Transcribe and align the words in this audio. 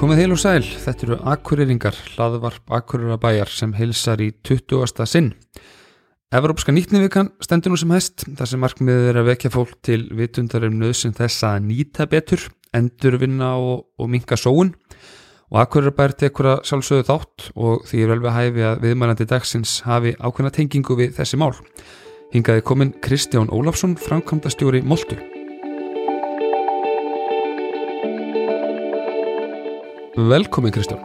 Komið 0.00 0.24
heil 0.24 0.32
og 0.34 0.38
sæl, 0.40 0.64
þetta 0.64 1.04
eru 1.06 1.16
Akureyringar, 1.28 1.96
hlaðvarp 2.16 2.72
Akureyrabæjar 2.72 3.50
sem 3.52 3.74
heilsar 3.76 4.18
í 4.24 4.30
20. 4.48 5.04
sinn. 5.06 5.28
Evrópska 6.34 6.72
nýtnivikan 6.74 7.28
stendur 7.44 7.74
nú 7.74 7.78
sem 7.78 7.92
hæst, 7.94 8.24
þar 8.38 8.48
sem 8.48 8.60
markmiðið 8.64 9.10
er 9.10 9.20
að 9.20 9.28
vekja 9.28 9.50
fólk 9.54 9.76
til 9.86 10.00
vitundarum 10.18 10.80
nöðsum 10.80 11.12
þess 11.14 11.44
að 11.46 11.60
nýta 11.68 12.08
betur, 12.10 12.48
endurvinna 12.74 13.52
og, 13.60 13.84
og 14.00 14.10
minka 14.10 14.40
sóun. 14.40 14.72
Og 15.50 15.58
Akureyrabæjar 15.64 16.12
tekur 16.14 16.46
að 16.46 16.60
sjálfsögðu 16.68 17.06
þátt 17.08 17.46
og 17.58 17.80
því 17.90 18.02
er 18.04 18.10
vel 18.12 18.20
við 18.22 18.36
hæfi 18.36 18.66
að 18.68 18.84
viðmælandi 18.84 19.26
dagsins 19.32 19.72
hafi 19.82 20.12
ákveðna 20.22 20.52
tengingu 20.54 20.94
við 21.00 21.16
þessi 21.16 21.40
mál. 21.42 21.50
Hingaði 22.30 22.62
komin 22.70 22.92
Kristján 23.02 23.50
Ólafsson, 23.50 23.96
framkvæmdastjóri 23.98 24.84
Moltu. 24.86 25.18
Velkomin 30.30 30.74
Kristján, 30.74 31.02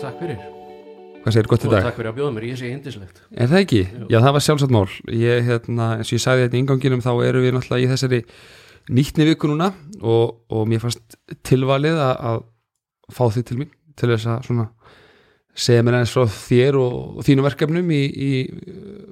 Takk 0.00 0.16
fyrir 0.20 0.38
hvað 1.20 1.34
segir 1.36 1.48
gott 1.52 1.64
í 1.64 1.72
dag? 1.72 1.84
takk 1.84 1.98
fyrir 2.00 2.10
að 2.10 2.16
bjóða 2.20 2.32
mér, 2.36 2.46
ég 2.48 2.56
sé 2.60 2.68
hindislegt 2.72 3.18
Er 3.36 3.48
það 3.50 3.58
ekki? 3.64 3.80
Jú. 3.84 4.06
Já, 4.08 4.18
það 4.24 4.32
var 4.36 4.44
sjálfsagt 4.44 4.72
mál. 4.72 4.86
Ég, 5.12 5.42
hérna, 5.48 5.88
eins 6.00 6.08
og 6.12 6.16
ég 6.16 6.22
sagði 6.24 6.46
þetta 6.46 6.56
í 6.56 6.62
inganginum, 6.64 7.02
þá 7.04 7.12
erum 7.28 7.44
við 7.44 7.56
náttúrulega 7.56 7.84
í 7.84 7.90
þessari 7.92 8.20
nýttni 8.90 9.26
viku 9.28 9.50
núna 9.50 9.68
og, 10.00 10.40
og 10.48 10.64
mér 10.68 10.80
fannst 10.84 11.18
tilvalið 11.46 12.00
að 12.00 12.40
fá 13.14 13.24
þig 13.34 13.48
til 13.48 13.58
mín 13.62 13.72
til 13.98 14.12
þess 14.12 14.30
að 14.30 14.46
svona 14.48 14.68
segja 15.60 15.84
mér 15.84 16.00
eins 16.00 16.14
frá 16.14 16.24
þér 16.30 16.78
og, 16.80 17.20
þínu 17.26 17.44
verkefnum 17.44 17.90
í, 17.92 18.00
í 18.06 18.32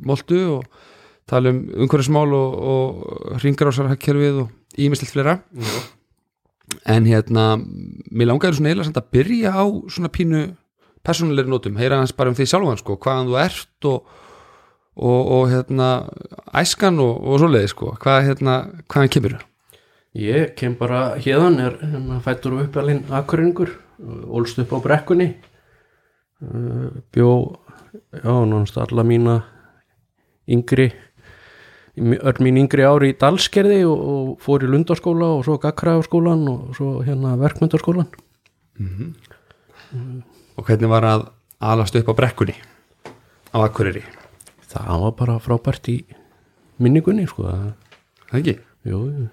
Moltu 0.07 0.41
og 0.57 0.81
tala 1.29 1.53
um 1.53 1.61
umhverfismál 1.85 2.31
og, 2.33 2.59
og 2.73 3.43
ringarásarhagkerfið 3.43 4.43
og 4.47 4.81
ímislegt 4.81 5.13
fleira. 5.13 5.41
Já, 5.53 5.79
En 6.89 7.07
hérna, 7.09 7.57
mér 8.13 8.31
langaði 8.31 8.59
svona 8.59 8.73
eiginlega 8.73 9.01
að 9.01 9.13
byrja 9.15 9.53
á 9.57 9.65
svona 9.89 10.11
pínu 10.13 10.43
persónulegri 11.05 11.51
nótum, 11.51 11.79
heyra 11.81 12.01
hans 12.01 12.13
bara 12.17 12.33
um 12.33 12.37
því 12.37 12.47
sjálfan 12.51 12.81
sko, 12.81 12.99
hvaðan 13.01 13.31
þú 13.31 13.39
ert 13.41 13.89
og, 13.89 14.11
og, 14.99 15.21
og 15.37 15.45
hérna 15.53 15.89
æskan 16.61 17.01
og, 17.01 17.15
og 17.25 17.41
svoleiði 17.41 17.71
sko, 17.73 17.95
hvað 18.03 18.27
hérna, 18.29 18.57
hvaðan 18.85 19.13
kemur 19.15 19.39
Ég 20.17 20.55
kem 20.57 20.75
bara 20.79 21.19
hérðan, 21.21 21.59
er 21.61 21.77
hérna, 21.83 22.21
fættur 22.25 22.57
og 22.57 22.65
uppalinn 22.67 23.05
akkuringur, 23.13 23.75
ólst 24.33 24.59
upp 24.63 24.73
á 24.73 24.79
brekkunni. 24.81 25.35
Uh, 26.39 27.03
bjó 27.13 27.59
já, 28.13 28.31
nánast 28.47 28.79
alla 28.79 29.03
mína 29.03 29.43
yngri 30.47 30.93
öll 31.99 32.39
mín 32.45 32.61
yngri 32.63 32.85
ári 32.87 33.13
í 33.13 33.17
Dalskerði 33.19 33.81
og, 33.89 33.99
og 33.99 34.29
fór 34.43 34.63
í 34.63 34.71
Lundaskóla 34.71 35.33
og 35.35 35.43
svo 35.47 35.59
Gakkræðarskólan 35.63 36.45
og 36.53 36.77
svo 36.79 37.01
hérna 37.03 37.35
Verkmyndaskólan 37.41 38.07
og 40.55 40.63
hvernig 40.63 40.93
var 40.93 41.09
að 41.09 41.27
alast 41.59 41.99
upp 41.99 42.13
á 42.15 42.19
brekkunni 42.21 42.55
á 43.51 43.59
Akureyri, 43.65 44.05
það 44.71 45.03
var 45.03 45.19
bara 45.19 45.41
frábært 45.43 45.91
í 45.91 45.99
minningunni 46.79 47.27
sko 47.27 47.49
það 47.51 48.39
ekki? 48.39 48.59
Jú, 48.87 49.03
jú 49.11 49.27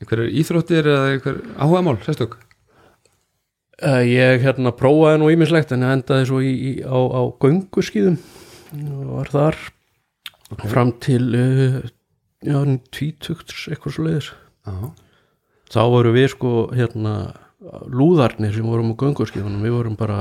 einhverjar 0.00 0.32
íþróttir 0.42 0.88
eða 0.88 1.10
einhver 1.14 1.42
áhugamál, 1.56 1.98
sérstök? 2.04 2.38
Uh, 3.80 4.02
ég 4.04 4.42
hérna 4.44 4.72
prófaði 4.76 5.20
nú 5.22 5.30
ímislegt 5.32 5.72
en 5.72 5.86
endaði 5.88 6.26
svo 6.28 6.40
í, 6.44 6.50
í, 6.52 6.72
á, 6.84 6.96
á 6.96 7.22
gönguskíðum. 7.40 8.18
Og 8.76 9.14
var 9.16 9.30
þar 9.32 9.60
fram 10.68 10.92
til 11.00 11.22
uh, 11.36 11.78
já, 12.44 12.58
tvítugt 12.92 13.54
eitthvað 13.70 13.96
svo 13.96 14.04
leiðis 14.06 14.34
þá 15.70 15.80
voru 15.92 16.12
við 16.14 16.28
sko 16.34 16.52
hérna 16.74 17.14
lúðarnir 17.90 18.54
sem 18.54 18.66
vorum 18.66 18.94
á 18.96 19.00
gönguskíðunum. 19.00 19.64
Við 19.64 19.76
vorum 19.76 19.98
bara 20.00 20.20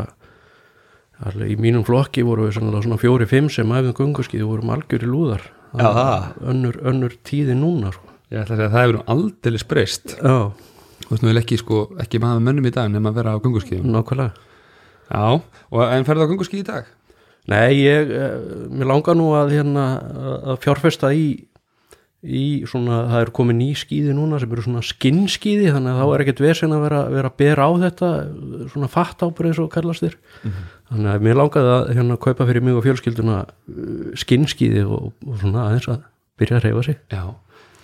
alveg, 1.24 1.56
í 1.56 1.58
mínum 1.60 1.86
flokki 1.88 2.26
voru 2.28 2.48
við 2.48 2.60
svona 2.60 3.00
fjóri-fimm 3.02 3.50
sem 3.54 3.72
æfum 3.72 3.96
gönguskíðu 3.98 4.50
vorum 4.50 4.74
algjöri 4.76 5.10
lúðar. 5.10 5.48
Já, 5.74 5.86
það. 5.86 6.30
önnur, 6.52 6.80
önnur 6.92 7.16
tíði 7.26 7.56
núna 7.58 7.94
sko. 7.94 8.09
Ég 8.30 8.44
ætla 8.44 8.56
að 8.56 8.60
segja 8.60 8.70
að 8.70 8.76
það 8.76 8.86
hefur 8.86 8.98
nú 8.98 9.04
aldeilis 9.16 9.66
breyst. 9.70 10.16
Já, 10.20 10.38
þú 11.06 11.10
veist 11.14 11.26
nú 11.26 11.32
vel 11.32 11.42
ekki 11.42 11.60
sko, 11.62 11.82
ekki 12.04 12.22
maður 12.24 12.46
mönnum 12.46 12.70
í 12.70 12.76
dag 12.76 12.94
nema 12.94 13.12
að 13.12 13.20
vera 13.22 13.36
á 13.36 13.42
gönguskíðum. 13.42 13.92
Nákvæmlega. 13.96 14.48
Já, 15.10 15.42
og 15.74 15.84
en 15.90 16.06
ferðu 16.06 16.26
á 16.26 16.32
gönguskíð 16.32 16.64
í 16.64 16.70
dag? 16.70 16.90
Nei, 17.50 17.82
ég, 17.82 18.12
eh, 18.14 18.36
mér 18.70 18.92
langar 18.92 19.18
nú 19.18 19.32
að, 19.34 19.56
hérna, 19.58 19.86
að 20.54 20.60
fjárfesta 20.62 21.10
í, 21.16 21.48
í 22.22 22.44
svona, 22.68 23.08
það 23.10 23.24
er 23.24 23.32
komið 23.34 23.58
ný 23.58 23.70
skíði 23.80 24.14
núna 24.14 24.40
sem 24.42 24.52
eru 24.54 24.66
svona 24.66 24.84
skinnskíði 24.86 25.72
þannig 25.74 25.96
að 25.96 26.02
þá 26.02 26.14
er 26.14 26.24
ekkert 26.26 26.44
vesen 26.44 26.76
að 26.76 26.84
vera, 26.86 27.02
vera 27.16 27.32
að 27.32 27.38
bera 27.42 27.66
á 27.66 27.72
þetta 27.86 28.10
svona 28.76 28.92
fatt 28.92 29.24
ábreið 29.24 29.56
svo 29.58 29.68
kallast 29.72 30.06
þér. 30.06 30.18
Þannig 30.92 31.12
að 31.14 31.26
mér 31.26 31.40
langaði 31.40 31.74
að 31.74 31.92
hérna 31.96 32.20
kaupa 32.22 32.50
fyrir 32.50 32.66
mig 32.66 32.78
og 32.78 32.86
fjölskylduna 32.86 33.40
uh, 33.46 34.10
skinnskíði 34.20 34.86
og, 34.86 35.14
og 35.26 35.38
svona 35.42 35.70
aðeins 35.70 35.90
að 35.90 36.04
byrja 36.38 36.60
að 36.60 36.68
reyfa 36.68 36.86
sig. 36.90 37.00
Já, 37.14 37.24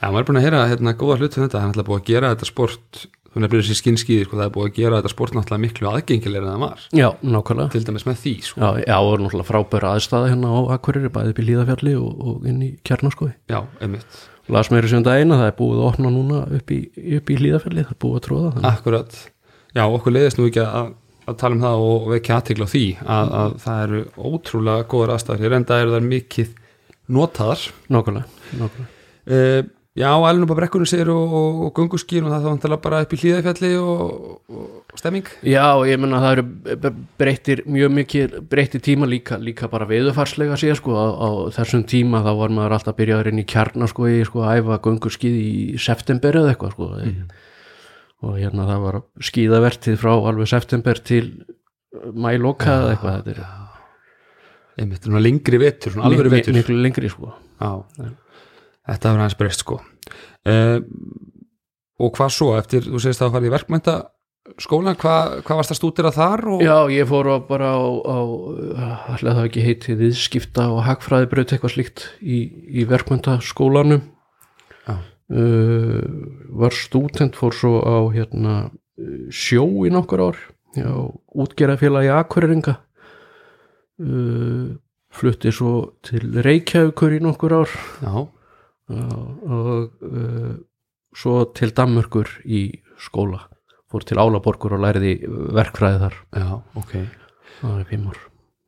já 0.05 0.11
maður 0.13 0.21
er 0.21 0.27
búin 0.29 0.37
að 0.39 0.45
heyra 0.45 0.63
hérna 0.69 0.93
góða 1.01 1.17
hlut 1.19 1.35
um 1.39 1.45
þetta, 1.47 1.57
það 1.57 1.63
er 1.63 1.69
náttúrulega 1.71 1.89
búið 1.89 2.01
að 2.03 2.09
gera 2.13 2.29
þetta 2.35 2.49
sport 2.51 3.05
þú 3.35 3.41
nefnir 3.43 3.63
þessi 3.65 3.75
skinskíði, 3.81 4.25
sko, 4.29 4.37
það 4.39 4.45
er 4.45 4.51
búið 4.55 4.67
að 4.69 4.75
gera 4.77 4.99
þetta 5.01 5.11
sport 5.11 5.33
náttúrulega 5.35 5.63
miklu 5.65 5.89
aðgengilega 5.91 6.45
en 6.45 6.51
það 6.53 6.61
var. 6.61 6.83
Já, 6.95 7.07
nákvæmlega. 7.35 7.71
Til 7.73 7.81
dæmis 7.89 8.05
með 8.07 8.21
því, 8.21 8.33
sko. 8.47 8.61
Já, 8.61 8.69
já, 8.85 8.95
og 9.01 9.17
náttúrulega 9.25 9.47
frábæra 9.49 9.89
aðstæða 9.97 10.29
hérna 10.31 10.51
á 10.55 10.59
Akureyri, 10.77 11.11
bæði 11.17 11.33
upp 11.33 11.41
í 11.43 11.47
Líðafjalli 11.49 11.95
og, 11.99 12.21
og 12.31 12.47
inn 12.47 12.61
í 12.63 12.69
Kjarnaskói 12.87 13.33
Já, 13.51 13.59
einmitt, 13.83 14.19
las 14.55 14.71
meiri 14.71 14.91
sem 14.93 15.03
daginn 15.03 15.35
að 15.35 15.41
það 15.43 15.51
er 15.51 15.57
búið 15.59 15.81
að 15.81 15.89
opna 15.89 16.13
núna 16.15 16.41
upp 16.61 16.71
í, 16.71 16.79
upp 17.19 17.33
í 17.35 17.37
hlýðafelli, 17.41 17.83
það 17.89 17.95
er 17.97 18.01
búið 18.05 18.17
að 18.21 18.25
tróða 18.29 18.53
þannig. 18.55 18.71
akkurat. 18.71 19.19
Já, 19.75 19.83
okkur 19.89 20.15
leiðist 20.15 20.39
nú 20.39 20.47
ekki 20.47 20.63
að, 20.63 20.91
að 21.27 21.39
tala 21.43 21.57
um 21.59 21.63
það 21.67 21.85
og 21.91 22.09
vekja 22.15 22.39
aðtegla 22.39 22.69
á 22.71 22.73
því 22.77 22.85
að, 23.03 23.35
að 23.43 23.57
það 23.65 23.83
eru 23.89 24.03
ótrúlega 24.31 24.87
góðar 24.95 25.15
aðstæður, 25.17 25.43
ég 25.43 25.55
reynda 25.57 25.81
eru 25.83 25.95
það 25.97 26.07
mikið 26.13 26.55
notaðar. 27.19 27.65
Nákvæmlega, 27.91 28.45
nákvæmlega. 28.61 28.91
uh, 29.27 29.73
Já, 29.95 30.09
alveg 30.11 30.51
á 30.51 30.55
brekkunum 30.59 30.87
sér 30.91 31.07
og, 31.07 31.33
og, 31.39 31.59
og 31.65 31.69
gunguskín 31.77 32.25
og 32.27 32.33
það 32.33 32.41
þá 32.43 32.47
vantilega 32.49 32.83
bara 32.83 32.97
upp 33.05 33.13
í 33.15 33.19
hlýðafjalli 33.21 33.69
og, 33.79 34.01
og 34.51 34.99
stemming? 34.99 35.29
Já, 35.47 35.63
ég 35.87 36.01
menna 36.03 36.19
það 36.19 36.33
eru 36.33 36.91
breyttir 37.21 37.61
mjög 37.63 37.93
mikið, 38.01 38.35
breyttir 38.51 38.83
tíma 38.83 39.07
líka, 39.07 39.37
líka 39.39 39.69
bara 39.71 39.87
veðufarslega 39.87 40.57
séð 40.59 40.81
sko, 40.81 40.97
á, 40.99 41.05
á 41.15 41.29
þessum 41.55 41.85
tíma 41.87 42.19
þá 42.25 42.31
var 42.41 42.55
maður 42.57 42.75
alltaf 42.75 42.91
að 42.91 42.99
byrja 42.99 43.21
að 43.21 43.23
reyna 43.29 43.45
í 43.45 43.47
kjarna 43.53 43.87
sko, 43.87 44.09
í 44.11 44.19
sko, 44.27 44.43
að 44.43 44.59
æfa 44.59 44.81
gönguskíð 44.89 45.39
í 45.39 45.55
september 45.85 46.41
eða 46.41 46.51
eitthvað 46.51 46.75
sko, 46.75 46.91
og 48.25 48.37
hérna 48.41 48.67
það 48.67 48.83
var 48.89 48.99
skíðavertið 49.31 49.97
frá 50.03 50.11
alveg 50.17 50.51
september 50.51 51.03
til 51.07 51.23
mæloka 52.11 52.81
eða 52.81 52.91
eitthvað, 52.97 53.17
þetta 53.23 53.39
er 53.39 54.83
einmitt, 54.83 55.09
lengri 55.23 55.63
vetur, 55.63 55.95
svona 55.95 56.11
alvöru 56.11 56.35
miklu, 56.35 56.81
lengri 56.83 57.15
sko. 57.15 57.31
Já, 57.63 57.71
þetta 58.89 59.11
hefur 59.11 59.23
hans 59.25 59.37
breyst 59.39 59.63
sko. 59.65 59.79
Uh, 60.45 60.81
og 62.01 62.11
hvað 62.17 62.35
svo? 62.35 62.51
Eftir, 62.59 62.85
þú 62.85 63.01
segist 63.01 63.21
að 63.21 63.27
það 63.29 63.37
farið 63.37 63.49
í 63.49 63.55
verkmænta 63.55 63.95
skólan, 64.61 64.97
hvað, 65.01 65.39
hvað 65.47 65.57
varst 65.57 65.73
að 65.73 65.79
stúdira 65.79 66.11
þar 66.13 66.43
og 66.53 66.59
Já, 66.61 66.75
ég 66.93 67.07
fór 67.09 67.31
á 67.33 67.37
bara 67.47 67.71
á, 67.73 67.81
á 68.05 68.19
allir 69.15 69.33
það 69.39 69.47
ekki 69.47 69.63
heiti 69.65 69.95
viðskipta 69.97 70.67
og 70.69 70.83
hagfræðibraut 70.85 71.55
eitthvað 71.55 71.73
slíkt 71.73 72.03
í, 72.21 72.43
í 72.69 72.85
verkmyndaskólanum 72.85 74.03
Já. 74.85 74.95
uh, 75.33 76.03
var 76.61 76.77
stúdent 76.77 77.39
fór 77.39 77.57
svo 77.57 77.79
á 77.81 77.97
hérna 78.13 78.57
sjó 79.33 79.65
í 79.87 79.91
nokkur 79.91 80.27
ár 80.29 80.37
já, 80.75 80.91
útgerðafélagi 81.35 82.11
Akureyringa. 82.15 82.77
Uh, 83.95 84.75
flutti 85.15 85.51
svo 85.55 85.97
til 86.03 86.27
Reykjavíkur 86.43 87.15
í 87.15 87.21
nokkur 87.23 87.55
ár. 87.63 87.75
Já, 88.03 88.27
og 88.91 90.05
uh, 90.05 90.53
svo 91.15 91.41
til 91.57 91.73
Danmörkur 91.75 92.29
í 92.45 92.67
skóla. 93.01 93.45
Fór 93.91 94.05
til 94.05 94.19
Álaborgur 94.19 94.75
og 94.75 94.85
læriði 94.85 95.17
verkfræði 95.55 96.01
þar. 96.05 96.21
Já, 96.35 96.47
ok. 96.77 96.95
Það 97.59 97.69
var 97.69 97.83
í 97.83 97.89
fimm 97.89 98.07
ár. 98.11 98.23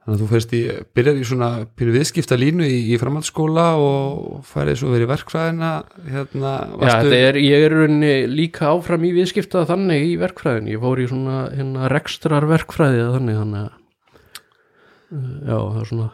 Þannig 0.07 0.21
að 0.21 0.21
þú 0.21 0.27
fyrst 0.31 0.53
í, 0.55 0.59
byrjar 0.95 1.17
í 1.19 1.23
svona 1.27 1.47
pínu 1.75 1.93
viðskipta 1.97 2.37
línu 2.39 2.63
í, 2.63 2.77
í 2.93 2.99
framhaldsskóla 3.01 3.65
og 3.83 4.45
færið 4.47 4.77
svo 4.79 4.91
verið 4.93 5.09
verkfræðina 5.11 5.71
hérna, 6.05 6.51
Já, 6.63 6.77
varstu 6.79 7.09
þetta 7.09 7.17
er, 7.25 7.39
ég 7.43 7.65
er 7.65 7.75
rauninni 7.75 8.13
líka 8.31 8.69
áfram 8.69 9.03
í 9.03 9.11
viðskipta 9.17 9.65
þannig 9.67 10.05
í 10.07 10.13
verkfræðin 10.21 10.69
ég 10.71 10.79
fór 10.79 11.01
í 11.03 11.09
svona 11.11 11.41
hérna, 11.51 11.89
rekstrar 11.91 12.47
verkfræði 12.47 13.03
þannig 13.17 13.41
þannig 13.41 13.65
að 13.65 13.75
uh, 15.11 15.27
já, 15.43 15.57
það 15.57 15.81
er 15.81 15.91
svona 15.91 16.07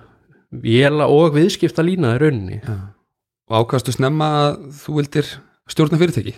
véla 0.66 1.10
og 1.14 1.38
viðskipta 1.38 1.86
lína 1.86 2.16
í 2.18 2.24
rauninni. 2.26 2.60
Já. 2.66 2.76
Og 3.54 3.68
ákastu 3.68 3.94
snemma 3.94 4.30
að 4.40 4.58
þú 4.82 4.96
vildir 4.98 5.30
stjórna 5.70 6.00
fyrirtæki? 6.02 6.34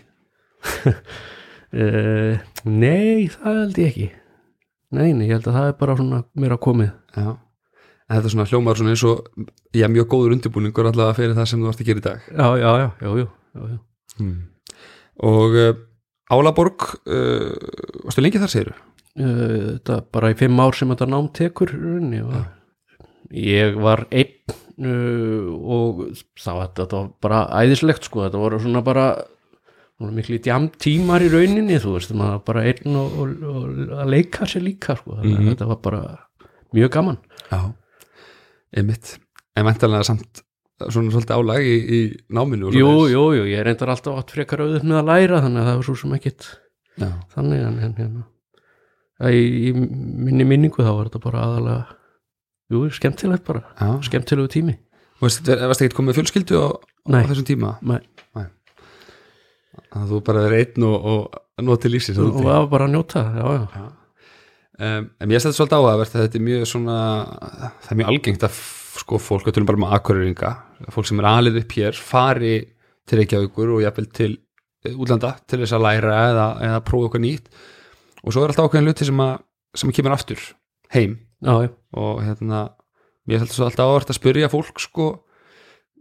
Uh, 1.71 2.35
Nei, 2.83 3.31
það 3.31 3.59
held 3.61 3.79
ég 3.79 3.89
ekki. 3.89 4.07
Nei, 4.95 5.09
nei, 5.15 5.29
ég 5.29 5.37
held 5.37 5.49
að 5.49 5.57
það 5.57 5.69
er 5.69 5.77
bara 5.79 5.95
svona 5.99 6.21
mér 6.39 6.55
að 6.55 6.63
komið. 6.67 6.91
Já, 7.15 7.29
en 7.31 8.17
þetta 8.17 8.29
er 8.29 8.33
svona 8.35 8.47
hljómar 8.51 8.79
svona 8.79 8.93
eins 8.93 9.05
og 9.07 9.45
já, 9.75 9.87
mjög 9.91 10.09
góður 10.11 10.35
undirbúningur 10.35 10.91
allavega 10.91 11.17
fyrir 11.17 11.37
það 11.37 11.49
sem 11.51 11.63
þú 11.63 11.69
vart 11.71 11.83
að 11.83 11.89
gera 11.89 12.03
í 12.03 12.05
dag. 12.05 12.27
Já, 12.31 12.47
já, 12.59 12.69
já, 12.83 12.89
já, 12.99 13.13
já, 13.21 13.27
já, 13.55 13.69
já. 13.71 13.77
hmm. 14.19 14.35
og 15.31 15.57
uh, 15.61 15.71
Álaborg 16.35 16.89
uh, 17.05 18.03
varstu 18.03 18.25
lengi 18.25 18.43
þar 18.43 18.75
Uh, 19.15 19.77
þetta 19.79 20.01
bara 20.11 20.33
í 20.33 20.35
fimm 20.35 20.57
ár 20.59 20.75
sem 20.75 20.89
þetta 20.91 21.05
nám 21.07 21.29
tekur 21.31 21.69
ég 21.71 22.25
var, 22.27 22.49
ég 23.31 23.77
var 23.79 24.01
einn 24.11 24.57
og 24.79 26.01
það 26.39 26.57
var, 26.59 26.69
þetta 26.75 26.97
var 26.99 27.09
bara 27.23 27.39
æðislegt 27.63 28.03
sko, 28.09 28.25
þetta 28.25 28.41
voru 28.41 28.59
svona 28.59 28.81
bara 28.85 29.05
miklu 30.11 30.39
tímar 30.43 31.23
í 31.23 31.29
rauninni 31.31 31.77
þú 31.79 31.93
veist, 31.95 32.11
maður 32.17 32.41
bara 32.49 32.63
einn 32.67 32.97
og, 32.99 33.13
og, 33.15 33.45
og 33.47 33.93
að 34.03 34.09
leika 34.11 34.45
sér 34.51 34.65
líka 34.65 34.97
sko, 34.99 35.15
að 35.21 35.29
Mhm. 35.29 35.47
þetta 35.53 35.67
var 35.69 35.79
bara 35.85 36.01
mjög 36.75 36.89
gaman. 36.91 37.17
Já, 37.51 37.61
einmitt. 38.75 39.17
En 39.55 39.65
væntalega 39.65 40.03
samt 40.03 40.41
svona 40.91 41.11
svolítið 41.13 41.37
álag 41.39 41.63
í, 41.63 41.75
í 41.87 41.99
náminu 42.35 42.67
Jú, 42.75 43.07
jú, 43.07 43.23
jú, 43.37 43.43
ég 43.47 43.63
reyndar 43.63 43.93
alltaf 43.93 44.17
átt 44.19 44.31
frekar 44.35 44.59
auðvitað 44.59 44.83
með 44.91 44.99
að 44.99 45.07
læra 45.07 45.39
þannig 45.45 45.61
að 45.61 45.69
það 45.69 45.75
var 45.79 45.85
svo 45.87 45.95
sem 46.01 46.15
ekkit 46.17 46.47
já, 46.99 47.09
þannig 47.31 47.61
en, 47.63 47.93
hérna. 47.95 48.23
Í, 49.31 49.69
í 49.69 49.71
minni 49.71 50.43
minningu 50.43 50.83
þá 50.83 50.91
var 50.91 51.07
þetta 51.07 51.21
bara 51.23 51.45
aðalega 51.47 51.85
jú, 52.73 52.83
skemmtilegt 52.93 53.45
bara, 53.47 53.63
já. 53.79 53.89
skemmtilegu 54.07 54.51
tími 54.51 54.77
og 55.21 55.29
varst 55.29 55.83
ekki 55.85 55.95
komið 55.95 56.11
með 56.11 56.19
fjölskyldu 56.19 56.59
á, 56.59 56.67
á 56.75 57.09
Nei. 57.15 57.21
þessum 57.29 57.47
tíma 57.47 57.75
Nei. 57.85 57.99
þannig 58.35 59.99
að 60.01 60.09
þú 60.13 60.21
bara 60.27 60.47
er 60.47 60.57
einn 60.59 60.87
og, 60.87 61.11
og 61.11 61.65
notið 61.65 61.95
lífsins 61.95 62.19
og 62.21 62.39
það 62.39 62.49
var 62.49 62.71
bara 62.73 62.89
að 62.89 62.95
njóta, 62.95 63.23
já, 63.35 63.45
já. 63.75 63.85
Um, 64.75 65.05
en 65.23 65.31
ég 65.31 65.39
stætti 65.39 65.55
svolítið 65.55 65.77
áhugavert 65.79 66.15
að 66.17 66.25
þetta 66.25 66.35
er 66.35 66.43
mjög 66.43 66.65
svona 66.67 66.95
það 67.85 67.91
er 67.93 67.99
mjög 68.01 68.09
algengt 68.11 68.43
að 68.43 68.57
sko 68.99 69.19
fólk 69.23 69.47
að 69.47 69.55
tölum 69.55 69.69
bara 69.69 69.81
með 69.85 69.93
akkurýringa 69.95 70.49
fólk 70.91 71.07
sem 71.07 71.21
er 71.21 71.27
alið 71.29 71.61
upp 71.61 71.75
hér 71.77 71.95
fari 71.95 72.55
til 73.07 73.19
Reykjavíkur 73.21 73.71
og 73.75 73.85
jafnvel 73.85 74.09
til 74.17 74.31
eh, 74.83 74.91
útlanda 74.91 75.31
til 75.47 75.61
þess 75.61 75.77
að 75.77 75.85
læra 75.85 76.17
eða, 76.31 76.47
eða 76.67 76.83
prófa 76.87 77.09
okkur 77.09 77.23
nýtt 77.23 77.47
og 78.25 78.35
svo 78.35 78.43
er 78.43 78.51
alltaf 78.51 78.67
ákveðin 78.67 78.89
luti 78.89 79.07
sem 79.07 79.23
að 79.23 79.33
sem 79.79 79.95
kemur 79.95 80.15
aftur 80.15 80.43
heim 80.95 81.15
já, 81.41 81.69
og 81.95 82.23
hérna 82.23 82.65
ég 83.29 83.41
stætti 83.41 83.57
svo 83.57 83.67
alltaf 83.67 83.85
áhugavert 83.85 84.11
að 84.13 84.19
spyrja 84.19 84.51
fólk 84.51 84.81
sko 84.83 85.07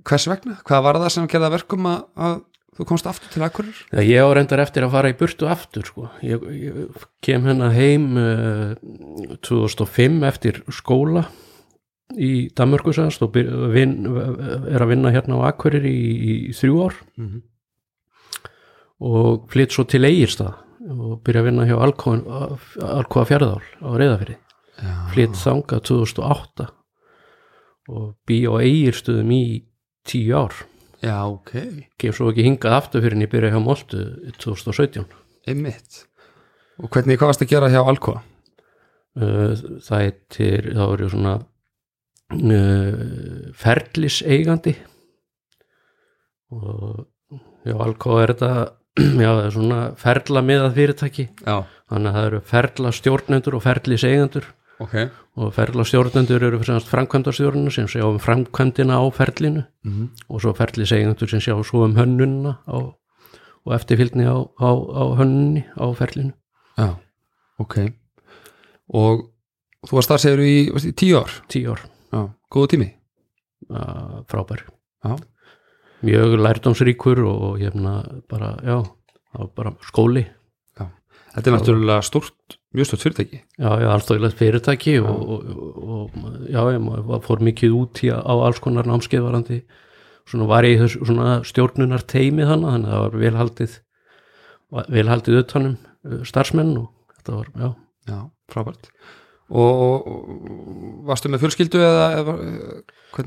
hvers 0.05 0.27
vegna, 0.29 0.59
hvað 0.67 0.85
var 0.85 1.01
það 1.01 1.15
sem 1.15 1.31
gerða 1.31 1.55
verkum 1.55 1.87
að, 1.89 2.03
að 2.15 2.35
þú 2.75 2.87
komst 2.91 3.09
aftur 3.09 3.33
til 3.33 3.45
akkurir 3.47 3.79
Já, 3.95 4.03
ég 4.03 4.27
á 4.27 4.29
reyndar 4.37 4.63
eftir 4.65 4.85
að 4.85 4.95
fara 4.97 5.13
í 5.13 5.17
burtu 5.19 5.49
aftur 5.51 5.87
sko. 5.89 6.11
ég, 6.27 6.45
ég 6.59 7.07
kem 7.25 7.47
hérna 7.49 7.71
heim 7.75 8.13
uh, 8.21 8.75
2005 9.47 10.21
eftir 10.29 10.61
skóla 10.75 11.27
í 12.21 12.51
Danmörkusast 12.55 13.23
og 13.25 13.35
vin, 13.73 13.97
er 14.69 14.83
að 14.85 14.91
vinna 14.91 15.13
hérna 15.15 15.41
á 15.41 15.49
Akureyri 15.49 15.91
í, 15.91 16.35
í 16.51 16.53
þrjú 16.55 16.83
ár. 16.85 16.99
Mm 17.17 17.29
-hmm. 17.31 17.41
og 19.01 19.49
flytt 19.51 19.73
svo 19.73 19.85
til 19.89 20.05
Egirstað 20.05 20.61
og 20.85 21.23
byrja 21.25 21.41
að 21.41 21.47
vinna 21.49 21.65
hjá 21.65 21.77
Alcoa 21.81 23.25
fjörðál 23.25 23.65
á 23.81 23.89
reyðafyrir 23.97 24.39
flytt 25.13 25.37
þangað 25.39 25.85
2008 25.91 26.69
og 27.95 28.07
bý 28.29 28.39
á 28.49 28.55
Egirstöðum 28.65 29.33
í 29.35 29.45
tíu 30.09 30.37
ár. 30.37 30.55
Já, 31.05 31.19
ok, 31.29 31.53
kem 32.01 32.15
svo 32.17 32.31
ekki 32.33 32.47
hingað 32.47 32.79
aftur 32.79 33.05
fyrir 33.05 33.19
en 33.19 33.27
ég 33.27 33.33
byrja 33.33 33.53
hjá 33.53 33.61
Moltu 33.61 34.05
2017 34.41 35.05
einmitt. 35.51 36.05
Og 36.81 36.89
hvernig, 36.89 37.19
hvað 37.21 37.31
varst 37.31 37.45
að 37.45 37.53
gera 37.53 37.73
hjá 37.73 37.83
Alcoa? 37.85 38.23
Uh, 39.15 39.53
það 39.85 40.01
heitir 40.01 40.71
þá 40.75 40.85
er 40.87 41.03
ég 41.05 41.13
svona 41.13 41.35
uh, 42.35 43.03
ferliseigandi 43.61 44.73
og 46.51 47.05
já, 47.63 47.77
Alcoa 47.77 48.25
er 48.25 48.33
þetta 48.33 48.51
já, 49.23 49.29
það 49.29 49.45
er 49.45 49.55
svona 49.55 49.79
ferla 50.01 50.43
miðað 50.47 50.77
fyrirtæki. 50.81 51.29
Já, 51.45 51.57
þannig 51.93 52.11
að 52.11 52.19
það 52.19 52.29
eru 52.31 52.43
ferla 52.49 52.95
stjórnendur 52.95 53.59
og 53.59 53.65
ferliseigandur 53.69 54.51
ok. 54.81 54.95
Og 55.37 55.53
ferla 55.55 55.85
stjórnendur 55.87 56.43
eru 56.43 56.61
fyrir 56.63 56.87
framkvæmdarstjórnuna 56.89 57.73
sem 57.75 57.87
sjá 57.91 58.05
um 58.07 58.19
framkvæmdina 58.23 58.99
á 58.99 59.05
ferlinu 59.15 59.65
mm 59.85 60.09
og 60.29 60.41
svo 60.41 60.55
ferliseigandur 60.55 61.29
sem 61.31 61.41
sjá 61.41 61.55
svo 61.63 61.85
um 61.85 61.95
hönnunna 61.97 62.59
á, 62.67 62.77
og 63.65 63.75
eftirfylgni 63.75 64.27
á, 64.27 64.37
á, 64.61 64.71
á 64.75 65.05
hönnunni 65.19 65.65
á 65.79 65.87
ferlinu. 65.95 66.33
Já, 66.79 66.97
ok. 67.59 67.93
Og 68.95 69.31
þú 69.87 69.99
varst 69.99 70.11
þar 70.11 70.23
segir 70.25 70.45
í, 70.45 70.57
í 70.69 70.93
tíu 70.93 71.19
ár? 71.21 71.33
Tíu 71.49 71.73
ár. 71.73 71.85
Já, 72.13 72.21
góðu 72.51 72.75
tími? 72.75 72.91
Uh, 73.71 74.23
frábær. 74.29 74.67
Já, 75.05 75.17
mjög 76.05 76.39
lærdómsríkur 76.41 77.25
og 77.25 77.61
hérna 77.63 78.03
bara, 78.29 78.57
já, 78.65 78.83
bara 79.57 79.73
skóli. 79.89 80.27
Þetta 81.35 81.51
er 81.51 81.57
náttúrulega 81.57 82.03
stort, 82.07 82.59
mjög 82.75 82.91
stort 82.91 83.05
fyrirtæki. 83.05 83.41
Já, 83.59 83.71
já, 83.81 83.89
allstóðilegt 83.93 84.39
fyrirtæki 84.41 84.99
og, 85.03 85.25
og, 85.37 85.49
og, 85.85 86.21
já, 86.51 86.61
ég 86.75 87.25
fór 87.27 87.43
mikið 87.47 87.79
út 87.79 88.03
í, 88.03 88.11
á 88.11 88.35
alls 88.35 88.61
konar 88.63 88.89
námskeiðvarandi 88.91 89.63
svona 90.29 90.49
var 90.49 90.67
ég 90.67 90.85
svona 90.91 91.41
stjórnunar 91.47 92.05
teimi 92.09 92.47
þannig, 92.49 92.71
þannig 92.71 92.89
að 92.89 92.95
það 92.95 93.03
var 93.05 93.19
velhaldið 93.25 93.75
velhaldið 94.95 95.41
utanum 95.43 95.75
uh, 95.77 96.23
starfsmenn 96.27 96.73
og 96.81 97.19
þetta 97.19 97.37
var, 97.37 97.51
já. 97.55 97.69
Já, 98.05 98.19
frábært. 98.53 98.89
Og, 99.55 99.83
og, 99.85 100.07
varstu 101.07 101.31
með 101.31 101.45
fjölskyldu 101.45 101.81
eða, 101.85 102.07
eða 102.21 102.35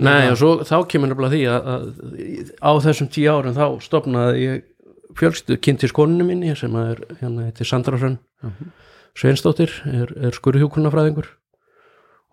Nei, 0.03 0.27
og 0.31 0.39
svo 0.39 0.49
þá 0.67 0.75
kemur 0.91 1.11
nefnilega 1.11 1.31
því 1.31 1.43
að, 1.53 1.69
að 1.71 2.49
á 2.59 2.71
þessum 2.83 3.09
tíu 3.13 3.29
árum 3.31 3.55
þá 3.55 3.65
stopnaði 3.85 4.41
ég 4.41 4.65
fjölskyldu 5.17 5.59
kynntis 5.63 5.93
konunum 5.95 6.27
minni 6.29 6.55
sem 6.57 6.73
er 6.81 6.99
hérna 7.21 7.47
heitir 7.47 7.69
Sandra 7.69 7.99
Hrönn. 8.01 8.17
Mhm. 8.43 8.73
Sveinsdóttir 9.17 9.71
er, 9.89 10.11
er 10.27 10.35
skurðhjúkunarfræðingur 10.37 11.27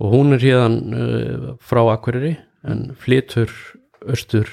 og 0.03 0.11
hún 0.13 0.35
er 0.37 0.43
hérðan 0.43 0.77
uh, 0.93 1.49
frá 1.63 1.81
Akureyri 1.95 2.35
en 2.67 2.91
flytur 3.01 3.53
austur 4.09 4.49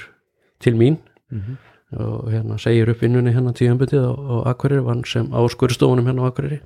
til 0.64 0.76
mín 0.80 1.00
Mhm. 1.32 1.58
og 1.96 2.28
hérna 2.32 2.58
segir 2.60 2.90
upp 2.92 3.00
vinnunni 3.04 3.32
hérna 3.32 3.52
tíðanbundið 3.56 4.04
á, 4.04 4.12
á 4.12 4.36
Akureyri 4.52 4.84
vann 4.84 5.04
sem 5.08 5.28
á 5.32 5.40
skurðstofunum 5.48 6.08
hérna 6.08 6.24
á 6.24 6.32
Akureyri 6.32 6.60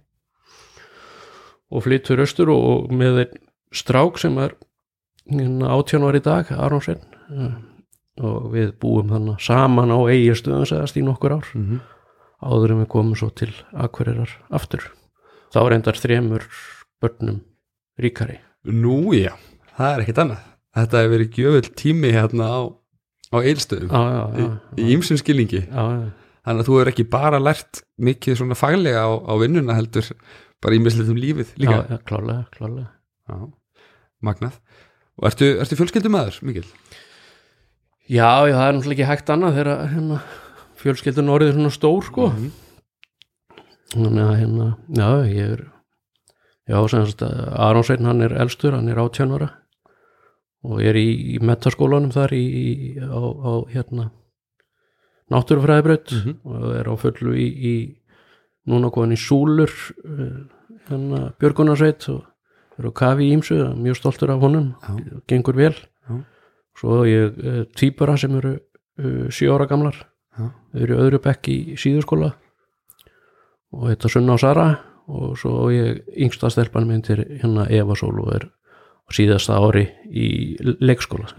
og 1.71 1.83
flytur 1.85 2.21
austur 2.23 2.49
og, 2.53 2.65
og 2.85 2.91
með 2.93 3.19
einn 3.23 3.39
strák 3.75 4.17
sem 4.21 4.37
er 4.41 4.53
hérna, 5.29 5.69
átján 5.73 6.05
var 6.05 6.17
í 6.17 6.21
dag, 6.25 6.49
Aron 6.53 6.81
Sveinn 6.81 7.01
uh, 7.29 7.55
og 8.25 8.51
við 8.53 8.73
búum 8.81 9.09
þannig 9.13 9.41
saman 9.43 9.93
á 9.93 9.99
eigirstöðum 10.09 10.65
segast 10.69 10.97
í 10.97 11.03
nokkur 11.05 11.37
ár 11.39 11.49
Mhm. 11.55 11.79
áður 12.45 12.71
en 12.75 12.81
við 12.83 12.89
komum 12.93 13.15
svo 13.17 13.29
til 13.33 13.53
Akureyrar 13.73 14.29
aftur 14.53 14.81
þá 15.55 15.59
reyndar 15.71 15.99
þremur 15.99 16.45
börnum 17.03 17.39
ríkari. 18.01 18.41
Nú, 18.67 19.13
já, 19.15 19.31
það 19.77 19.93
er 19.93 20.03
ekkert 20.05 20.21
annað. 20.25 20.43
Þetta 20.75 21.01
hefur 21.01 21.13
verið 21.15 21.37
gjöfull 21.39 21.69
tími 21.79 22.11
hérna 22.11 22.47
á, 22.51 22.59
á 23.31 23.37
eilstöðum 23.39 23.91
já, 23.93 24.01
já, 24.11 24.23
já, 24.41 24.47
í 24.81 24.87
ýmsum 24.97 25.19
skilningi. 25.21 25.61
Já, 25.69 25.83
já, 25.95 26.09
þannig 26.45 26.63
að 26.65 26.67
þú 26.67 26.75
hefur 26.79 26.91
ekki 26.91 27.05
bara 27.15 27.39
lært 27.39 27.79
mikið 28.09 28.41
svona 28.41 28.57
faglega 28.59 29.05
á, 29.07 29.11
á 29.15 29.33
vinnuna 29.39 29.77
heldur 29.77 30.09
bara 30.63 30.75
í 30.75 30.81
mislitum 30.83 31.15
lífið 31.19 31.53
líka. 31.61 31.79
Já, 31.87 32.01
klálega, 32.09 32.43
klálega 32.57 32.89
Já, 33.25 33.39
magnað. 34.25 34.59
Og 35.15 35.29
ertu, 35.29 35.47
ertu 35.63 35.77
fjölskyldumæður, 35.79 36.41
Mikil? 36.45 36.65
já, 38.11 38.27
já, 38.45 38.53
það 38.53 38.67
er 38.67 38.75
náttúrulega 38.75 38.97
ekki 38.99 39.07
hægt 39.09 39.31
annað 39.33 39.55
þegar 39.57 39.87
hérna, 39.93 40.17
fjölskyldun 40.81 41.31
orðið 41.33 41.55
svona 41.55 41.71
stór 41.73 42.03
sko. 42.05 42.27
Mhm. 42.33 42.51
Þannig 43.93 44.23
að 44.25 44.35
hérna, 44.39 44.67
já, 44.97 45.09
ég 45.29 45.51
er 45.55 45.63
já, 46.67 46.79
semst 46.89 47.21
Aron 47.25 47.83
Sveinn 47.85 48.05
hann 48.09 48.21
er 48.25 48.33
elstur, 48.41 48.73
hann 48.73 48.89
er 48.89 48.97
18 49.03 49.35
ára 49.37 49.49
og 50.65 50.79
er 50.81 50.97
í, 50.97 51.35
í 51.35 51.39
metaskólanum 51.45 52.09
þar 52.15 52.33
í, 52.33 52.43
í 52.45 52.67
á, 52.97 53.13
á 53.21 53.53
hérna 53.69 54.07
náttúrufræðibraut 55.31 56.11
Mhm. 56.11 56.33
og 56.45 56.75
er 56.79 56.85
á 56.89 56.93
fullu 56.97 57.33
í, 57.33 57.47
í 57.49 57.75
núna 58.69 58.91
komin 58.93 59.13
í 59.13 59.19
Súlur 59.19 59.69
uh, 60.05 60.45
hérna 60.89 61.33
Björgunarsveit 61.39 62.07
og 62.13 62.25
er 62.79 62.89
á 62.89 62.91
kafi 62.93 63.29
í 63.29 63.33
ímsu, 63.37 63.57
mjög 63.77 63.95
stoltur 63.97 64.31
af 64.33 64.41
honum 64.41 64.73
Já. 64.81 65.21
gengur 65.27 65.55
vel 65.55 65.73
Já. 65.73 66.23
svo 66.77 67.03
ég 67.05 67.37
uh, 67.37 67.63
týpura 67.77 68.17
sem 68.17 68.35
eru 68.37 68.55
uh, 68.99 69.29
sjö 69.29 69.53
ára 69.53 69.65
gamlar 69.69 69.95
þau 70.35 70.51
eru 70.81 70.97
öðru 70.99 71.21
bekk 71.23 71.47
í 71.49 71.57
síðurskóla 71.79 72.33
og 73.75 73.89
þetta 73.91 74.11
Sunna 74.11 74.35
og 74.35 74.41
Sara 74.41 74.67
og 75.05 75.35
svo 75.37 75.67
ég 75.73 76.01
yngsta 76.25 76.49
stelpan 76.49 76.87
minn 76.89 77.03
til 77.05 77.19
hérna 77.21 77.67
Eva 77.69 77.97
Sól 77.97 78.17
og 78.23 78.31
er 78.33 78.47
síðasta 79.13 79.59
ári 79.61 79.85
í 80.09 80.27
leikskóla 80.81 81.29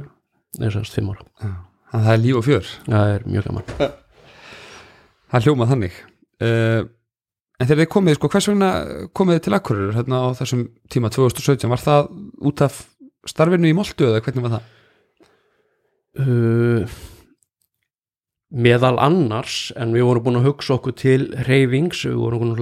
þessast 0.56 0.94
fimm 0.94 1.10
ára. 1.12 1.24
Þannig 1.40 1.96
að 1.96 2.04
það 2.04 2.12
er 2.12 2.22
líf 2.22 2.38
og 2.38 2.44
fjör. 2.46 2.68
Það 2.86 3.14
er 3.14 3.24
mjög 3.26 3.48
gaman. 3.48 3.72
Það 5.32 5.48
hljómað 5.48 5.72
þannig. 5.72 5.96
Uh, 6.36 6.80
en 7.58 7.66
þegar 7.66 7.80
þið 7.80 7.88
komið, 7.96 8.16
sko, 8.18 8.28
hvers 8.30 8.48
vegna 8.52 8.70
komið 9.16 9.38
þið 9.38 9.44
til 9.46 9.56
Akureyrar 9.58 9.96
hérna 9.96 10.20
á 10.22 10.26
þessum 10.38 10.62
tíma 10.92 11.10
2017, 11.10 11.70
var 11.72 11.82
það 11.82 12.10
út 12.46 12.62
af 12.62 12.78
starfinu 13.26 13.66
í 13.66 13.74
Moltu 13.74 14.06
eða 14.06 14.22
hvernig 14.22 14.46
var 14.46 14.54
það? 14.54 14.72
uh, 16.22 16.96
meðal 18.54 18.94
annars 19.02 19.72
en 19.74 19.90
við 19.94 20.06
vorum 20.06 20.24
búin 20.28 20.38
að 20.40 20.48
hugsa 20.50 20.76
okkur 20.76 20.94
til 20.96 21.18
reyfings, 21.48 22.04
við 22.06 22.20
vorum 22.20 22.52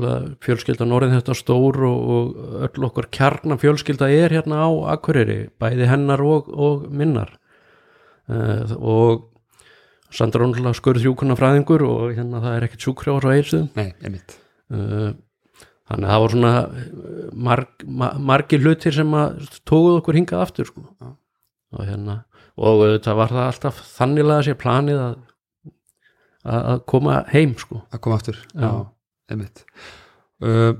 fjölskyldan 0.44 0.94
orðin 0.96 1.18
þetta 1.18 1.36
stór 1.36 1.80
og, 1.84 2.14
og 2.14 2.62
öll 2.68 2.86
okkar 2.88 3.10
kjarnan 3.12 3.60
fjölskylda 3.60 4.08
er 4.08 4.32
hérna 4.32 4.64
á 4.64 4.70
Akureyri, 4.94 5.50
bæði 5.60 5.90
hennar 5.90 6.24
og, 6.24 6.48
og 6.48 6.88
minnar. 6.88 7.36
Uh, 8.24 8.72
og 8.80 9.28
Sandra 10.14 10.44
Rónla 10.44 10.72
skurð 10.76 11.02
þrjúkunna 11.02 11.36
fræðingur 11.36 11.84
og 11.84 12.14
hérna 12.14 12.40
það 12.40 12.56
er 12.56 12.66
ekkert 12.68 12.86
sjúkrjáður 12.86 13.26
á 13.28 13.34
eilsum 13.34 13.66
Nei, 13.76 13.90
einmitt. 14.00 14.38
Uh, 14.72 15.10
þannig 15.90 16.06
að 16.06 16.14
það 16.14 16.22
var 16.22 16.34
svona 16.34 16.52
marg, 17.50 17.74
ma 17.84 18.12
margir 18.32 18.64
hlutir 18.64 18.96
sem 18.96 19.18
að 19.18 19.42
tókuð 19.68 19.98
okkur 19.98 20.20
hingað 20.20 20.46
aftur 20.46 20.70
sko. 20.70 20.86
Og 21.74 21.84
hérna 21.84 22.22
og 22.54 22.84
það 23.02 23.18
var 23.18 23.34
það 23.34 23.46
alltaf 23.48 23.80
þannilega 23.96 24.46
sér 24.46 24.58
planið 24.60 25.00
að, 25.02 25.14
að 26.44 26.82
koma 26.90 27.20
heim 27.32 27.54
sko. 27.58 27.82
að 27.90 28.02
koma 28.04 28.18
aftur 28.20 28.40
Já. 28.52 28.70
einmitt 29.32 29.64
uh, 30.44 30.74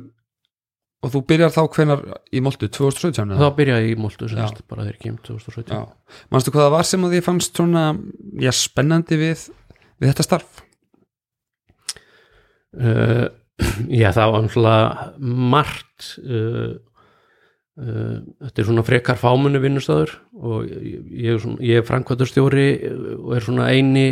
og 1.05 1.13
þú 1.13 1.23
byrjar 1.29 1.53
þá 1.53 1.63
hvenar 1.77 2.03
í 2.33 2.41
Moltu 2.45 2.69
2017 2.73 3.37
þá 3.41 3.49
byrjaði 3.59 3.91
ég 3.91 3.97
í 3.97 4.13
semst 4.33 4.63
bara 4.69 4.87
þegar 4.87 4.95
ég 4.97 5.03
kem 5.03 5.19
2017 5.27 5.75
Já. 5.77 5.83
manstu 6.33 6.55
hvað 6.55 6.67
það 6.67 6.77
var 6.77 6.89
sem 6.89 7.07
að 7.07 7.17
því 7.17 7.23
fannst 7.29 7.61
svona 7.61 7.85
já, 8.41 8.53
spennandi 8.57 9.21
við, 9.21 9.47
við 10.01 10.13
þetta 10.13 10.27
starf 10.29 10.63
uh, 12.81 13.27
já 14.03 14.09
það 14.17 14.35
var 14.35 14.47
náttúrulega 14.47 15.09
margt 15.55 16.09
uh, 16.25 16.73
uh, 17.81 18.17
þetta 18.47 18.63
er 18.63 18.71
svona 18.71 18.87
frekar 18.87 19.21
fámunni 19.21 19.61
vinnustöður 19.63 20.17
og 20.41 20.69
ég, 20.69 21.05
ég, 21.11 21.45
er 21.69 21.81
er 21.81 21.87
framkvæmdastjóri 21.89 22.71
og 23.19 23.37
er 23.37 23.47
svona 23.49 23.69
eini 23.73 24.09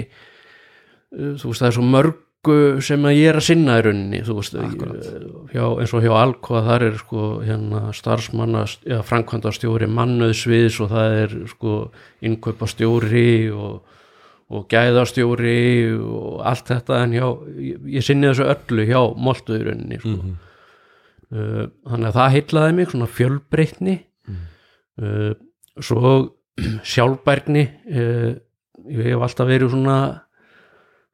þú 1.12 1.52
veist 1.52 1.62
það 1.62 1.68
er 1.68 1.76
svo 1.76 1.86
mörgu 1.94 2.58
sem 2.82 3.06
að 3.06 3.16
ég 3.18 3.30
er 3.30 3.38
að 3.38 3.46
sinna 3.46 3.78
í 3.78 3.84
rauninni 3.86 4.22
þú 4.26 4.36
veist 4.40 4.58
Akkúrat. 4.58 5.08
hjá, 5.52 5.64
eins 5.82 5.94
og 5.94 6.04
hjá 6.04 6.12
Alcoa 6.18 6.64
þar 6.66 6.86
er 6.88 6.98
sko 7.00 7.28
hérna 7.46 7.82
starfsmanna 7.94 8.64
ja, 8.88 9.00
framkvæmdastjóri 9.06 9.90
mannöðsviðs 9.92 10.80
og 10.82 10.92
það 10.94 11.18
er 11.22 11.36
sko 11.52 11.78
innkaupastjóri 12.24 13.32
og 13.54 13.82
og 14.52 14.66
gæðastjóri 14.68 15.58
og 15.96 16.42
allt 16.44 16.68
þetta 16.68 16.98
en 17.06 17.14
hjá, 17.16 17.26
ég, 17.56 17.84
ég 17.96 18.04
sinni 18.04 18.28
þessu 18.28 18.48
öllu 18.52 18.86
hjá 18.88 19.00
moltuðurinni 19.26 20.00
sko. 20.02 20.16
Mhm. 20.18 20.34
uh, 21.32 21.64
þannig 21.88 22.10
að 22.10 22.18
það 22.18 22.34
heillaði 22.36 22.76
mig 22.76 22.92
svona 22.92 23.10
fjölbreytni 23.18 23.96
uh, 24.28 25.32
svo 25.80 26.12
sjálfbærni 26.92 27.64
uh, 27.96 28.30
ég 28.92 29.08
hef 29.08 29.24
alltaf 29.24 29.48
verið 29.48 29.72
svona 29.72 29.98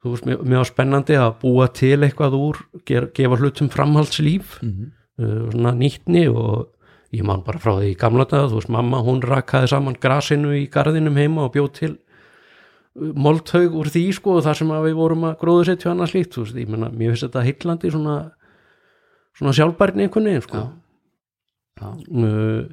þú 0.03 0.13
veist, 0.13 0.25
mér 0.25 0.57
var 0.61 0.69
spennandi 0.69 1.15
að 1.19 1.33
búa 1.41 1.67
til 1.75 1.97
eitthvað 2.05 2.35
úr, 2.39 2.59
ger, 2.87 3.09
gefa 3.13 3.37
hlutum 3.39 3.69
framhaldslíf 3.73 4.59
Mhm. 4.63 4.91
uh, 5.19 5.49
svona 5.51 5.73
nýttni 5.75 6.27
og 6.31 6.69
ég 7.11 7.23
man 7.25 7.41
bara 7.43 7.59
frá 7.59 7.73
því 7.79 7.89
í 7.93 7.97
gamla 7.97 8.25
dag, 8.29 8.49
þú 8.49 8.59
veist, 8.61 8.69
mamma 8.69 9.01
hún 9.03 9.21
rakaði 9.21 9.67
saman 9.69 9.95
grasinu 9.99 10.53
í 10.55 10.69
garðinum 10.69 11.17
heima 11.17 11.43
og 11.47 11.53
bjóð 11.53 11.71
til 11.73 11.97
moldhaug 12.99 13.75
úr 13.79 13.87
því 13.91 14.03
sko 14.13 14.37
og 14.37 14.43
þar 14.43 14.55
sem 14.59 14.67
við 14.69 14.95
vorum 14.97 15.23
að 15.29 15.37
gróðu 15.41 15.65
setja 15.69 15.91
annað 15.91 16.11
slíkt, 16.13 16.33
þú 16.35 16.43
veist, 16.45 16.55
ég 16.59 16.69
menna 16.69 16.89
mér 16.89 17.13
finnst 17.13 17.25
þetta 17.27 17.43
heitlandi 17.45 17.91
svona 17.93 18.15
svona 19.39 19.53
sjálfbærni 19.55 20.03
einhvern 20.07 20.25
veginn 20.29 20.43
sko 20.47 20.63
Já. 21.79 21.87
uh, 22.11 22.67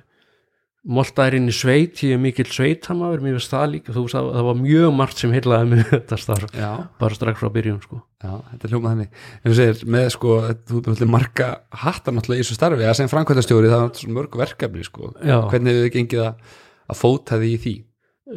Moltaðurinn 0.86 1.50
í 1.50 1.54
sveit 1.54 1.98
ég 2.06 2.14
er 2.14 2.20
mikill 2.22 2.46
sveitamaður, 2.46 3.22
mér 3.24 3.36
finnst 3.36 3.50
það 3.50 3.64
líka 3.72 3.94
þú 3.94 4.04
veist, 4.04 4.14
það, 4.14 4.28
það 4.36 4.44
var 4.46 4.58
mjög 4.60 4.92
margt 4.94 5.22
sem 5.22 5.32
heilaði 5.34 5.70
með 5.72 5.80
þetta 5.92 6.18
starf, 6.22 6.52
Já, 6.54 6.68
bara 7.00 7.18
strax 7.18 7.40
frá 7.42 7.50
byrjun 7.56 7.80
sko. 7.82 7.98
Já, 8.22 8.30
þetta 8.52 8.68
er 8.68 8.74
hljómað 8.74 8.92
þannig. 8.94 9.16
En 9.40 9.48
þú 9.48 9.56
segir, 9.58 9.80
með 9.96 10.06
sko, 10.14 10.36
þú 10.54 10.82
náttúrulega 10.84 11.10
marga 11.16 11.48
hattar 11.82 12.14
náttúrulega 12.14 12.38
í 12.38 12.46
þessu 12.46 12.58
starfi, 12.60 12.86
að 12.86 12.98
sem 13.00 13.10
framkvæmtastjóri 13.10 13.72
það 13.72 13.86
er 13.88 14.14
mörg 14.14 14.38
verkefni, 14.42 14.86
sko. 14.86 15.10
Já. 15.18 15.40
hvernig 15.50 15.74
hefur 15.74 15.88
þið 15.88 15.96
gengið 15.96 16.22
að, 16.28 16.52
að 16.86 17.00
fóta 17.00 17.40
því 17.42 17.50
í 17.50 17.60
því? 17.64 17.74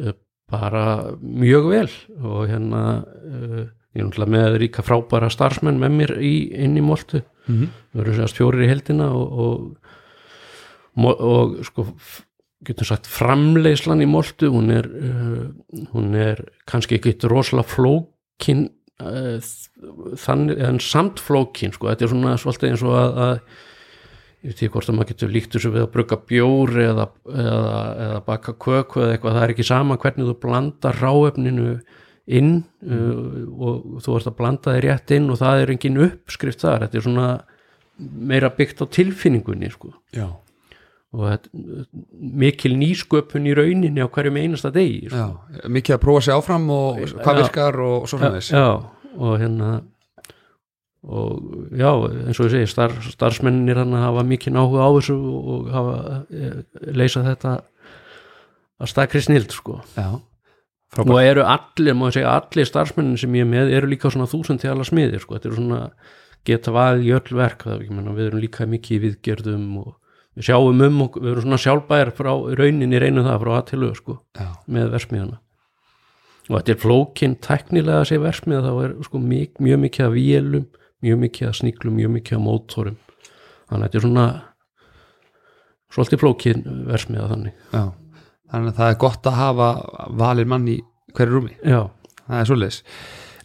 Uh, 0.00 0.16
bara 0.50 0.84
mjög 1.22 1.68
vel 1.70 1.88
og 2.18 2.40
hérna 2.50 2.82
uh, 3.06 3.62
ég 3.94 4.02
er 4.02 4.06
náttúrulega 4.06 4.34
með 4.34 4.56
ríka 4.62 4.84
frábæra 4.86 5.30
starfsmenn 5.32 5.78
með 5.82 5.94
mér 5.98 6.12
í, 6.22 6.34
inn 6.62 6.76
í 6.78 6.82
Moltu. 6.84 7.22
Mm 7.46 7.56
-hmm. 7.56 7.70
við 7.92 8.02
erum 8.04 8.18
sérst 8.18 8.38
fjórir 8.38 8.66
í 8.66 8.70
heldina 8.70 9.08
og, 9.14 9.78
og, 10.98 11.14
og, 11.20 11.56
sko 11.66 11.86
getum 12.66 12.88
sagt 12.88 13.08
framleiðslan 13.08 14.04
í 14.04 14.08
Moltu 14.10 14.50
hún 14.52 14.70
er, 14.74 14.86
uh, 14.86 15.48
hún 15.94 16.12
er 16.18 16.42
kannski 16.68 16.98
ekki 16.98 17.16
rosalega 17.30 17.68
flókin 17.70 18.66
uh, 19.00 19.38
þannig, 20.20 20.60
en 20.66 20.80
samt 20.84 21.22
flókin 21.24 21.72
sko, 21.76 21.88
þetta 21.90 22.06
er 22.06 22.12
svona 22.12 22.36
svolítið 22.40 22.72
eins 22.72 22.84
og 22.84 22.96
að, 22.98 23.20
að 23.24 23.34
ég 24.40 24.50
veit 24.50 24.58
ekki 24.58 24.72
hvort 24.74 24.90
að 24.90 24.98
maður 24.98 25.12
getur 25.12 25.32
líkt 25.32 25.56
þessu 25.56 25.72
við 25.72 25.86
að 25.86 25.94
brugga 25.94 26.20
bjór 26.28 26.76
eða, 26.84 27.08
eða, 27.28 27.80
eða 28.06 28.20
baka 28.28 28.54
köku 28.56 29.02
eða 29.04 29.16
eitthvað, 29.16 29.38
það 29.38 29.46
er 29.46 29.54
ekki 29.54 29.68
sama 29.70 29.98
hvernig 30.00 30.30
þú 30.30 30.36
blandar 30.44 31.00
ráefninu 31.00 31.72
inn 32.30 32.52
uh, 32.84 33.16
og 33.56 34.04
þú 34.04 34.18
ert 34.18 34.30
að 34.30 34.36
blanda 34.38 34.76
þér 34.76 34.86
rétt 34.86 35.16
inn 35.16 35.32
og 35.32 35.40
það 35.40 35.64
er 35.64 35.74
engin 35.74 36.04
uppskrift 36.04 36.62
þar, 36.64 36.86
þetta 36.86 37.00
er 37.00 37.08
svona 37.08 37.30
meira 38.00 38.52
byggt 38.56 38.80
á 38.80 38.86
tilfinningunni 38.88 39.68
sko. 39.72 39.92
Já, 40.16 40.28
og 41.10 41.48
mikil 42.38 42.76
nýsköpun 42.78 43.48
í 43.50 43.54
rauninni 43.58 43.98
á 43.98 44.06
hverjum 44.06 44.36
einasta 44.38 44.70
degi 44.70 45.08
sko. 45.10 45.18
já, 45.18 45.66
mikið 45.66 45.96
að 45.96 46.02
prófa 46.04 46.22
sig 46.22 46.36
áfram 46.36 46.68
og 46.70 47.00
hvað 47.00 47.34
Já. 47.34 47.40
virkar 47.42 47.80
og 47.82 48.06
svo 48.06 48.20
framvegs 48.20 48.50
já, 48.54 48.68
og 49.18 49.32
hérna 49.42 49.70
og 51.02 51.42
já, 51.74 51.90
eins 52.28 52.38
og 52.38 52.46
ég 52.46 52.54
segi 52.54 52.70
star, 52.70 52.94
starfsmennir 53.02 53.80
hann 53.82 53.96
hafa 53.98 54.22
mikið 54.22 54.58
áhuga 54.60 54.86
á 54.86 54.90
þessu 55.00 55.18
og 55.18 55.70
hafa 55.74 56.24
e, 56.30 56.50
leysa 56.94 57.24
þetta 57.26 57.56
að 58.78 58.92
stakri 58.92 59.22
snild 59.24 59.50
sko 59.50 59.80
Já, 59.96 60.20
og 61.00 61.16
eru 61.22 61.42
allir, 61.42 61.94
ég 61.94 62.14
segja, 62.14 62.36
allir 62.38 62.70
starfsmennin 62.70 63.18
sem 63.18 63.34
ég 63.34 63.48
er 63.48 63.50
með 63.50 63.74
eru 63.80 63.90
líka 63.90 64.12
svona 64.14 64.30
þúsund 64.30 64.62
til 64.62 64.70
alla 64.70 64.86
smiðir 64.86 65.24
sko, 65.24 65.34
þetta 65.34 65.50
eru 65.50 65.58
svona 65.58 65.82
geta 66.46 66.70
valið 66.70 67.08
í 67.08 67.16
öll 67.18 67.36
verk 67.36 67.66
er 67.66 67.82
við 67.82 68.26
erum 68.28 68.44
líka 68.44 68.66
mikið 68.68 69.02
viðgerðum 69.08 69.66
og 69.82 69.96
við 70.38 70.48
sjáum 70.48 70.82
um 70.86 71.04
okkur, 71.06 71.24
við 71.24 71.32
erum 71.32 71.46
svona 71.46 71.62
sjálfbæðar 71.64 72.12
frá 72.16 72.32
rauninni 72.60 73.00
reynum 73.02 73.26
það 73.26 73.40
frá 73.44 73.52
aðtilu 73.58 73.94
sko, 73.98 74.18
með 74.66 74.92
versmiðana 74.96 75.40
og 76.50 76.56
þetta 76.56 76.72
er 76.72 76.78
flókin 76.82 77.34
teknilega 77.38 78.02
að 78.02 78.08
segja 78.10 78.22
versmiða 78.24 78.62
þá 78.64 78.84
er 78.84 78.94
sko 79.06 79.20
mjög, 79.22 79.58
mjög 79.62 79.82
mikið 79.84 80.06
af 80.06 80.14
vélum 80.16 80.68
mjög 81.04 81.22
mikið 81.24 81.48
af 81.48 81.56
sníklum, 81.60 81.96
mjög 81.96 82.12
mikið 82.18 82.36
af 82.36 82.44
mótorum. 82.44 82.98
Þannig 83.70 83.80
að 83.80 83.86
þetta 83.86 83.98
er 83.98 84.04
svona 84.04 84.26
svolítið 85.90 86.22
flókin 86.22 86.66
versmiða 86.90 87.30
þannig. 87.32 87.64
Já. 87.72 87.82
Þannig 88.50 88.72
að 88.72 88.78
það 88.80 88.92
er 88.92 89.00
gott 89.04 89.30
að 89.30 89.38
hafa 89.38 89.70
valir 90.20 90.50
mann 90.50 90.68
í 90.68 90.76
hverju 91.16 91.36
rúmi. 91.36 91.56
Já, 91.62 91.82
það 92.26 92.40
er 92.40 92.50
svoleiðis. 92.50 92.80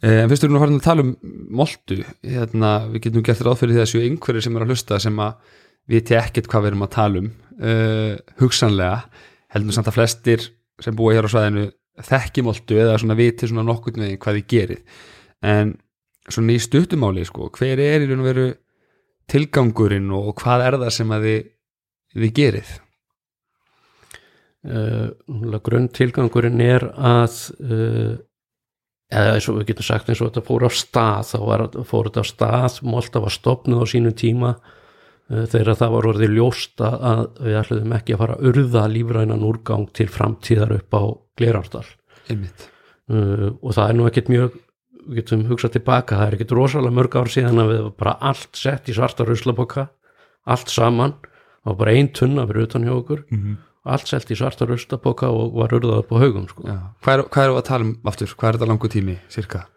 Eh, 0.01 0.18
en 0.22 0.32
fyrst 0.32 0.46
erum 0.46 0.58
við 0.58 0.65
farin 0.65 0.80
að 0.80 0.88
tala 0.88 1.06
um 1.06 1.13
moltu. 1.62 2.00
Hérna, 2.25 2.72
við 2.92 3.06
getum 3.06 3.25
gert 3.25 3.46
ráð 3.46 3.62
fyrir 3.62 3.77
því 3.77 3.84
að 3.86 3.92
séu 3.94 4.04
einhverjir 4.04 4.46
sem 4.46 4.58
er 4.58 4.65
að 4.65 4.74
hlusta 4.74 5.00
sem 5.01 5.22
að 5.24 5.54
viti 5.92 6.18
ekkert 6.18 6.50
hvað 6.51 6.65
við 6.65 6.72
erum 6.72 6.86
að 6.86 6.94
tala 6.96 7.22
um 7.22 7.32
uh, 7.62 8.13
hugsanlega, 8.42 9.00
heldur 9.56 9.77
samt 9.77 9.89
að 9.92 9.98
flestir 10.00 10.46
sem 10.84 10.96
búa 10.98 11.15
hér 11.15 11.27
á 11.27 11.32
svæðinu 11.32 11.65
þekki 12.06 12.44
moltu 12.44 12.77
eða 12.82 13.00
svona 13.00 13.18
viti 13.18 13.48
svona 13.48 13.63
nokkurn 13.68 14.04
veginn 14.04 14.22
hvað 14.22 14.39
þið 14.39 14.48
gerið. 14.51 15.01
En 15.46 15.75
svona 16.27 16.56
í 16.56 16.62
stuttumáli 16.63 17.25
sko, 17.27 17.50
hver 17.56 17.80
er 17.80 18.04
í 18.04 18.10
raun 18.10 18.24
og 18.24 18.30
veru 18.30 18.48
tilgangurinn 19.32 20.10
og 20.13 20.34
hvað 20.42 20.65
er 20.65 20.80
það 20.82 20.96
sem 20.98 21.13
að 21.15 21.27
þið, 21.30 21.48
þið 22.15 22.36
gerið? 22.42 22.74
Uh, 24.65 25.60
grunn 25.62 25.92
tilgangurinn 25.94 26.62
er 26.65 26.88
að 26.98 27.36
uh, 27.62 28.15
eða 29.13 29.36
eins 29.36 29.48
og 29.51 29.60
við 29.60 29.70
getum 29.70 29.86
sagt 29.86 30.10
eins 30.10 30.22
og 30.24 30.32
þetta 30.32 30.46
fór 30.48 30.65
á 30.65 30.72
stað 30.74 31.27
þá 31.30 31.38
var, 31.46 31.63
fór 31.86 32.10
þetta 32.10 32.24
á 32.25 32.32
stað 32.32 32.80
Molta 32.89 33.22
var 33.22 33.34
stopnuð 33.36 33.84
á 33.86 33.92
sínu 33.92 34.13
tíma 34.18 34.56
þegar 35.25 35.79
það 35.79 35.94
var 35.96 36.08
orðið 36.12 36.36
ljósta 36.38 36.91
að 37.12 37.22
við 37.41 37.60
ætluðum 37.62 37.96
ekki 37.98 38.13
að 38.13 38.22
fara 38.22 38.38
að 38.38 38.50
urða 38.51 38.86
lífrænan 38.94 39.46
úrgang 39.48 39.88
til 39.98 40.08
framtíðar 40.12 40.75
upp 40.77 40.98
á 40.98 41.03
Glerárdal 41.36 41.86
einmitt, 42.29 42.67
uh, 43.10 43.50
og 43.62 43.74
það 43.74 43.89
er 43.89 43.98
nú 43.98 44.08
ekkert 44.10 44.32
mjög 44.32 44.60
við 45.05 45.20
getum 45.22 45.46
hugsað 45.50 45.75
tilbaka, 45.75 46.17
það 46.17 46.27
er 46.27 46.38
ekkert 46.38 46.55
rosalega 46.58 46.98
mörg 46.98 47.17
ár 47.17 47.29
síðan 47.29 47.62
að 47.62 47.72
við 47.72 47.84
var 47.88 47.96
bara 48.01 48.15
allt 48.32 48.58
sett 48.58 48.89
í 48.89 48.96
svarta 48.98 49.25
ruslaboka, 49.27 49.88
allt 50.50 50.74
saman 50.74 51.13
var 51.65 51.77
bara 51.77 51.94
ein 51.98 52.10
tunna 52.13 52.46
fyrir 52.50 52.70
utan 52.70 52.86
hjá 52.86 52.94
okkur 52.96 53.25
mm 53.29 53.38
-hmm. 53.38 53.55
allt 53.84 54.08
selt 54.08 54.32
í 54.32 54.38
svarta 54.38 54.65
ruslaboka 54.65 55.29
og 55.29 55.53
var 55.53 55.74
urðað 55.74 56.00
upp 56.00 56.12
á 56.13 56.17
haugum 56.22 56.48
sko. 56.48 56.63
Já. 56.65 56.77
Hvað, 57.01 57.13
er, 57.13 57.24
hvað 57.29 57.50
við 57.50 57.58
að 57.58 57.67
tala 57.70 57.84
um 57.86 57.98
aftur? 58.05 58.27
Hvað 58.27 58.50
er 58.50 58.53
þetta 58.58 58.67
langu 58.67 58.89
tími, 58.89 59.17
cirka? 59.29 59.67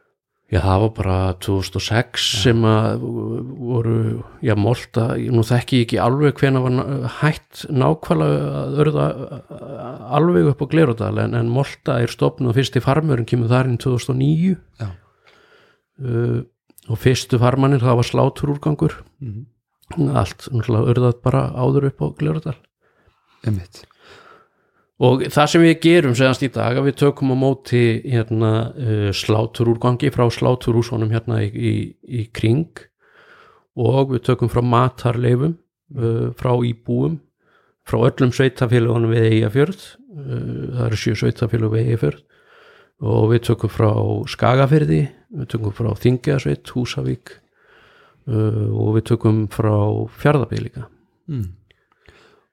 Já, 0.48 0.62
það 0.64 0.78
var 0.80 0.92
bara 0.96 1.16
2006 1.44 2.22
sem 2.42 2.62
að 2.64 3.02
voru, 3.68 3.96
já, 4.40 4.54
Molta, 4.56 5.10
nú 5.20 5.42
þekki 5.44 5.82
ég 5.82 5.84
ekki 5.84 5.98
alveg 6.00 6.38
hvena 6.40 6.62
var 6.64 6.78
hætt 7.18 7.66
nákvæmlega 7.68 8.46
að 8.62 8.78
örða 8.84 9.08
alveg 10.16 10.48
upp 10.54 10.62
á 10.64 10.70
Glerodal 10.72 11.18
en, 11.26 11.36
en 11.36 11.50
Molta 11.52 11.98
er 12.00 12.08
stopnud 12.08 12.48
og 12.48 12.56
fyrsti 12.56 12.80
farmurinn 12.80 13.28
kemur 13.28 13.50
þar 13.52 13.68
inn 13.68 13.76
2009 13.84 14.54
Já. 14.80 14.88
uh, 16.00 16.40
og 16.88 16.96
fyrstu 17.02 17.36
farmanir 17.42 17.84
það 17.84 18.00
var 18.00 18.08
sláturúrgangur 18.14 18.96
Mhm. 19.20 19.44
allt 20.16 20.48
náttúrulega 20.52 20.92
örðað 20.94 21.20
bara 21.24 21.42
áður 21.56 21.86
upp 21.92 22.00
á 22.04 22.06
Glerodal 22.16 22.56
Einmitt. 23.44 23.84
Og 24.98 25.24
það 25.30 25.50
sem 25.52 25.64
við 25.64 25.76
gerum 25.84 26.16
segast 26.18 26.42
í 26.42 26.50
dag 26.54 26.78
að 26.78 26.88
við 26.88 26.98
tökum 27.04 27.34
á 27.34 27.36
móti 27.38 27.82
hérna, 28.02 28.52
uh, 28.74 29.08
sláturúrgangi 29.14 30.10
frá 30.14 30.26
sláturúsónum 30.34 31.12
hérna 31.14 31.42
í, 31.46 31.50
í, 31.54 31.74
í 32.22 32.26
kring. 32.34 32.82
Og 33.78 34.14
við 34.16 34.24
tökum 34.30 34.50
frá 34.50 34.62
matarleifum 34.64 35.54
uh, 35.94 36.30
frá 36.38 36.52
íbúum 36.66 37.20
frá 37.88 38.02
öllum 38.04 38.32
sveitafélagunum 38.34 39.14
við 39.14 39.28
Eyjafjörð. 39.30 39.84
Uh, 40.12 40.64
það 40.74 40.82
eru 40.88 40.98
sjö 41.00 41.14
sveitafélag 41.22 41.72
við 41.76 41.86
Eyjafjörð. 41.86 42.24
Og 42.98 43.28
við 43.30 43.44
tökum 43.46 43.70
frá 43.70 43.92
Skagafyrði 44.26 45.04
við 45.28 45.50
tökum 45.52 45.74
frá 45.76 45.92
Þingjarsveit, 46.02 46.72
Húsavík 46.74 47.34
uh, 48.28 48.66
og 48.72 48.96
við 48.96 49.06
tökum 49.12 49.44
frá 49.52 49.74
Fjarðabíð 50.18 50.64
líka. 50.66 50.84
Mm. 51.28 51.48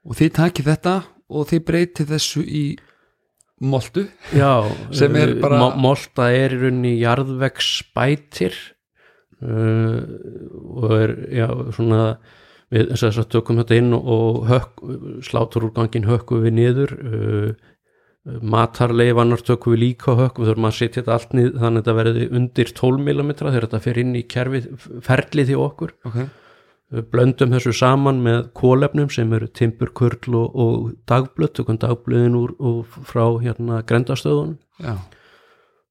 Og 0.06 0.20
þið 0.20 0.34
takið 0.38 0.72
þetta 0.74 0.96
og 1.29 1.50
þið 1.50 1.63
breytið 1.70 2.13
þessu 2.13 2.44
í 2.46 2.65
moltu 3.65 4.05
Já, 4.36 4.67
Sem 5.00 5.15
er 5.20 5.36
uh, 5.36 5.41
bara- 5.44 5.60
mo- 5.62 5.75
Molta 5.88 6.29
er 6.36 6.55
í 6.55 6.62
rauninni 6.63 6.96
jarðvegsspætir 7.01 8.58
uh, 9.44 10.01
og 10.75 10.98
er 11.00 11.15
já, 11.34 11.48
svona 11.75 12.01
við 12.74 12.91
þess 12.98 13.22
að 13.22 13.29
tökum 13.36 13.62
þetta 13.62 13.77
inn 13.79 13.94
og 13.96 14.46
hökk, 14.50 14.84
sláturúrgangin 15.27 16.08
hökkum 16.10 16.44
við 16.44 16.55
niður 16.60 16.96
uh, 16.98 17.72
matarleifanar 18.25 19.44
tökum 19.46 19.75
við 19.75 19.84
líka 19.84 20.15
hökk 20.17 20.39
við 20.41 20.50
þurfum 20.50 20.67
að 20.70 20.77
setja 20.79 21.01
þetta 21.01 21.13
allt 21.15 21.36
niður 21.38 21.60
þannig 21.62 21.77
að 21.77 21.84
þetta 21.84 21.98
verði 22.00 22.25
undir 22.39 22.72
12 22.79 23.03
mm 23.05 23.34
þegar 23.41 23.67
þetta 23.67 23.82
fer 23.86 24.00
inn 24.01 24.15
í 24.17 24.24
kerfið 24.34 24.67
ferlið 25.05 25.53
í 25.53 25.60
okkur 25.62 25.94
okay. 26.10 26.25
Blöndum 26.94 27.50
þessu 27.50 27.74
saman 27.74 28.20
með 28.22 28.51
kólefnum 28.54 29.10
sem 29.10 29.32
eru 29.34 29.48
timburkurl 29.50 30.36
og, 30.38 30.51
og 30.54 30.92
dagblöð, 31.10 31.56
tökum 31.58 31.80
dagblöðin 31.82 32.38
úr, 32.38 32.54
frá 33.10 33.24
hérna 33.42 33.80
grendastöðun 33.89 34.60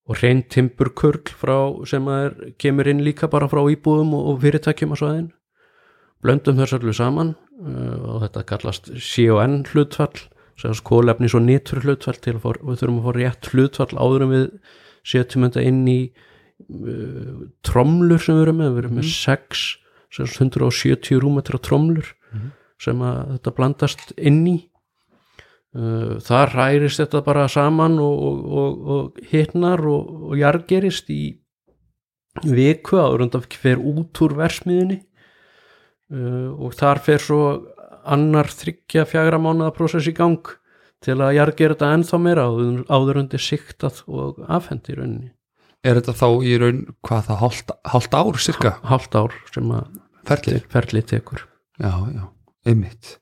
og 0.04 0.20
hrein 0.20 0.44
timburkurl 0.52 1.32
frá 1.34 1.56
sem 1.88 2.06
að 2.06 2.26
er, 2.28 2.36
kemur 2.60 2.90
inn 2.90 3.02
líka 3.02 3.26
bara 3.32 3.48
frá 3.50 3.64
íbúðum 3.72 4.14
og, 4.14 4.28
og 4.30 4.38
fyrirtækjum 4.44 4.94
á 4.94 4.96
svæðin 5.00 5.28
blöndum 6.24 6.60
þessu 6.60 6.78
allir 6.78 6.96
saman 6.96 7.34
uh, 7.34 8.14
og 8.14 8.24
þetta 8.26 8.46
kallast 8.52 8.90
CON 8.94 9.62
hlutfall 9.72 10.26
sem 10.60 10.70
er 10.70 10.82
kólefnis 10.86 11.34
og 11.34 11.42
nitur 11.48 11.82
hlutfall 11.82 12.20
til 12.22 12.36
að 12.36 12.44
fá, 12.44 12.50
við 12.62 12.82
þurfum 12.82 13.00
að 13.00 13.06
fá 13.08 13.16
rétt 13.18 13.50
hlutfall 13.50 13.98
áður 13.98 14.26
en 14.26 14.34
við 14.34 14.44
setjum 15.04 15.48
þetta 15.48 15.64
inn 15.72 15.80
í 15.90 16.00
uh, 16.06 17.48
tromlur 17.66 18.22
sem 18.22 18.38
við 18.38 18.46
erum 18.46 18.62
með, 18.62 18.76
við 18.76 18.84
erum 18.84 19.00
með 19.00 19.10
sex 19.10 19.64
sem 19.64 19.72
sagt 19.72 19.82
170 20.22 21.20
rúmetra 21.22 21.58
tromlur 21.58 22.14
sem 22.80 23.02
að 23.04 23.34
þetta 23.34 23.54
blandast 23.56 24.12
inn 24.16 24.42
í. 24.48 24.56
Uh, 25.74 26.20
þar 26.22 26.52
hærist 26.54 27.00
þetta 27.02 27.24
bara 27.26 27.48
saman 27.50 27.96
og, 27.98 28.18
og, 28.22 28.42
og, 28.46 28.90
og 28.94 29.24
hitnar 29.32 29.80
og, 29.90 30.12
og 30.30 30.36
jargerist 30.38 31.08
í 31.10 31.22
viku 32.46 33.00
en 33.02 33.32
það 33.32 33.48
fer 33.58 33.82
út 33.82 34.20
úr 34.22 34.36
versmiðinni 34.38 35.00
uh, 36.14 36.54
og 36.54 36.76
þar 36.78 37.02
fer 37.02 37.22
svo 37.22 37.40
annar 38.06 38.52
þryggja 38.54 39.02
fjagra 39.08 39.40
mánuða 39.42 39.74
prósess 39.74 40.06
í 40.06 40.14
gang 40.14 40.46
til 41.04 41.18
að 41.18 41.34
jargera 41.40 41.74
þetta 41.74 41.92
ennþá 41.96 42.20
meira 42.22 42.46
áður, 42.48 42.84
áður 42.88 43.20
undir 43.24 43.42
siktað 43.42 44.04
og 44.06 44.38
afhend 44.46 44.88
í 44.88 44.96
rauninni. 44.96 45.32
Er 45.84 45.98
þetta 45.98 46.14
þá 46.16 46.28
í 46.46 46.54
raun 46.62 46.80
hvað 47.04 47.26
það, 47.28 47.42
hálft 47.92 48.14
ár 48.16 48.40
cirka 48.40 48.76
hálft 48.86 49.18
ár 49.18 49.34
sem 49.52 49.74
að 49.74 49.90
ferlið? 50.28 50.64
ferlið 50.72 51.06
tekur 51.16 51.44
Já, 51.80 51.92
já, 52.14 52.24
einmitt 52.70 53.18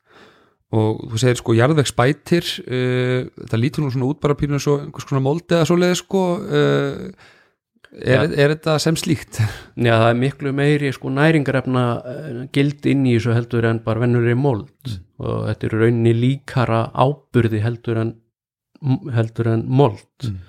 og 0.73 1.03
þú 1.11 1.19
segir 1.21 1.37
sko 1.37 1.53
jarðvegsbætir 1.53 2.47
uh, 2.65 3.29
þetta 3.43 3.59
lítur 3.61 3.85
nú 3.85 3.91
svona 3.93 4.09
út 4.09 4.19
bara 4.23 4.37
pínu 4.37 4.57
svo 4.61 4.79
einhvers 4.81 5.05
konar 5.09 5.21
moldi 5.25 5.53
eða 5.57 5.67
svoleiði 5.69 5.97
sko 5.99 6.21
uh, 6.41 7.29
er, 7.93 8.23
er 8.33 8.55
þetta 8.55 8.79
sem 8.81 8.97
slíkt? 8.97 9.37
Já, 9.85 9.93
það 9.93 10.07
er 10.09 10.17
miklu 10.21 10.53
meiri 10.57 10.89
sko 10.95 11.11
næringarefna 11.13 11.83
eh, 12.09 12.39
gild 12.55 12.87
inn 12.89 13.03
í 13.05 13.13
þessu 13.19 13.35
heldur 13.37 13.67
en 13.69 13.83
bara 13.85 14.01
vennur 14.01 14.25
í 14.31 14.33
mold 14.33 14.95
og 15.21 15.43
þetta 15.51 15.67
er 15.69 15.75
rauninni 15.77 16.15
líkara 16.17 16.87
áburði 16.93 17.61
heldur 17.61 18.01
en 18.01 18.15
heldur 19.13 19.53
en 19.53 19.67
mold 19.69 20.01
Mm. 20.23 20.39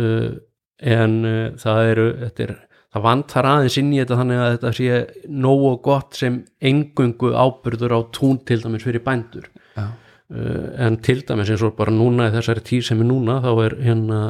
uh, 0.00 0.32
en 0.80 1.14
það 1.60 1.80
eru 1.90 2.04
þetta 2.22 2.44
er, 2.46 2.50
það 2.90 3.06
vantar 3.06 3.46
aðeins 3.46 3.78
inn 3.80 3.90
í 3.94 3.98
þetta 4.00 4.18
þannig 4.18 4.42
að 4.42 4.52
þetta 4.54 4.70
sé 4.76 5.00
nógu 5.30 5.72
gott 5.84 6.18
sem 6.18 6.40
engungu 6.70 7.32
áburður 7.34 7.94
á 7.94 8.00
tún 8.14 8.40
til 8.46 8.60
dæmis 8.64 8.86
fyrir 8.86 9.04
bændur. 9.06 9.46
Já, 9.76 9.86
uh, 10.34 10.66
en 10.86 10.98
til 11.04 11.20
dæmis 11.26 11.52
eins 11.52 11.64
og 11.66 11.76
bara 11.78 11.94
núna 11.94 12.28
í 12.28 12.34
þessari 12.34 12.64
tíð 12.66 12.84
sem 12.88 13.02
er 13.02 13.10
núna 13.10 13.38
þá 13.44 13.50
er 13.66 13.76
hérna 13.86 14.20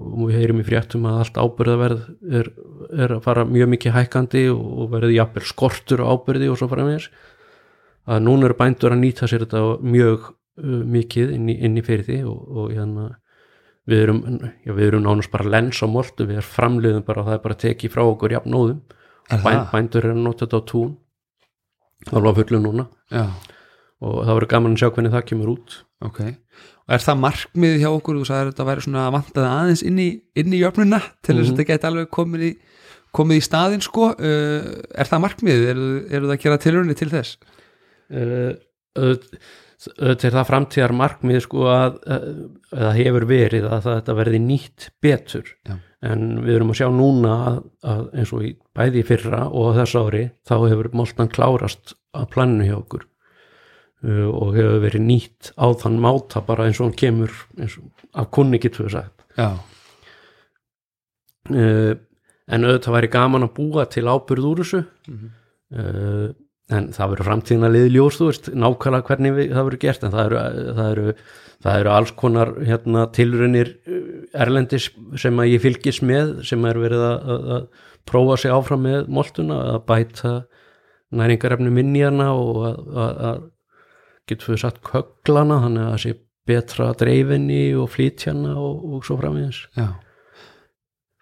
og 0.00 0.24
við 0.30 0.38
heyrim 0.38 0.62
í 0.62 0.66
fréttum 0.66 1.08
að 1.10 1.22
allt 1.24 1.40
ábyrðaverð 1.44 2.06
er, 2.40 2.52
er 2.96 3.16
að 3.18 3.24
fara 3.28 3.46
mjög 3.48 3.72
mikið 3.76 3.96
hækkandi 3.98 4.46
og 4.54 4.86
verði 4.94 5.18
jafnvel 5.18 5.46
skortur 5.52 6.04
á 6.04 6.10
ábyrði 6.12 6.50
og 6.52 6.60
svo 6.60 6.70
fara 6.72 6.88
með 6.88 7.00
þess 7.00 7.26
að 8.10 8.22
núna 8.26 8.48
eru 8.48 8.56
bændur 8.58 8.94
að 8.94 9.02
nýta 9.04 9.28
sér 9.28 9.44
þetta 9.44 9.64
mjög 9.84 10.30
uh, 10.30 10.84
mikið 10.96 11.34
inn 11.36 11.50
í, 11.52 11.60
inn 11.60 11.76
í 11.76 11.84
fyrir 11.84 12.08
því 12.08 12.22
og, 12.30 12.40
og 12.56 12.72
hérna 12.72 13.10
við 13.88 14.02
erum, 14.04 14.20
já, 14.66 14.72
við 14.76 14.86
erum 14.90 15.02
nánast 15.06 15.30
bara 15.32 15.48
lens 15.48 15.80
á 15.82 15.86
moltu, 15.88 16.26
við 16.26 16.38
erum 16.40 16.50
framliðum 16.52 17.04
bara 17.06 17.22
og 17.22 17.26
það 17.30 17.38
er 17.38 17.44
bara 17.46 17.54
tekið 17.64 17.90
frá 17.94 18.02
okkur 18.04 18.34
jafnóðum. 18.36 18.80
Bæn, 19.30 19.40
það? 19.44 19.70
bændur 19.72 20.04
er 20.04 20.10
að 20.14 20.20
nota 20.24 20.46
þetta 20.46 20.58
á 20.60 20.62
tún. 20.70 20.96
Alveg 22.10 22.32
á 22.32 22.38
fullu 22.40 22.60
núna. 22.64 22.84
Já, 23.12 23.24
og 24.00 24.18
það 24.24 24.34
verður 24.38 24.50
gaman 24.54 24.74
að 24.76 24.80
sjá 24.82 24.90
hvernig 24.96 25.12
það 25.14 25.24
kemur 25.30 25.50
út. 25.54 25.74
Ok. 26.00 26.20
Og 26.88 26.94
er 26.96 27.02
það 27.04 27.18
markmið 27.20 27.74
hjá 27.82 27.88
okkur, 27.92 28.16
þú 28.20 28.24
sagðir 28.30 28.48
að 28.48 28.52
þetta 28.54 28.66
væri 28.70 28.84
svona 28.86 29.02
að 29.06 29.14
vantaði 29.18 29.50
aðeins 29.50 29.82
inn 29.86 29.98
í, 30.00 30.08
inn 30.40 30.54
í 30.56 30.60
jöfnuna 30.62 31.00
til 31.22 31.34
þess 31.36 31.44
að 31.44 31.50
Mhm. 31.50 31.56
þetta 31.60 31.68
geti 31.70 31.86
alveg 31.90 32.08
komið 32.10 32.42
í 32.48 32.52
komið 33.12 33.36
í 33.40 33.44
staðinn 33.44 33.82
sko. 33.82 34.04
Uh, 34.16 34.82
er 34.94 35.06
það 35.10 35.22
markmið, 35.26 35.64
eru, 35.74 35.86
eru 36.10 36.26
það 36.30 36.34
að 36.36 36.42
gera 36.44 36.58
tilrunni 36.62 36.94
til 36.96 37.08
þess? 37.10 37.36
uh, 38.10 38.54
auðvitað 38.98 39.38
er 39.88 40.34
það 40.34 40.48
framtíðar 40.48 40.94
markmið 40.96 41.38
sko 41.44 41.68
að, 41.72 42.00
að 42.04 42.26
það 42.72 42.98
hefur 42.98 43.26
verið 43.30 43.68
að 43.68 43.86
þetta 43.86 44.16
verði 44.18 44.40
nýtt 44.44 44.90
betur. 45.02 45.54
Já. 45.68 45.76
en 46.00 46.20
við 46.46 46.54
erum 46.56 46.70
að 46.72 46.78
sjá 46.80 46.88
núna 46.96 47.32
að, 47.44 47.56
að 47.92 48.02
eins 48.16 48.30
og 48.32 48.44
í 48.48 48.50
bæði 48.76 49.02
fyrra 49.04 49.40
og 49.52 49.74
þess 49.76 49.98
ári 50.00 50.22
þá 50.48 50.54
hefur 50.62 50.90
moltan 50.96 51.32
klárast 51.32 51.94
að 52.16 52.28
planinu 52.34 52.68
hjá 52.68 52.76
okkur. 52.78 53.06
Uh, 54.00 54.28
og 54.32 54.54
hefur 54.56 54.78
verið 54.80 55.04
nýtt 55.04 55.50
á 55.60 55.68
þann 55.76 55.98
máta 56.00 56.40
bara 56.44 56.64
eins 56.68 56.80
og 56.80 56.88
hann 56.88 56.96
kemur 56.96 57.34
eins 57.60 57.76
og 57.76 58.06
af 58.16 58.30
kunni 58.32 58.60
getur 58.62 58.88
við 58.88 58.96
sagt. 58.96 59.26
Já, 59.36 59.50
uh, 61.52 61.92
en 62.50 62.66
auðvitað 62.66 62.96
væri 62.96 63.10
gaman 63.12 63.46
að 63.46 63.54
búa 63.58 63.84
til 63.90 64.08
ábyrð 64.08 64.48
úr 64.50 64.62
þessu. 64.64 64.80
Mhm. 65.08 65.34
uh, 65.76 66.30
en 66.70 66.88
það 66.94 67.12
verður 67.12 67.28
framtíðin 67.28 67.66
að 67.66 67.76
liði 67.76 67.92
ljós 67.96 68.18
þú 68.18 68.30
veist, 68.30 68.50
nákvæmlega 68.54 69.08
hvernig 69.08 69.36
við, 69.36 69.52
það 69.54 69.68
verður 69.68 69.82
gert 69.84 70.04
en 70.06 70.14
það 70.14 70.24
eru, 70.24 70.42
það 70.78 70.90
eru, 70.94 71.14
það 71.66 71.78
eru 71.82 71.92
alls 71.96 72.12
konar 72.22 72.52
hérna, 72.68 73.04
tilrunir 73.16 73.72
erlendis 74.46 74.88
sem 75.20 75.42
að 75.42 75.52
ég 75.52 75.64
fylgis 75.64 76.00
með 76.06 76.32
sem 76.46 76.66
er 76.70 76.80
verið 76.80 77.06
að, 77.08 77.30
að, 77.34 77.50
að 77.56 77.86
prófa 78.10 78.38
sig 78.40 78.54
áfram 78.54 78.84
með 78.86 79.10
moltuna 79.12 79.60
að 79.74 79.80
bæta 79.90 80.34
næringarefni 81.20 81.72
minniðana 81.74 82.30
og 82.38 82.62
að, 82.66 83.46
getur 84.30 84.54
við 84.54 84.62
satt 84.62 84.78
köglana 84.86 85.58
þannig 85.64 85.86
að 85.86 85.90
það 85.94 86.02
sé 86.04 86.16
betra 86.50 86.92
dreifinni 86.98 87.64
og 87.78 87.90
flytjana 87.92 88.54
og, 88.58 88.86
og 88.94 89.04
svo 89.06 89.18
framvegis. 89.20 89.64
Já. 89.76 89.90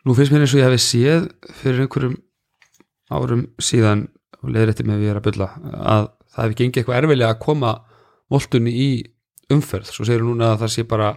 Nú 0.07 0.15
finnst 0.17 0.33
mér 0.33 0.45
eins 0.45 0.55
og 0.55 0.61
ég 0.61 0.69
hefði 0.69 0.83
séð 0.85 1.27
fyrir 1.59 1.85
einhverjum 1.85 2.17
árum 3.13 3.45
síðan 3.61 4.07
og 4.43 4.55
leiðir 4.55 4.73
eftir 4.73 4.89
með 4.89 4.99
að 4.99 5.03
við 5.03 5.13
erum 5.13 5.23
að 5.23 5.29
bylla 5.29 5.51
að 5.95 6.09
það 6.29 6.43
hefði 6.45 6.59
gengið 6.61 6.81
eitthvað 6.83 7.01
erfilega 7.03 7.35
að 7.35 7.45
koma 7.45 7.75
voltunni 8.29 8.73
í 8.79 8.89
umferð. 9.53 9.93
Svo 9.93 10.07
segir 10.07 10.25
núna 10.27 10.53
að 10.55 10.65
það 10.65 10.75
sé 10.75 10.87
bara 10.89 11.13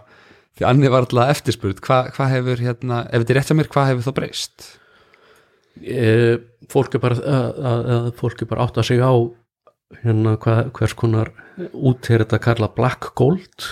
því 0.58 0.68
annir 0.68 0.92
var 0.92 1.04
alltaf 1.04 1.34
eftirspurð. 1.36 1.82
Hvað 1.84 2.12
hva 2.16 2.28
hefur 2.32 2.62
hérna, 2.62 3.02
ef 3.08 3.22
þetta 3.22 3.34
er 3.34 3.38
rétt 3.40 3.52
að 3.52 3.60
mér, 3.60 3.72
hvað 3.72 3.90
hefur 3.92 4.08
þá 4.08 4.16
breyst? 4.18 4.70
e, 5.80 6.38
fólk 6.72 6.96
er 6.96 7.02
bara 7.02 7.18
að, 7.18 7.62
að, 7.70 7.86
að 7.96 8.10
fólk 8.20 8.44
er 8.44 8.50
bara 8.50 8.66
átt 8.66 8.80
að 8.80 8.88
segja 8.90 9.08
á 9.08 9.16
hérna 10.02 10.34
hva, 10.40 10.56
hvers 10.76 10.94
konar 10.98 11.32
út 11.72 12.10
er 12.10 12.24
þetta 12.24 12.38
að 12.38 12.44
kalla 12.46 12.70
black 12.76 13.12
gold 13.18 13.68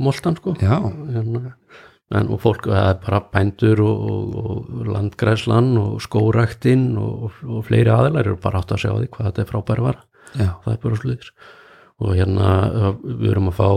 moltan 0.00 0.38
sko. 0.38 0.56
Hérna, 0.60 1.54
en 2.20 2.30
og 2.34 2.40
fólk, 2.42 2.68
það 2.70 2.88
er 2.92 3.02
bara 3.04 3.20
bændur 3.32 3.82
og, 3.84 4.06
og, 4.12 4.38
og 4.44 4.86
landgræslan 4.94 5.74
og 5.80 5.98
skóræktinn 6.04 6.94
og, 7.00 7.34
og 7.48 7.66
fleiri 7.68 7.92
aðeinar 7.92 8.28
eru 8.28 8.40
bara 8.42 8.62
átt 8.62 8.74
að 8.76 8.84
segja 8.84 8.96
á 8.96 9.00
því 9.02 9.10
hvað 9.16 9.28
þetta 9.30 9.44
er 9.44 9.50
frábæri 9.50 9.86
var 9.88 10.00
já, 10.34 10.48
það 10.64 10.72
er 10.72 10.80
bara 10.86 11.02
sluðis 11.02 11.34
og 12.02 12.16
hérna 12.18 12.48
við 13.04 13.28
erum 13.32 13.52
að 13.52 13.60
fá 13.60 13.68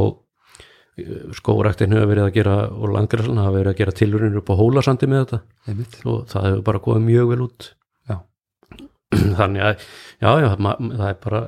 skóræktin 1.37 1.93
hefur 1.93 2.09
verið 2.09 2.25
að 2.25 2.35
gera 2.39 2.55
og 2.73 2.93
landgræslan 2.95 3.41
hafa 3.41 3.53
verið 3.53 3.71
að 3.71 3.81
gera 3.81 3.95
tilurinnir 3.99 4.41
upp 4.41 4.49
á 4.49 4.55
hólasandi 4.57 5.09
með 5.09 5.23
þetta. 5.23 5.39
Einmitt. 5.69 5.97
Og 6.05 6.23
það 6.31 6.47
hefur 6.47 6.63
bara 6.69 6.81
góðið 6.87 7.03
mjög 7.05 7.31
vel 7.31 7.43
út. 7.45 7.67
Já. 8.09 8.15
þannig 9.39 9.65
að 9.67 9.83
já, 10.23 10.31
já, 10.41 10.49
það 10.57 11.09
er 11.09 11.19
bara 11.27 11.43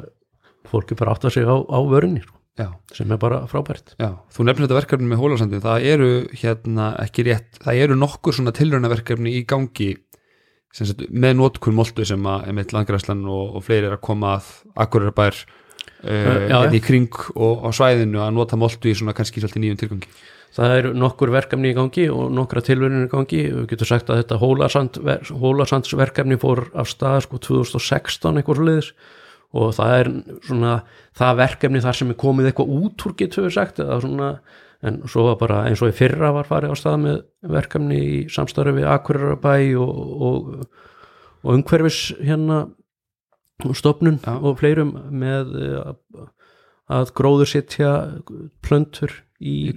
fólk 0.69 0.93
er 0.93 0.99
bara 1.01 1.15
átt 1.15 1.25
að 1.25 1.35
segja 1.37 1.55
á, 1.55 1.57
á 1.65 1.79
vörunni 1.89 2.21
sko, 2.21 2.37
já, 2.59 2.67
sem 2.95 3.11
er 3.15 3.21
bara 3.21 3.39
frábært. 3.49 3.95
Já, 4.01 4.11
þú 4.35 4.45
nefnir 4.47 4.67
þetta 4.67 4.79
verkefni 4.81 5.09
með 5.09 5.21
hólasandi 5.23 5.61
það 5.63 5.87
eru 5.93 6.11
hérna 6.41 6.91
ekki 7.05 7.25
rétt 7.29 7.59
það 7.63 7.81
eru 7.85 7.97
nokkur 7.99 8.35
svona 8.35 8.55
tilraunaverkefni 8.55 9.33
í 9.39 9.45
gangi 9.49 9.93
sagt, 10.75 11.05
með 11.09 11.39
notkun 11.39 11.77
moltu 11.77 12.05
sem 12.07 12.27
að 12.29 12.49
emitt 12.51 12.75
landgræslan 12.75 13.23
og, 13.29 13.55
og 13.57 13.65
fleiri 13.65 13.89
er 13.89 13.97
að 13.97 14.03
koma 14.05 14.35
að 14.37 14.51
akkurarbær 14.85 15.37
uh, 16.03 16.49
já. 16.49 16.59
í 16.75 16.81
kring 16.83 17.21
og 17.35 17.65
á 17.65 17.69
svæðinu 17.75 18.21
að 18.23 18.35
nota 18.37 18.59
moltu 18.59 18.91
í 18.91 18.97
svona 18.97 19.15
kannski 19.17 19.43
svolítið 19.43 19.65
nýjum 19.65 19.79
tilgangi. 19.83 20.11
Það 20.49 20.75
er 20.75 20.87
nokkur 20.97 21.29
verkefni 21.29 21.69
í 21.71 21.77
gangi 21.77 22.07
og 22.09 22.31
nokkra 22.33 22.63
tilvörunir 22.65 23.05
í 23.05 23.11
gangi. 23.11 23.43
Við 23.53 23.67
getum 23.69 23.89
sagt 23.91 24.09
að 24.09 24.23
þetta 24.23 24.39
hólasand, 24.41 24.97
hólasandsverkefni 25.29 26.39
fór 26.41 26.65
af 26.73 26.89
stað 26.89 27.21
sko 27.27 27.39
2016 27.45 28.39
eitthvað 28.41 28.57
svo 28.57 28.65
liðis 28.65 28.89
og 29.57 29.71
það 29.73 29.93
er 29.99 30.09
svona 30.45 30.73
það 31.17 31.37
verkefni 31.43 31.81
þar 31.81 31.97
sem 31.99 32.11
er 32.13 32.17
komið 32.21 32.49
eitthvað 32.51 32.73
út 32.79 33.05
úr 33.07 33.15
getur 33.17 33.47
við 33.47 33.55
sagt 33.55 33.79
svona 33.81 34.27
en 34.85 35.01
svo 35.11 35.25
var 35.25 35.39
bara 35.41 35.61
eins 35.67 35.81
og 35.83 35.89
í 35.91 35.95
fyrra 35.97 36.29
var 36.35 36.47
farið 36.47 36.71
á 36.71 36.75
stað 36.79 36.99
með 37.03 37.17
verkefni 37.55 37.97
í 37.99 38.19
samstarfi 38.31 38.75
við 38.77 38.85
Akureyrabæ 38.93 39.55
og, 39.81 39.97
og, 40.29 40.67
og 41.43 41.55
umhverfis 41.57 42.13
hérna 42.21 42.61
stofnun 43.75 44.19
Já. 44.23 44.35
og 44.39 44.59
fleirum 44.61 44.93
með 45.11 45.49
eh, 45.59 46.27
að 46.89 47.11
gróður 47.17 47.49
setja 47.51 47.89
plöntur 48.65 49.11
í 49.39 49.73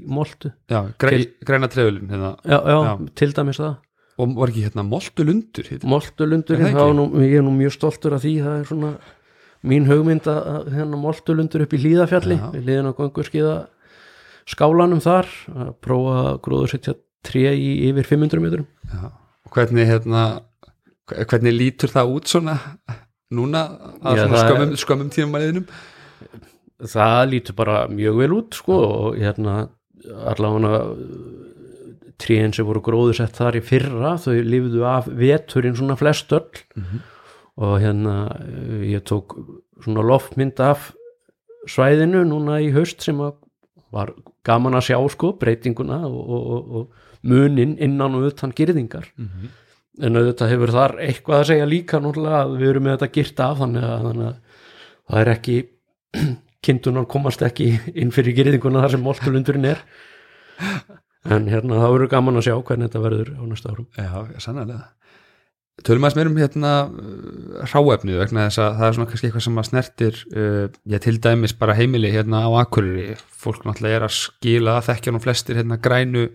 græ, 1.02 1.16
Til- 1.16 1.32
græna 1.46 1.68
trefulin 1.70 2.08
hérna. 2.10 2.36
já, 2.46 2.58
já, 2.62 2.76
Já. 2.86 2.92
til 3.18 3.32
dæmis 3.34 3.58
það 3.62 3.74
og 4.22 4.36
var 4.36 4.52
ekki 4.52 4.62
hérna 4.68 4.84
moltulundur 4.86 5.66
hérna? 5.72 5.90
Nú, 6.94 7.08
ég 7.24 7.38
er 7.40 7.44
nú 7.46 7.52
mjög 7.56 7.74
stoltur 7.74 8.14
af 8.14 8.22
því 8.22 8.32
það 8.44 8.56
er 8.60 8.66
svona 8.70 8.92
mín 9.62 9.86
hugmynd 9.86 10.26
að 10.26 10.70
hérna 10.74 10.98
moltulundur 10.98 11.62
upp 11.66 11.74
í 11.76 11.80
hlýðafjalli 11.84 12.36
Já. 12.40 12.46
við 12.56 12.64
liðin 12.68 12.90
á 12.90 12.98
göngur 12.98 13.28
skálanum 14.52 15.00
þar 15.04 15.28
að 15.54 15.68
prófa 15.84 16.14
að 16.32 16.40
gróður 16.42 16.72
setja 16.74 16.94
tré 17.22 17.52
í 17.54 17.68
yfir 17.92 18.08
500 18.08 18.42
metrum. 18.42 18.64
Já, 18.90 19.12
og 19.46 19.52
hvernig 19.54 19.86
hérna 19.86 20.22
hvernig 21.12 21.54
lítur 21.54 21.92
það 21.92 22.10
út 22.16 22.26
svona 22.32 22.56
núna 23.32 23.60
að 24.02 24.16
Já, 24.18 24.24
svona 24.24 24.34
það 24.34 24.42
er- 24.42 24.48
skömmum, 24.48 24.72
skömmum 24.82 25.12
tímamæliðinum 25.14 25.68
það 26.92 27.20
lítur 27.30 27.54
bara 27.62 27.76
mjög 27.88 28.18
vel 28.18 28.32
út 28.40 28.58
sko 28.58 28.78
og 28.82 29.20
hérna 29.22 29.68
allavega 30.26 30.82
tríin 32.22 32.52
sem 32.54 32.66
voru 32.66 32.82
gróðusett 32.84 33.34
þar 33.38 33.56
í 33.58 33.62
fyrra 33.66 34.16
þau 34.18 34.34
lifðu 34.46 34.82
af 34.86 35.06
veturinn 35.06 35.76
svona 35.78 35.96
flest 35.98 36.32
öll 36.34 36.44
og 37.62 37.78
hérna 37.82 38.16
eh, 38.40 38.92
ég 38.94 39.06
tók 39.08 39.36
svona 39.82 40.04
loftmynd 40.06 40.60
af 40.62 40.90
svæðinu 41.70 42.24
núna 42.26 42.58
í 42.62 42.72
haust 42.74 43.02
sem 43.04 43.18
var 43.92 44.14
gaman 44.46 44.78
að 44.78 44.88
sjá 44.90 44.98
sko 45.12 45.34
breytinguna 45.38 46.02
og, 46.08 46.22
og, 46.22 46.76
og, 46.76 47.08
munin 47.22 47.76
innan 47.78 48.16
og 48.18 48.32
utan 48.32 48.50
gyrðingar 48.50 49.04
en 50.02 50.18
auðvitað 50.18 50.50
hefur 50.50 50.72
þar 50.74 50.94
eitthvað 51.04 51.38
að 51.38 51.48
segja 51.52 51.68
líka 51.68 52.00
núlega 52.02 52.40
að 52.40 52.56
við 52.56 52.70
erum 52.70 52.86
með 52.88 52.96
þetta 52.96 53.14
gyrt 53.16 53.42
af 53.44 53.60
þannig 53.60 53.84
að, 53.86 54.06
þannig 54.06 54.26
að 54.26 54.40
það 55.12 55.20
er 55.20 55.30
ekki 55.34 55.56
kindunar 56.66 57.06
komast 57.10 57.44
ekki 57.46 57.68
inn 57.94 58.10
fyrir 58.14 58.36
gyrðinguna 58.38 58.82
þar 58.84 58.94
sem 58.94 59.06
moltulundurinn 59.06 59.70
er. 59.72 59.84
En 61.22 61.48
hérna 61.50 61.78
það 61.78 61.94
verður 61.94 62.12
gaman 62.16 62.38
að 62.40 62.46
sjá 62.48 62.54
hvernig 62.56 62.88
þetta 62.90 63.04
verður 63.04 63.32
á 63.38 63.42
næsta 63.50 63.72
árum. 63.72 63.88
Já, 63.98 64.10
sannlega 64.42 64.80
Tölum 65.82 66.04
aðeins 66.04 66.18
meir 66.18 66.28
um 66.28 66.38
hérna 66.38 66.72
uh, 66.84 67.62
hráefnið 67.72 68.20
vegna 68.20 68.46
þess 68.46 68.60
að 68.60 68.74
það 68.78 68.86
er 68.86 68.96
svona 68.96 69.10
kannski 69.10 69.28
eitthvað 69.28 69.44
sem 69.46 69.60
að 69.62 69.68
snertir 69.70 70.18
uh, 70.36 70.66
já, 70.84 70.98
til 71.02 71.16
dæmis 71.24 71.56
bara 71.58 71.76
heimili 71.78 72.12
hérna 72.12 72.44
á 72.44 72.50
Akureyri. 72.60 73.16
Fólk 73.42 73.64
náttúrulega 73.66 74.02
er 74.02 74.06
að 74.06 74.16
skila 74.18 74.76
þekkja 74.84 75.14
nú 75.14 75.22
flestir 75.24 75.58
hérna 75.58 75.80
grænu 75.82 76.28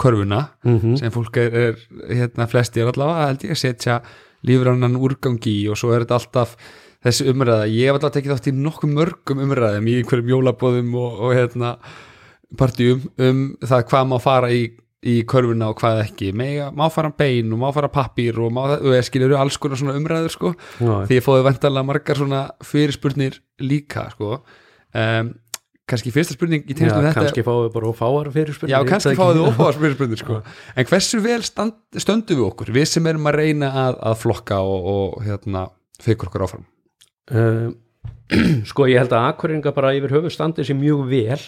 körfuna 0.00 0.44
mm 0.64 0.96
sem 1.00 1.12
fólk 1.12 1.36
er, 1.40 1.56
er 1.56 2.14
hérna 2.20 2.46
flestir 2.50 2.88
allavega 2.88 3.26
held 3.30 3.44
ég 3.46 3.54
að 3.54 3.60
setja 3.60 3.98
lífrannan 4.48 4.96
úrgangi 4.98 5.56
og 5.70 5.78
svo 5.78 5.92
er 5.94 6.04
þetta 6.04 6.18
alltaf 6.18 6.54
þessi 7.02 7.26
umræða, 7.32 7.66
ég 7.70 7.90
hef 7.90 7.98
alltaf 7.98 8.14
tekið 8.14 8.34
þátt 8.34 8.48
í 8.50 8.54
nokkuð 8.56 8.94
mörgum 8.96 9.42
umræðum 9.42 9.90
í 9.90 9.98
einhverjum 10.00 10.32
jólabóðum 10.32 10.94
og, 10.98 11.20
og 11.26 11.34
hérna 11.36 11.74
partíum 12.58 13.04
um 13.18 13.42
það 13.62 13.86
hvað 13.90 14.08
má 14.10 14.16
fara 14.22 14.52
í, 14.54 14.64
í 15.02 15.18
körfuna 15.28 15.72
og 15.72 15.80
hvað 15.80 16.04
ekki. 16.04 16.30
Mega, 16.36 16.70
má 16.74 16.86
fara 16.92 17.10
bein 17.18 17.50
og 17.54 17.60
má 17.62 17.68
fara 17.74 17.90
pappír 17.92 18.38
og, 18.42 18.52
má, 18.54 18.64
skilur 19.06 19.34
alls 19.38 19.58
konar 19.60 19.80
svona 19.80 19.96
umræður 19.98 20.34
sko. 20.34 20.52
Því 20.78 21.18
ég 21.18 21.24
fóði 21.26 21.46
vendarlega 21.48 21.88
margar 21.88 22.20
svona 22.20 22.42
fyrirspurnir 22.66 23.40
líka 23.62 24.06
sko. 24.14 24.40
Um, 24.92 25.34
kannski 25.88 26.12
fyrsta 26.14 26.36
spurning 26.36 26.64
í 26.68 26.76
við 26.76 26.92
þetta 26.92 27.12
kannski 27.16 27.44
fáum 27.44 27.64
við 27.64 27.72
bara 27.74 27.90
ófáar 27.90 28.30
fyrir 28.32 28.70
Já, 28.70 28.78
kannski 28.86 29.16
fáið 29.18 29.40
þið 29.40 29.46
ófáðar 29.50 29.78
spyrirspurnir 29.80 30.20
sko. 30.22 30.40
En 30.78 30.88
hversu 30.88 31.22
vel 31.24 31.40
stand, 31.46 31.78
stöndum 31.98 32.38
við 32.38 32.48
okkur? 32.52 32.74
Við 32.78 32.88
sem 32.94 33.08
erum 33.10 33.26
að 33.32 33.38
reyna 33.42 33.72
að, 33.88 33.98
að 34.12 34.18
flokka 34.22 34.62
og, 34.62 34.90
og 34.94 35.18
hérna, 35.26 35.66
fekur 36.02 36.30
okkur 36.30 36.46
áfram. 36.46 36.68
Uh, 37.32 37.72
sko 38.70 38.86
ég 38.90 39.02
held 39.02 39.12
að 39.16 39.32
akkuringa 39.32 39.74
bara 39.74 39.94
yfir 39.98 40.14
höfu 40.14 40.30
standi 40.32 40.64
sér 40.66 40.78
mjög 40.78 41.06
vel 41.10 41.40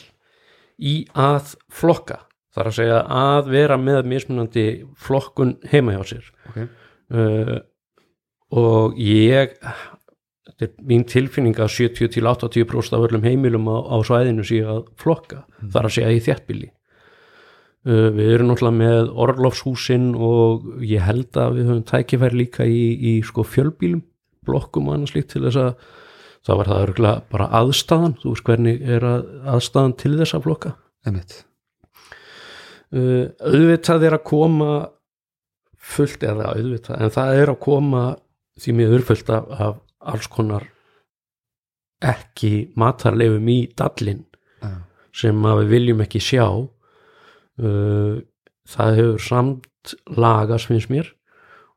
í 0.82 0.96
að 1.14 1.54
flokka 1.70 2.24
þar 2.54 2.70
að 2.70 2.76
segja 2.78 3.02
að 3.18 3.50
vera 3.54 3.78
með 3.80 4.08
mismunandi 4.12 4.66
flokkun 5.00 5.56
heima 5.72 5.96
hjá 5.96 6.14
sér. 6.14 6.30
Okay. 6.50 6.70
uh, 7.14 7.58
og 8.54 8.98
ég 9.00 9.56
þetta 10.44 10.68
er 10.68 10.86
mín 10.86 11.02
tilfinning 11.08 11.58
að 11.58 11.72
70 11.74 12.12
til 12.14 12.28
80% 12.30 12.94
af 12.94 13.08
öllum 13.08 13.26
heimilum 13.26 13.66
á, 13.66 13.76
á 13.90 13.96
svæðinu 14.06 14.46
sé 14.46 14.60
að 14.62 14.84
flokka. 15.00 15.42
Þar 15.64 15.88
að 15.88 15.94
segja 15.96 16.14
í 16.14 16.24
þjættbíli 16.28 16.70
uh, 16.70 18.08
við 18.14 18.32
erum 18.36 18.52
náttúrulega 18.52 18.78
með 18.80 19.12
orlofshúsin 19.26 20.12
og 20.14 20.68
ég 20.84 21.04
held 21.04 21.40
að 21.40 21.58
við 21.58 21.70
höfum 21.70 21.86
tækifæri 21.90 22.42
líka 22.44 22.68
í, 22.68 22.84
í 22.94 23.18
sko 23.26 23.46
fjölbílum 23.46 24.04
blokkum 24.44 24.90
og 24.90 24.98
annars 24.98 25.14
líkt 25.16 25.32
til 25.32 25.44
þess 25.46 25.60
að 25.60 25.72
það 26.44 26.60
var 26.60 26.70
það 26.70 26.84
örgulega 26.86 27.24
bara 27.32 27.50
aðstæðan 27.60 28.16
þú 28.20 28.34
veist 28.34 28.48
hvernig 28.48 28.86
er 28.96 29.08
að, 29.08 29.26
aðstæðan 29.54 29.98
til 30.02 30.14
þess 30.20 30.36
að 30.36 30.46
flokka? 30.48 30.74
Einmitt. 31.04 31.38
Uh, 32.94 33.24
auðvitað 33.44 34.06
er 34.08 34.18
að 34.18 34.26
koma 34.30 34.70
fullt 35.84 36.24
eða 36.24 36.52
auðvitað 36.54 37.02
en 37.04 37.12
það 37.14 37.40
er 37.42 37.52
að 37.52 37.60
koma 37.66 38.04
því 38.60 38.76
miður 38.78 39.04
fullt 39.10 39.32
af, 39.34 39.50
af 39.50 39.80
alls 40.14 40.30
konar 40.32 40.68
ekki 42.04 42.70
matarleifum 42.80 43.48
í 43.50 43.58
dallin 43.76 44.24
Já. 44.60 44.72
sem 45.16 45.46
að 45.48 45.62
við 45.62 45.74
viljum 45.74 46.02
ekki 46.04 46.22
sjá 46.22 46.46
uh, 46.46 48.16
það 48.74 48.98
hefur 49.00 49.22
samt 49.22 49.94
lagast 50.16 50.70
finnst 50.70 50.92
mér 50.92 51.10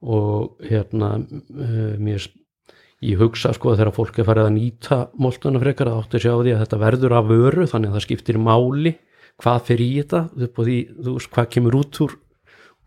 og 0.01 0.62
hérna 0.63 1.17
uh, 1.19 1.95
mér 1.99 2.27
ég 3.06 3.19
hugsa 3.21 3.51
sko 3.53 3.73
að 3.73 3.82
þegar 3.82 3.95
fólk 3.95 4.19
er 4.19 4.27
farið 4.27 4.47
að 4.47 4.56
nýta 4.56 4.99
moltuna 5.21 5.62
frekar 5.62 5.91
að 5.91 5.99
átti 6.01 6.17
að 6.19 6.23
sjá 6.25 6.32
því 6.34 6.53
að 6.53 6.63
þetta 6.63 6.82
verður 6.82 7.17
af 7.19 7.27
vöru 7.30 7.67
þannig 7.69 7.91
að 7.91 7.97
það 7.97 8.06
skiptir 8.08 8.39
máli 8.41 8.93
hvað 9.43 9.60
fyrir 9.69 9.86
í 9.88 10.00
þetta 10.02 10.21
upp 10.47 10.58
á 10.58 10.62
því, 10.67 10.78
þú 11.04 11.13
veist, 11.17 11.32
hvað 11.36 11.50
kemur 11.56 11.78
út 11.82 12.00
úr 12.08 12.15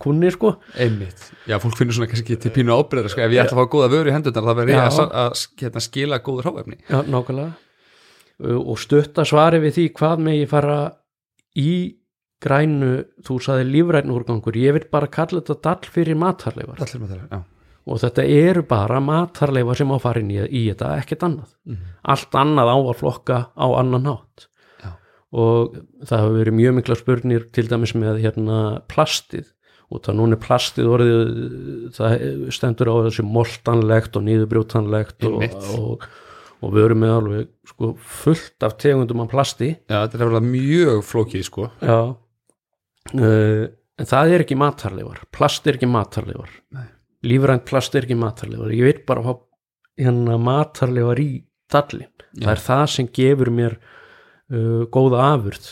kunni 0.00 0.30
sko 0.32 0.54
Einmitt. 0.80 1.26
Já, 1.46 1.58
fólk 1.60 1.76
finnur 1.76 1.92
svona 1.94 2.08
kannski 2.10 2.36
til 2.40 2.50
pínu 2.54 2.72
ábyrðar 2.72 3.10
sko. 3.12 3.20
ef 3.20 3.34
ég 3.34 3.42
ætla 3.44 3.56
að 3.58 3.60
fá 3.60 3.72
góða 3.74 3.90
vöru 3.92 4.08
í 4.10 4.14
hendurnar 4.14 4.46
þá 4.48 4.54
verður 4.56 4.72
ég 4.72 4.86
að, 4.86 5.00
að 5.24 5.42
hérna, 5.60 5.82
skila 5.84 6.18
góður 6.24 6.48
hráefni 6.50 6.78
Já, 6.88 7.00
nákvæmlega 7.04 7.50
Uh, 8.40 8.56
og 8.72 8.78
stutta 8.80 9.20
svari 9.28 9.58
við 9.60 9.74
því 9.76 9.82
hvað 9.98 10.20
með 10.24 10.36
ég 10.38 10.48
fara 10.48 10.76
í 11.60 11.72
grænu, 12.40 12.92
þú 13.20 13.34
saði 13.44 13.66
lífræn 13.68 14.08
úrgangur, 14.14 14.56
ég 14.56 14.72
vil 14.78 14.86
bara 14.88 15.10
kalla 15.12 15.42
þetta 15.42 15.58
dall 15.66 15.90
fyrir 15.92 16.16
matarleifar 16.16 16.80
Allir 16.80 17.02
með 17.02 17.10
þeirra, 17.12 17.26
já 17.36 17.42
og 17.90 17.98
þetta 18.00 18.24
eru 18.32 18.62
bara 18.70 19.00
matarleifar 19.04 19.76
sem 19.76 19.92
á 19.92 19.96
farin 20.00 20.30
í, 20.32 20.38
í 20.48 20.62
þetta, 20.70 20.94
ekkert 21.02 21.26
annað 21.28 21.52
Mhm. 21.68 21.84
allt 22.14 22.38
annað 22.40 22.72
á 22.72 22.76
að 22.80 22.96
flokka 23.02 23.38
á 23.52 23.66
annan 23.76 24.08
hátt. 24.08 24.46
Og 25.30 25.78
það 26.06 26.22
hefur 26.24 26.36
verið 26.40 26.56
mjög 26.58 26.76
mikla 26.78 26.96
spurnir 26.98 27.48
til 27.54 27.66
dæmis 27.70 27.94
með 27.98 28.20
hérna 28.24 28.60
plastið. 28.90 29.50
Og 29.90 30.02
það 30.06 30.18
núna 30.20 30.36
er 30.36 30.42
plastið 30.44 30.88
orðið 30.90 31.30
það 31.96 32.24
stendur 32.54 32.90
á 32.94 32.96
þessu 33.08 33.24
moltanlegt 33.26 34.18
og 34.18 34.26
nýðubrjótanlegt 34.28 35.26
og, 35.26 35.42
og, 35.74 36.04
og 36.62 36.74
við 36.76 36.86
erum 36.86 37.02
með 37.02 37.14
alveg 37.16 37.48
sko, 37.72 37.90
fullt 37.98 38.66
af 38.68 38.76
tegundum 38.78 39.24
af 39.24 39.32
plasti. 39.32 39.72
Já, 39.90 40.04
þetta 40.04 40.20
er 40.20 40.30
verið 40.30 40.48
mjög 40.52 41.02
flókið 41.10 41.44
sko. 41.48 41.66
Já. 41.82 41.98
Uh, 43.10 43.66
en 43.98 44.10
það 44.12 44.36
er 44.36 44.46
ekki 44.46 44.58
matarleifar. 44.60 45.24
Plast 45.34 45.66
er 45.66 45.78
ekki 45.78 45.90
matarleifar. 45.90 46.54
Nei. 46.76 46.86
lífrænt 47.26 47.66
plast 47.68 47.96
er 47.96 48.06
ekki 48.06 48.18
matarleifar. 48.18 48.72
Ég 48.72 48.86
veit 48.86 49.06
bara 49.08 49.34
hérna 50.00 50.38
matarleifar 50.40 51.20
í 51.20 51.30
dallin, 51.70 52.08
Já. 52.32 52.46
það 52.46 52.52
er 52.54 52.62
það 52.64 52.84
sem 52.94 53.08
gefur 53.20 53.50
mér 53.54 53.76
uh, 54.50 54.82
góða 54.92 55.22
afurð 55.34 55.70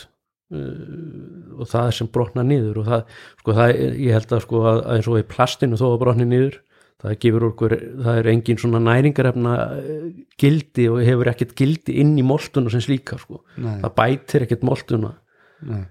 uh, 0.55 1.59
og 1.59 1.69
það 1.69 1.91
sem 1.99 2.09
brotna 2.13 2.45
niður 2.47 2.81
og 2.81 2.89
það, 2.89 3.05
sko, 3.41 3.59
það 3.59 3.75
er, 3.75 3.99
ég 3.99 4.17
held 4.17 4.33
að 4.35 4.43
sko 4.47 4.65
að, 4.71 4.81
eins 4.95 5.11
og 5.11 5.21
í 5.21 5.29
plastinu 5.35 5.79
þó 5.79 5.87
að 5.91 6.01
brotni 6.05 6.27
niður 6.29 6.59
það 6.99 7.15
gefur 7.23 7.45
okkur, 7.49 7.75
það 8.03 8.17
er 8.19 8.29
engin 8.33 8.59
svona 8.59 8.81
næringarefna 8.83 9.53
eh, 9.77 10.01
gildi 10.39 10.89
og 10.91 10.99
hefur 11.07 11.31
ekkert 11.31 11.55
gildi 11.59 11.95
inn 12.01 12.17
í 12.19 12.25
moltuna 12.27 12.71
sem 12.73 12.83
slíka 12.83 13.19
sko, 13.21 13.39
Nei, 13.55 13.77
það 13.85 13.93
bætir 14.01 14.45
ekkert 14.45 14.65
moltuna. 14.67 15.13
Nei, 15.69 15.85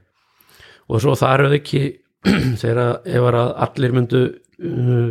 og 0.88 1.00
svo 1.04 1.14
það 1.18 1.34
eru 1.38 1.56
ekki 1.58 1.82
þegar 2.62 3.00
ef 3.08 3.28
að 3.30 3.40
allir 3.66 3.96
myndu 3.96 4.22
uh, 4.28 5.08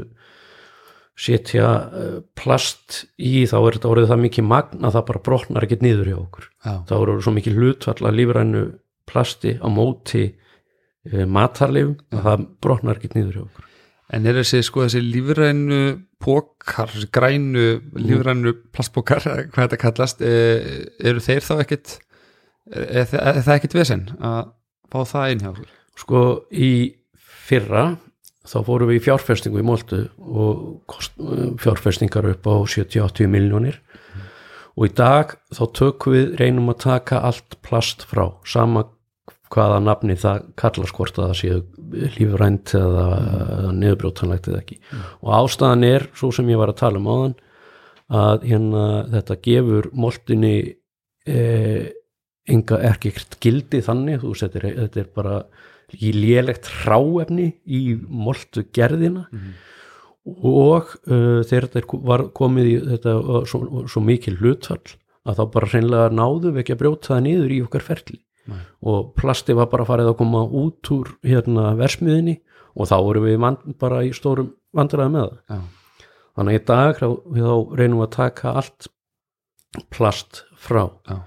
setja 1.18 1.68
uh, 1.90 2.18
plast 2.38 3.04
í 3.18 3.46
þá 3.50 3.56
er 3.64 3.78
þetta 3.78 3.90
orðið 3.94 4.12
það 4.12 4.24
mikið 4.26 4.46
magn 4.52 4.84
að 4.86 4.98
það 4.98 5.06
bara 5.12 5.24
brotnar 5.28 5.66
ekkert 5.68 5.86
niður 5.86 6.12
hjá 6.12 6.18
okkur. 6.22 6.50
Já, 6.66 6.74
þá 6.90 6.94
eru 7.02 7.16
svo 7.26 7.34
mikið 7.38 7.58
hlutfall 7.62 8.02
að 8.12 8.20
lífrænu 8.20 8.66
plasti 9.10 9.56
á 9.58 9.68
móti 9.72 10.26
uh, 10.30 11.24
matarleifum 11.26 11.96
að 12.14 12.28
það 12.30 12.46
brotnar 12.68 13.00
ekkert 13.02 13.18
niður 13.18 13.40
hjá 13.40 13.46
okkur. 13.48 13.64
En 14.16 14.24
er 14.30 14.38
þessi, 14.40 14.62
sko, 14.64 14.86
þessi 14.86 15.02
lífrænu 15.04 15.80
pókar, 16.24 16.94
grænu 17.12 17.64
lífrænu 18.00 18.54
plastpókar, 18.72 19.26
hvað 19.52 19.58
þetta 19.66 19.80
kallast, 19.82 20.22
e, 20.24 20.30
eru 21.04 21.20
þeir 21.26 21.44
þá 21.44 21.52
ekkit, 21.66 21.98
er, 22.72 22.86
er, 23.02 23.10
það- 23.12 23.42
er 23.42 23.52
ekkit 23.58 23.76
vesen 23.76 24.06
að 24.24 24.54
fá 24.94 25.00
það 25.12 25.34
inn 25.34 25.44
hjá 25.44 25.50
okkur? 25.52 25.74
sko 25.98 26.22
í 26.54 26.72
fyrra 27.50 27.84
þá 28.48 28.58
fórum 28.68 28.92
við 28.92 29.00
í 29.00 29.06
fjárfestingu 29.08 29.62
í 29.62 29.66
Móltu 29.68 30.04
og 30.18 30.62
kost, 30.90 31.16
fjárfestingar 31.62 32.30
upp 32.32 32.48
á 32.48 32.56
70-80 32.64 33.32
miljónir 33.32 33.82
og 34.78 34.86
í 34.88 34.94
dag 34.96 35.34
þá 35.56 35.64
tökum 35.76 36.16
við 36.16 36.38
reynum 36.42 36.72
að 36.72 36.84
taka 36.86 37.24
allt 37.28 37.58
plast 37.66 38.06
frá 38.08 38.30
sama 38.48 38.86
hvaða 39.54 39.80
nafni 39.84 40.18
það 40.20 40.48
kallast 40.60 40.96
hvort 40.98 41.20
að 41.20 41.30
það 41.30 41.38
séu 41.42 41.60
lífrænt 42.18 42.74
eða, 42.76 43.06
eða 43.58 43.76
niðurbrjótanlegt 43.78 44.50
eða 44.52 44.60
ekki. 44.60 44.80
Og 45.24 45.30
ástæðan 45.38 45.86
er, 45.88 46.08
svo 46.20 46.34
sem 46.36 46.50
ég 46.52 46.60
var 46.60 46.74
að 46.74 46.82
tala 46.82 47.00
um 47.00 47.08
áðan 47.08 47.38
að 48.18 48.44
hérna 48.48 48.84
þetta 49.14 49.38
gefur 49.48 49.88
moltinni 49.96 50.56
eh, 51.28 51.88
enga 52.48 52.80
ekkert 52.92 53.40
gildi 53.44 53.82
þannig, 53.84 54.22
þú 54.24 54.36
setur, 54.40 54.68
þetta 54.68 55.02
er 55.04 55.10
bara 55.16 55.40
lélegt 55.95 56.67
hráefni 56.84 57.54
í 57.63 57.82
moltu 58.10 58.65
gerðina. 58.76 59.28
Og 60.28 60.89
uh, 61.08 61.43
þegar 61.47 61.69
þetta 61.71 62.00
var 62.04 62.26
komið 62.36 62.65
í 62.67 62.78
þetta 62.93 63.13
var 63.23 63.45
svo, 63.47 63.86
svo 63.88 64.04
mikil 64.04 64.36
hlutfall 64.41 64.97
að 65.28 65.39
þá 65.39 65.43
bara 65.54 65.69
hreinlega 65.71 66.15
náðu 66.15 66.52
við 66.52 66.63
ekki 66.63 66.76
að 66.76 66.82
brjóta 66.82 67.13
það 67.13 67.23
niður 67.28 67.54
í 67.56 67.62
okkar 67.63 67.86
ferli. 67.88 68.19
Nei. 68.47 68.63
og 68.88 69.13
plasti 69.19 69.56
var 69.56 69.67
bara 69.71 69.86
farið 69.88 70.13
að 70.13 70.19
koma 70.21 70.43
út 70.45 70.91
úr 70.95 71.10
hérna 71.26 71.73
versmiðinni 71.76 72.38
og 72.78 72.88
þá 72.88 72.95
vorum 73.04 73.26
við 73.28 73.39
vand, 73.43 73.63
bara 73.82 74.04
í 74.06 74.13
stórum 74.15 74.54
vandræði 74.78 75.13
með 75.15 75.26
það. 75.26 75.39
Já, 75.52 76.06
þannig 76.38 76.54
að 76.54 76.60
í 76.60 76.65
dag 76.69 77.02
þá, 77.02 77.08
þá 77.38 77.80
reynum 77.80 77.97
við 78.00 78.06
að 78.06 78.13
taka 78.15 78.54
allt 78.62 78.89
plast 79.93 80.43
frá. 80.56 80.84
Já, 81.10 81.17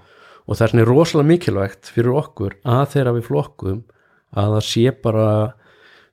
og 0.47 0.59
vegna 0.59 0.83
er 0.83 0.91
rosalega 0.91 1.29
mikilvægt 1.29 1.91
fyrir 1.93 2.17
okkur 2.23 2.57
að 2.65 2.85
þegar 2.95 3.17
við 3.19 3.27
flokkum 3.29 3.83
að 4.37 4.55
það 4.57 4.65
sé 4.71 4.85
bara 5.03 5.27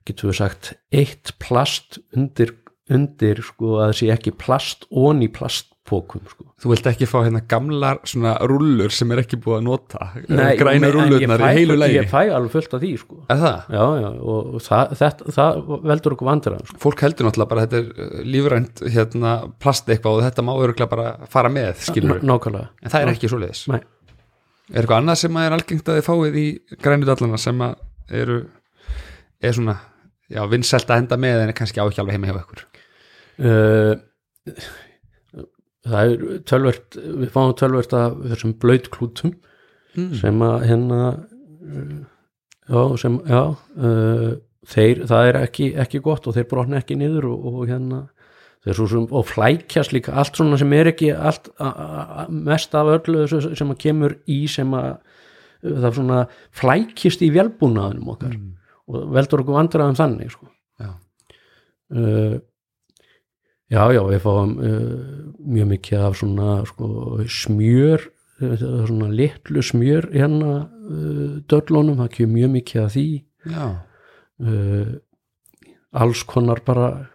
getur 0.09 0.31
við 0.33 0.39
sagt 0.41 0.73
eitt 0.95 1.35
plast 1.43 1.99
undir, 2.17 2.55
undir 2.91 3.43
sko 3.45 3.75
að 3.83 3.91
það 3.91 3.99
sé 4.03 4.13
ekki 4.15 4.33
plast 4.41 4.87
í 4.89 5.29
plastpókum 5.35 6.23
sko. 6.29 6.45
Þú 6.59 6.71
vilt 6.73 6.87
ekki 6.91 7.07
fá 7.07 7.19
hérna 7.23 7.43
gamlar 7.47 8.01
svona 8.09 8.33
rúllur 8.49 8.91
sem 8.91 9.13
er 9.15 9.21
ekki 9.23 9.37
búið 9.45 9.59
að 9.61 9.67
nota 9.69 10.09
Nei, 10.27 10.57
grænu 10.59 10.81
en 10.81 10.87
ég 10.89 10.95
rúllurnar 10.97 11.43
fæ- 11.45 11.51
í 11.53 11.59
heilu 11.61 11.77
lægi 11.79 11.99
ég 12.01 12.09
fæ 12.11 12.23
alveg 12.35 12.51
fullt 12.57 12.75
af 12.75 12.83
því 12.83 12.91
sko. 12.99 13.19
Það? 13.29 13.61
já, 13.77 13.85
já, 14.03 14.09
og 14.33 14.57
það, 14.65 14.95
þetta, 15.03 15.35
það 15.37 15.61
veldur 15.93 16.17
okkur 16.17 16.31
vandræðan 16.33 16.67
sko. 16.73 16.81
Fólk 16.87 17.05
heldur 17.07 17.29
náttúrulega 17.29 17.53
bara 17.53 17.67
þetta 17.67 17.79
er 17.79 17.93
uh, 18.09 18.19
lífrænt 18.35 18.83
hérna 18.97 19.35
plast 19.63 19.93
eitthvað 19.93 20.19
og 20.19 20.27
þetta 20.27 20.47
má 20.49 20.53
öruglega 20.57 20.91
bara 20.97 21.13
fara 21.31 21.53
með, 21.53 21.85
skilur 21.93 22.19
Ná- 22.25 22.33
nákvæmlega 22.33 22.73
En 22.83 22.97
það 22.97 23.05
er 23.07 23.13
ekki 23.15 23.31
svoleiðis 23.31 23.63
Nei. 23.71 23.81
Er 24.75 24.83
eitthvað 24.83 24.99
annað 25.05 25.21
sem 25.23 25.37
að 25.41 25.47
er 25.49 25.55
algengt 25.61 25.89
að 25.89 26.01
þið 26.01 26.09
fáið 26.11 26.35
í 26.43 26.49
grænu 26.85 27.07
dallana 27.09 27.39
sem 27.41 27.63
að 27.69 27.79
eru 28.11 28.39
er 29.39 29.55
svona, 29.55 29.77
já, 30.31 30.43
vinsælt 30.51 30.91
að 30.91 31.03
henda 31.03 31.19
með 31.21 31.43
en 31.43 31.53
er 31.53 31.57
kannski 31.57 31.83
á 31.83 31.87
ekki 31.87 32.03
alveg 32.03 32.19
heima 32.19 32.31
hjá 32.31 32.41
ykkur 32.41 32.65
uh, 33.49 34.63
það 35.89 36.13
er 36.13 36.43
tölvert 36.49 36.99
við 36.99 37.33
fáum 37.35 37.55
tölvert 37.59 37.97
af 37.97 38.19
þessum 38.33 38.55
blöytklútum 38.63 39.35
mm. 39.95 40.13
sem 40.21 40.45
að 40.45 40.59
hérna 40.69 41.01
uh, 41.15 41.97
já, 42.69 42.83
sem, 43.05 43.19
já 43.29 43.43
uh, 43.55 44.31
þeir, 44.69 45.05
það 45.09 45.31
er 45.31 45.41
ekki, 45.45 45.73
ekki 45.85 46.03
gott 46.05 46.29
og 46.29 46.37
þeir 46.37 46.49
brotna 46.51 46.83
ekki 46.83 46.99
niður 46.99 47.31
og, 47.33 47.51
og 47.53 47.67
hérna 47.71 48.07
sem, 48.67 49.07
og 49.15 49.25
flækjast 49.31 49.95
líka 49.95 50.17
allt 50.19 50.37
svona 50.37 50.59
sem 50.61 50.73
er 50.77 50.91
ekki 50.91 51.13
allt, 51.15 51.49
a, 51.63 51.69
a, 51.69 52.03
a, 52.23 52.27
mest 52.29 52.75
af 52.77 52.91
öllu 52.99 53.25
sem 53.31 53.71
að 53.71 53.79
kemur 53.81 54.17
í 54.29 54.43
sem 54.51 54.75
að 54.77 54.99
það 55.63 55.95
svona 55.97 56.19
flækjast 56.55 57.25
í 57.27 57.31
velbúnaðunum 57.35 58.13
okkar 58.15 58.37
Mm. 58.37 58.53
og 58.89 59.09
veldur 59.17 59.43
okkur 59.43 59.57
vandræðum 59.59 59.97
þannig 59.99 60.31
sko. 60.33 60.47
Já, 60.81 60.91
uh, 61.95 62.39
já, 63.69 63.83
já, 63.93 64.03
við 64.09 64.23
fáum 64.23 64.55
uh, 64.59 65.35
mjög 65.45 65.69
mikið 65.75 66.05
af 66.07 66.17
svona 66.17 66.55
sko, 66.71 66.87
smjör 67.27 68.07
uh, 68.41 68.87
svona 68.87 69.11
litlu 69.11 69.63
smjör 69.63 70.09
hérna 70.15 70.71
dörlunum, 71.51 71.99
það 72.01 72.15
kemur 72.15 72.35
mjög 72.39 72.51
mikið 72.55 72.83
af 72.85 72.93
því 72.95 73.07
já, 73.53 73.67
alls 75.93 76.23
konar 76.25 76.61
bara 76.65 77.09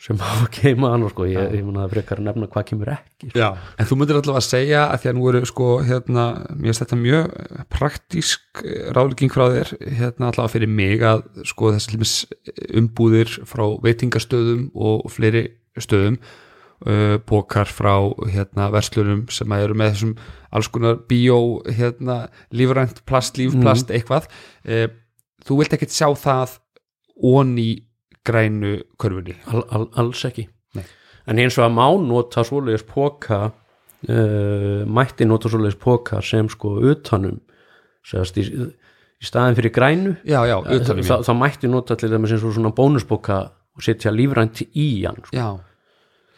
sem 0.00 0.18
hafa 0.20 0.48
keima 0.52 0.90
annars 0.92 1.14
sko, 1.14 1.26
ég, 1.30 1.54
ég 1.54 1.64
mun 1.64 1.78
að 1.80 1.94
frekar 1.94 2.20
að 2.20 2.28
nefna 2.28 2.48
hvað 2.52 2.66
kemur 2.70 2.92
ekki 2.92 3.30
sko. 3.30 3.50
En 3.80 3.88
þú 3.88 3.98
myndir 4.00 4.18
allavega 4.18 4.42
að 4.42 4.46
segja 4.48 4.84
að 4.90 5.02
því 5.02 5.10
að 5.10 5.18
nú 5.18 5.28
eru 5.30 5.42
sko 5.48 5.68
hérna, 5.86 6.24
mér 6.52 6.70
finnst 6.70 6.84
þetta 6.84 6.98
mjög 7.00 7.36
praktísk 7.72 8.64
ráðlíking 8.96 9.32
frá 9.32 9.44
þér 9.54 9.74
hérna 10.00 10.30
allavega 10.30 10.54
fyrir 10.56 10.72
mig 10.80 11.04
að 11.08 11.22
sko 11.48 11.72
þessi 11.76 11.94
hlumis 11.94 12.16
umbúðir 12.82 13.36
frá 13.48 13.64
veitingastöðum 13.86 14.66
og 14.74 15.06
fleiri 15.14 15.46
stöðum 15.80 16.18
uh, 16.84 17.16
bókar 17.26 17.70
frá 17.70 17.94
hérna 18.30 18.68
verslunum 18.74 19.24
sem 19.32 19.54
að 19.54 19.68
eru 19.68 19.78
með 19.78 19.94
þessum 19.94 20.14
alls 20.54 20.70
konar 20.74 21.00
bíó 21.08 21.38
hérna 21.66 22.24
lífrænt 22.54 23.02
plast, 23.08 23.38
lífplast, 23.40 23.90
eitthvað. 23.94 24.28
Uh, 24.66 24.86
þú 25.44 25.62
vilt 25.62 25.74
ekkert 25.76 25.94
sjá 25.94 26.08
það 26.18 26.58
onni 27.24 27.70
grænu 28.26 28.76
körfunni. 29.00 29.36
Al, 29.52 29.64
al, 29.74 29.88
alls 30.00 30.24
ekki. 30.28 30.48
Nei. 30.74 30.84
en 31.30 31.40
eins 31.40 31.58
og 31.58 31.66
að 31.68 31.76
má 31.76 31.84
nota 32.04 32.44
svoleiðis 32.44 32.84
póka 32.88 33.40
uh, 33.48 34.80
mætti 34.84 35.26
nota 35.28 35.50
svoleiðis 35.52 35.78
póka 35.80 36.20
sem 36.24 36.48
sko 36.52 36.76
utanum 36.90 37.38
segast, 38.04 38.40
í, 38.40 38.44
í 38.50 39.24
staðin 39.24 39.56
fyrir 39.58 39.72
grænu. 39.74 40.16
Já, 40.28 40.42
já, 40.50 40.58
utanum 40.60 41.06
þá, 41.06 41.14
þá 41.24 41.32
mætti 41.40 41.70
nota 41.72 41.96
til 42.00 42.12
eins 42.12 42.34
og 42.40 42.56
svona 42.56 42.74
bónuspóka 42.76 43.38
og 43.74 43.86
setja 43.86 44.12
lífrænt 44.14 44.66
í 44.66 44.88
hann 45.06 45.22
sko. 45.24 45.32
Já, 45.38 45.48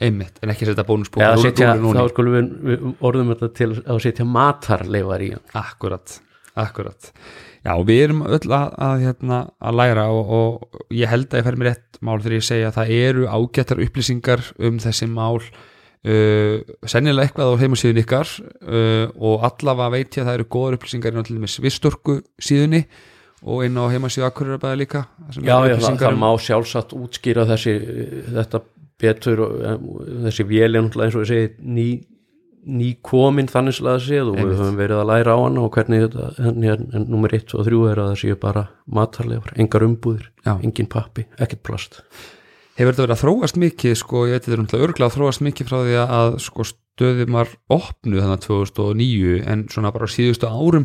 einmitt, 0.06 0.38
en 0.42 0.54
ekki 0.54 0.68
setja 0.68 0.86
bónusbóka 0.86 1.32
eða 1.32 1.42
setja, 1.42 1.74
þá 1.80 2.04
skulum 2.12 2.38
við, 2.38 2.54
við 2.70 2.86
orðum 3.10 3.34
þetta 3.34 3.50
til 3.58 3.72
að 3.80 4.04
setja 4.06 4.28
matarleifar 4.28 5.26
í 5.26 5.32
hann. 5.34 5.44
Akkurat, 5.58 6.20
akkurat 6.54 7.10
Já, 7.66 7.72
við 7.82 8.02
erum 8.04 8.20
öll 8.26 8.52
að, 8.54 8.66
að, 8.86 9.00
hérna, 9.02 9.38
að 9.58 9.78
læra 9.80 10.04
og, 10.14 10.28
og 10.36 10.82
ég 10.94 11.10
held 11.10 11.32
að 11.32 11.40
ég 11.40 11.46
fer 11.48 11.56
mér 11.58 11.72
rétt 11.72 11.98
mál 12.04 12.20
þegar 12.20 12.36
ég 12.36 12.46
segja 12.46 12.68
að 12.70 12.76
það 12.76 12.92
eru 13.00 13.26
ágættar 13.26 13.82
upplýsingar 13.86 14.44
um 14.68 14.78
þessi 14.84 15.08
mál 15.10 15.40
uh, 15.40 16.62
sennilega 16.86 17.26
eitthvað 17.26 17.52
á 17.56 17.60
heimasíðun 17.64 18.02
ykkar 18.04 18.30
uh, 18.36 19.04
og 19.16 19.46
allavega 19.50 19.94
veit 19.96 20.08
ég 20.12 20.22
að 20.22 20.30
það 20.30 20.38
eru 20.38 20.48
góðar 20.56 20.78
upplýsingar 20.78 21.14
inn 21.16 21.22
á 21.22 21.26
til 21.26 21.38
dæmis 21.40 21.58
vistorku 21.64 22.18
síðunni 22.38 22.84
og 23.46 23.66
inn 23.66 23.78
á 23.78 23.84
heimasíðu 23.92 24.28
akkururabæða 24.30 24.80
líka 24.80 25.04
já, 25.34 25.56
já, 25.66 25.76
það, 25.80 26.00
það 26.04 26.10
um- 26.12 26.22
má 26.22 26.30
sjálfsagt 26.46 26.94
útskýra 26.96 27.46
þessi, 27.50 27.76
þetta 28.36 28.62
betur 29.02 29.42
og, 29.44 29.56
um, 29.72 29.88
þessi 30.28 30.46
vél 30.48 30.76
náttúrulega 30.78 31.10
eins 31.10 31.18
og 31.18 31.26
ég 31.26 31.32
segi 31.32 31.72
ný, 31.76 31.88
ný 32.66 32.92
komin 33.06 33.50
þannig 33.50 33.80
að 33.82 34.00
séð 34.04 34.30
og 34.32 34.38
Einmitt. 34.38 34.48
við 34.50 34.62
höfum 34.62 34.78
verið 34.80 35.00
að 35.00 35.10
læra 35.10 35.34
á 35.34 35.38
hana 35.38 35.62
og 35.62 35.76
hvernig 35.76 36.06
þetta, 36.06 36.30
en, 36.42 36.64
en, 36.74 37.04
nummer 37.06 37.34
1 37.36 37.54
og 37.54 37.66
3 37.68 37.82
er 37.92 38.00
að 38.02 38.08
það 38.10 38.22
séu 38.22 38.38
bara 38.42 38.64
matarleifar, 38.86 39.52
engar 39.62 39.86
umbúðir 39.86 40.30
Já. 40.42 40.56
engin 40.56 40.90
pappi, 40.90 41.28
ekkert 41.38 41.62
plast 41.66 42.00
Hefur 42.76 42.92
þetta 42.92 43.06
verið 43.06 43.14
að 43.14 43.22
þróast 43.22 43.56
mikið, 43.56 43.92
sko, 43.96 44.22
ég 44.28 44.36
veit 44.36 44.44
þetta 44.44 44.56
er 44.56 44.60
náttúrulega 44.60 44.86
örglega 44.90 45.06
að 45.08 45.14
þróast 45.14 45.42
mikið 45.46 45.68
frá 45.70 45.76
því 45.78 45.94
að 46.02 46.34
sko, 46.44 46.66
stöðum 46.68 47.38
var 47.38 47.54
opnuð 47.72 48.24
þannig 48.26 48.42
2009 48.44 49.38
en 49.52 49.62
svona 49.72 49.92
bara 49.94 50.10
síðustu 50.12 50.50
árum 50.50 50.84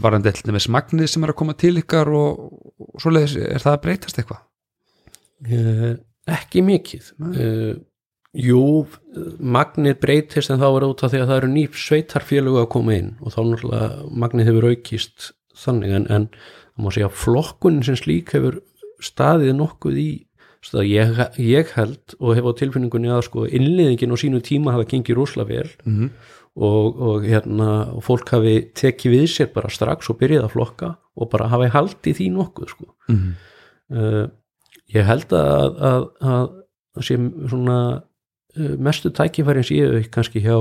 varandi 0.00 0.32
til 0.36 0.48
dæmis 0.48 0.68
magnið 0.72 1.10
sem 1.12 1.24
er 1.24 1.32
að 1.32 1.38
koma 1.40 1.54
til 1.58 1.74
ykkar 1.80 2.10
og, 2.12 2.44
og 2.82 3.00
svoleiðis, 3.02 3.38
er 3.40 3.64
það 3.64 3.74
að 3.74 3.82
breytast 3.86 4.20
eitthvað? 4.20 4.44
Uh, 5.48 5.94
ekki 6.28 6.64
mikið 6.66 7.10
uh, 7.22 7.72
jú, 8.36 8.86
magnið 9.40 9.98
breytist 10.02 10.52
en 10.52 10.60
þá 10.60 10.68
er 10.68 10.86
út 10.88 11.02
af 11.02 11.12
því 11.12 11.20
að 11.22 11.28
það 11.30 11.40
eru 11.40 11.50
ný 11.54 11.64
sveitarfélögu 11.72 12.62
að 12.62 12.70
koma 12.74 12.96
inn 12.98 13.10
og 13.22 13.34
þá 13.34 13.40
náttúrulega 13.40 13.90
magnið 14.24 14.50
hefur 14.50 14.68
aukist 14.72 15.28
þannig 15.58 15.94
en, 15.96 16.08
en 16.12 16.26
það 16.30 16.84
má 16.84 16.90
segja 16.94 17.10
að 17.10 17.20
flokkunin 17.22 17.86
sem 17.86 17.98
slík 17.98 18.34
hefur 18.36 18.60
staðið 19.04 19.54
nokkuð 19.58 20.00
í 20.02 20.08
ég, 20.84 21.20
ég 21.40 21.72
held 21.78 22.16
og 22.18 22.34
hef 22.36 22.50
á 22.50 22.52
tilfinningunni 22.58 23.12
að 23.14 23.24
sko 23.28 23.46
innliðingin 23.46 24.12
og 24.12 24.20
sínu 24.20 24.42
tíma 24.44 24.74
hafa 24.74 24.88
gengið 24.90 25.18
rúsla 25.18 25.46
vel 25.48 25.70
Mm 25.84 25.94
-hmm. 25.94 26.10
og, 26.56 27.00
og, 27.00 27.22
hérna, 27.22 27.94
og 27.94 28.02
fólk 28.02 28.28
hafi 28.28 28.70
tekið 28.74 29.12
við 29.12 29.26
sér 29.26 29.52
bara 29.54 29.70
strax 29.70 30.10
og 30.10 30.18
byrjið 30.18 30.44
að 30.44 30.52
flokka 30.52 30.96
og 31.16 31.30
bara 31.30 31.48
hafi 31.48 31.68
haldið 31.70 32.16
því 32.16 32.28
nokkuð 32.30 32.68
sko. 32.68 32.94
Mm 33.08 33.34
uh, 33.90 34.28
ég 34.94 35.04
held 35.04 35.32
að 35.32 35.80
að, 35.80 36.04
að, 36.20 36.46
að 36.96 37.02
sé 37.04 37.16
svona 37.48 38.02
mestu 38.56 39.10
tækifærin 39.10 39.66
séu 39.66 40.02
kannski 40.10 40.40
hjá 40.40 40.56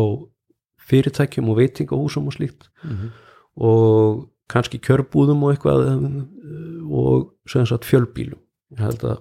fyrirtækjum 0.88 1.50
og 1.50 1.58
veitingahúsum 1.58 2.28
og 2.28 2.34
slíkt. 2.34 2.70
-hmm. 2.84 3.10
og 3.56 4.30
kannski 4.50 4.78
kjörbúðum 4.78 5.44
og 5.44 5.52
eitthvað 5.52 5.80
uh, 5.88 6.92
og 6.92 7.34
sem 7.48 7.66
sagt 7.66 7.86
fjölbílum 7.86 8.40
ég 8.72 8.80
held 8.80 9.04
að 9.04 9.18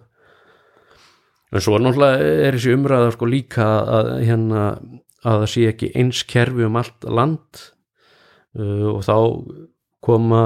en 1.52 1.60
svo 1.60 1.78
náttúrulega 1.78 2.18
er 2.46 2.54
þessi 2.54 2.74
umræða 2.74 3.10
sko 3.14 3.26
líka 3.26 3.64
að 3.64 4.08
hérna 4.26 4.62
að 5.26 5.40
það 5.40 5.50
sé 5.52 5.64
ekki 5.70 5.92
eins 5.98 6.22
kerfi 6.28 6.66
um 6.66 6.78
allt 6.78 7.06
land. 7.08 7.62
Uh, 8.56 8.96
og 8.96 9.02
þá 9.06 9.16
koma 10.04 10.42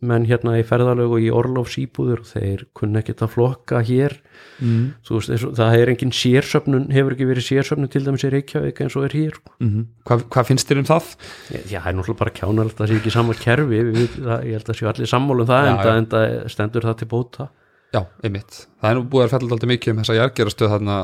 menn 0.00 0.26
hérna 0.28 0.56
í 0.58 0.64
ferðalög 0.66 1.14
og 1.16 1.24
í 1.24 1.30
orlofsýbúður 1.34 2.22
og 2.24 2.30
þeir 2.30 2.64
kunna 2.76 3.02
ekkert 3.02 3.24
að 3.26 3.34
flokka 3.36 3.82
hér 3.86 4.16
Mm 4.60 4.90
þú 5.06 5.18
veist, 5.18 5.44
það 5.56 5.74
er 5.76 5.90
engin 5.92 6.12
sérsöfnun 6.12 6.90
hefur 6.92 7.14
ekki 7.14 7.28
verið 7.28 7.46
sérsöfnun 7.46 7.90
til 7.92 8.02
dæmis 8.04 8.24
í 8.24 8.30
Reykjavík 8.32 8.80
eins 8.84 8.96
og 8.96 9.04
er 9.04 9.14
hér 9.16 9.36
-hmm. 9.60 9.84
Hvað, 10.04 10.24
hvað 10.32 10.48
finnst 10.48 10.68
þér 10.68 10.78
um 10.78 10.88
það? 10.90 11.04
Já, 11.68 11.80
það 11.80 11.88
er 11.88 11.96
náttúrulega 11.96 12.18
bara 12.18 12.36
kjánalegt 12.40 12.76
að 12.76 12.80
það 12.80 12.88
sé 12.88 12.96
ekki 13.00 13.10
sama 13.10 13.34
kerfi 13.34 13.80
við, 13.84 14.08
það, 14.16 14.44
ég 14.44 14.52
held 14.56 14.68
að 14.68 14.76
séu 14.76 14.88
allir 14.88 15.06
sammála 15.06 15.40
um 15.40 15.46
það 15.46 15.64
Já, 15.64 15.70
en, 15.70 15.78
já. 15.84 15.96
en 15.96 16.06
það 16.06 16.48
stendur 16.48 16.82
það 16.82 16.96
til 16.98 17.08
bóta 17.08 17.48
Já, 17.90 18.06
einmitt. 18.22 18.66
Það 18.80 18.90
er 18.90 18.94
nú 18.94 19.02
búið 19.10 19.24
að 19.24 19.32
fella 19.34 19.50
alltaf 19.50 19.68
mikið 19.68 19.92
um 19.92 20.00
þessa 20.00 20.14
jargerastöð 20.14 20.70
þarna 20.74 20.96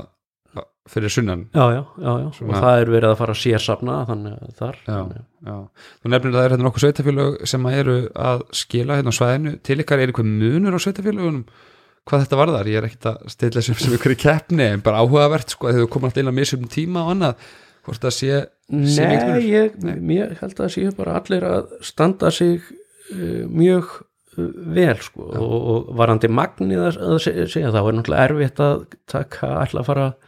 fyrir 0.93 1.13
sunnan. 1.13 1.45
Já, 1.55 1.65
já, 1.75 1.83
já, 2.03 2.13
og 2.47 2.53
það 2.57 2.81
er 2.83 2.91
verið 2.95 3.09
að 3.11 3.19
fara 3.21 3.35
sérsafna 3.43 3.97
þannig 4.09 4.37
að 4.37 4.57
þar. 4.61 4.79
Þú 5.47 6.13
nefnir 6.13 6.33
að 6.33 6.37
það 6.39 6.47
er 6.47 6.55
hérna 6.55 6.67
nokkuð 6.69 6.85
sveitafélög 6.87 7.37
sem 7.53 7.67
að 7.71 7.79
eru 7.83 7.97
að 8.31 8.45
skila 8.61 8.99
hérna 8.99 9.13
á 9.15 9.19
svæðinu. 9.19 9.55
Til 9.67 9.79
ykkar 9.85 10.03
er 10.03 10.13
eitthvað 10.13 10.31
munur 10.31 10.77
á 10.79 10.81
sveitafélögunum? 10.87 11.45
Hvað 12.07 12.23
þetta 12.23 12.39
varðar? 12.39 12.69
Ég 12.71 12.79
er 12.81 12.87
ekkit 12.87 13.07
að 13.11 13.23
stilla 13.35 13.63
sem 13.67 13.79
sem 13.83 13.95
ykkur 13.97 14.15
í 14.15 14.19
keppni, 14.23 14.67
en 14.77 14.83
bara 14.87 15.01
áhugavert 15.03 15.55
sko, 15.57 15.67
að 15.73 15.81
þau 15.83 15.89
koma 15.97 16.07
alltaf 16.11 16.23
inn 16.23 16.31
að 16.31 16.37
misum 16.39 16.67
tíma 16.71 17.03
og 17.03 17.15
annað. 17.17 17.47
Hvort 17.87 18.03
það 18.07 18.15
sé, 18.15 18.29
sé 18.95 19.09
mikill 19.11 19.31
munur? 19.31 19.41
Nei, 19.41 19.47
ég, 19.51 19.81
ég 20.15 20.37
held 20.43 20.61
að 20.63 20.71
séu 20.75 20.93
bara 20.99 21.17
allir 21.21 21.47
að 21.51 21.73
standa 21.87 22.31
sig 22.35 22.63
uh, 22.67 23.43
mjög 23.51 23.91
uh, 24.39 24.47
vel 24.79 24.97
sko 25.03 25.27
og, 25.35 25.57
og 25.75 25.91
varandi 25.99 26.31
magnið 26.31 26.83
að, 26.93 27.01
að 27.11 27.19
se- 27.27 27.37
segja 27.57 27.71
þá 27.75 27.81
er 27.83 27.99
náttúrulega 27.99 28.29
erfitt 28.31 28.63
að 28.67 28.87
taka, 29.11 29.53
ætla 29.67 29.83
að 29.85 29.91
fara 29.91 30.07
að 30.13 30.26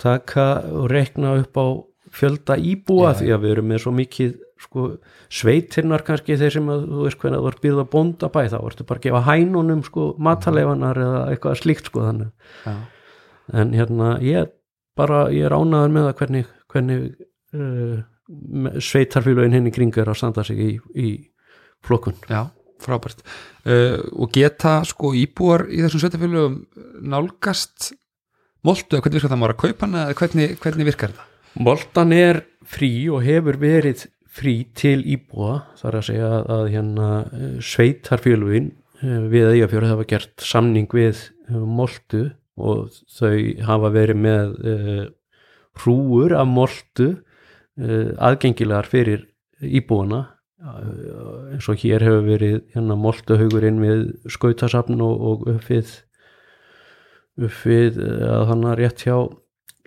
taka 0.00 0.46
og 0.70 0.88
reikna 0.92 1.36
upp 1.40 1.58
á 1.58 1.66
fjölda 2.14 2.56
íbúa 2.58 3.12
Já, 3.12 3.18
því 3.20 3.30
að 3.34 3.44
við 3.44 3.54
erum 3.54 3.70
með 3.72 3.82
svo 3.84 3.92
mikið 3.94 4.34
sko, 4.64 4.86
sveitirnar 5.32 6.04
kannski 6.06 6.38
þeir 6.38 6.56
sem 6.56 6.72
að 6.72 6.86
þú 6.90 7.06
veist 7.06 7.20
hvernig 7.22 7.42
þú 7.42 7.50
ert 7.50 7.62
býrð 7.64 7.82
að 7.82 7.90
bónda 7.94 8.30
bæ 8.32 8.40
þá 8.52 8.58
ertu 8.60 8.86
bara 8.88 9.00
að 9.00 9.06
gefa 9.08 9.22
hænunum 9.28 9.84
sko 9.86 10.08
mataleifanar 10.22 11.00
eða 11.04 11.22
eitthvað 11.32 11.60
slíkt 11.62 11.90
sko 11.90 12.04
þannig 12.06 12.52
Já. 12.64 12.74
en 13.60 13.74
hérna 13.74 14.10
ég 14.24 14.52
bara, 14.98 15.24
ég 15.34 15.48
er 15.48 15.56
ánaður 15.56 15.94
með 15.94 16.08
það 16.08 16.18
hvernig, 16.20 16.50
hvernig 16.70 17.06
uh, 17.58 17.96
sveitarfélögin 18.80 19.56
henni 19.58 19.74
kring 19.74 19.96
er 19.98 20.10
að 20.10 20.20
standa 20.20 20.44
sig 20.46 20.60
í, 20.62 20.70
í 20.94 21.08
flokkun 21.84 22.16
Já, 22.30 22.46
frábært. 22.84 23.24
Uh, 23.66 23.98
og 24.14 24.30
geta 24.34 24.78
sko 24.88 25.12
íbúar 25.18 25.66
í 25.68 25.82
þessum 25.82 26.04
sveitafélögum 26.04 26.60
nálgast 27.10 27.92
moltu, 28.64 28.96
eða 28.96 29.04
hvernig 29.04 29.20
virkar 29.20 29.32
það 29.34 29.40
maður 29.42 29.54
að 29.54 29.62
kaupa 29.62 29.86
hana, 29.86 30.04
eða 30.08 30.18
hvernig, 30.20 30.58
hvernig 30.62 30.88
virkar 30.90 31.14
það? 31.14 31.30
Moltan 31.54 32.14
er 32.16 32.40
frí 32.66 32.90
og 33.14 33.22
hefur 33.22 33.58
verið 33.60 34.06
frí 34.34 34.54
til 34.74 35.02
íbúa 35.06 35.60
þar 35.78 36.00
að 36.00 36.06
segja 36.08 36.30
að, 36.42 36.64
hérna 36.72 37.10
eh, 37.28 37.50
sveitarfélögin 37.62 38.72
eh, 39.02 39.20
við 39.30 39.50
eigafjörð 39.52 39.92
hafa 39.92 40.06
gert 40.10 40.42
samning 40.42 40.88
við 40.90 41.20
eh, 41.22 41.60
moltu 41.60 42.24
og 42.54 42.94
þau 43.10 43.38
hafa 43.66 43.88
verið 43.90 44.18
með 44.22 44.50
uh, 44.62 45.06
hrúur 45.82 46.36
af 46.38 46.46
moltu 46.46 47.08
uh, 47.10 48.10
aðgengilegar 48.22 48.86
fyrir 48.86 49.24
íbúana 49.58 50.20
eins 51.50 51.66
og 51.66 51.82
hér 51.82 52.04
hefur 52.06 52.22
verið 52.28 52.60
hérna 52.76 52.94
moltuhaugurinn 52.94 53.82
við 53.82 54.04
skautasafn 54.30 55.02
og, 55.02 55.18
og 55.18 55.42
upp 55.50 55.66
við 55.66 55.90
upp 57.38 57.56
við 57.66 57.98
eh, 57.98 58.26
að 58.30 58.46
hann 58.52 58.64
er 58.70 58.76
rétt 58.82 59.04
hjá 59.06 59.16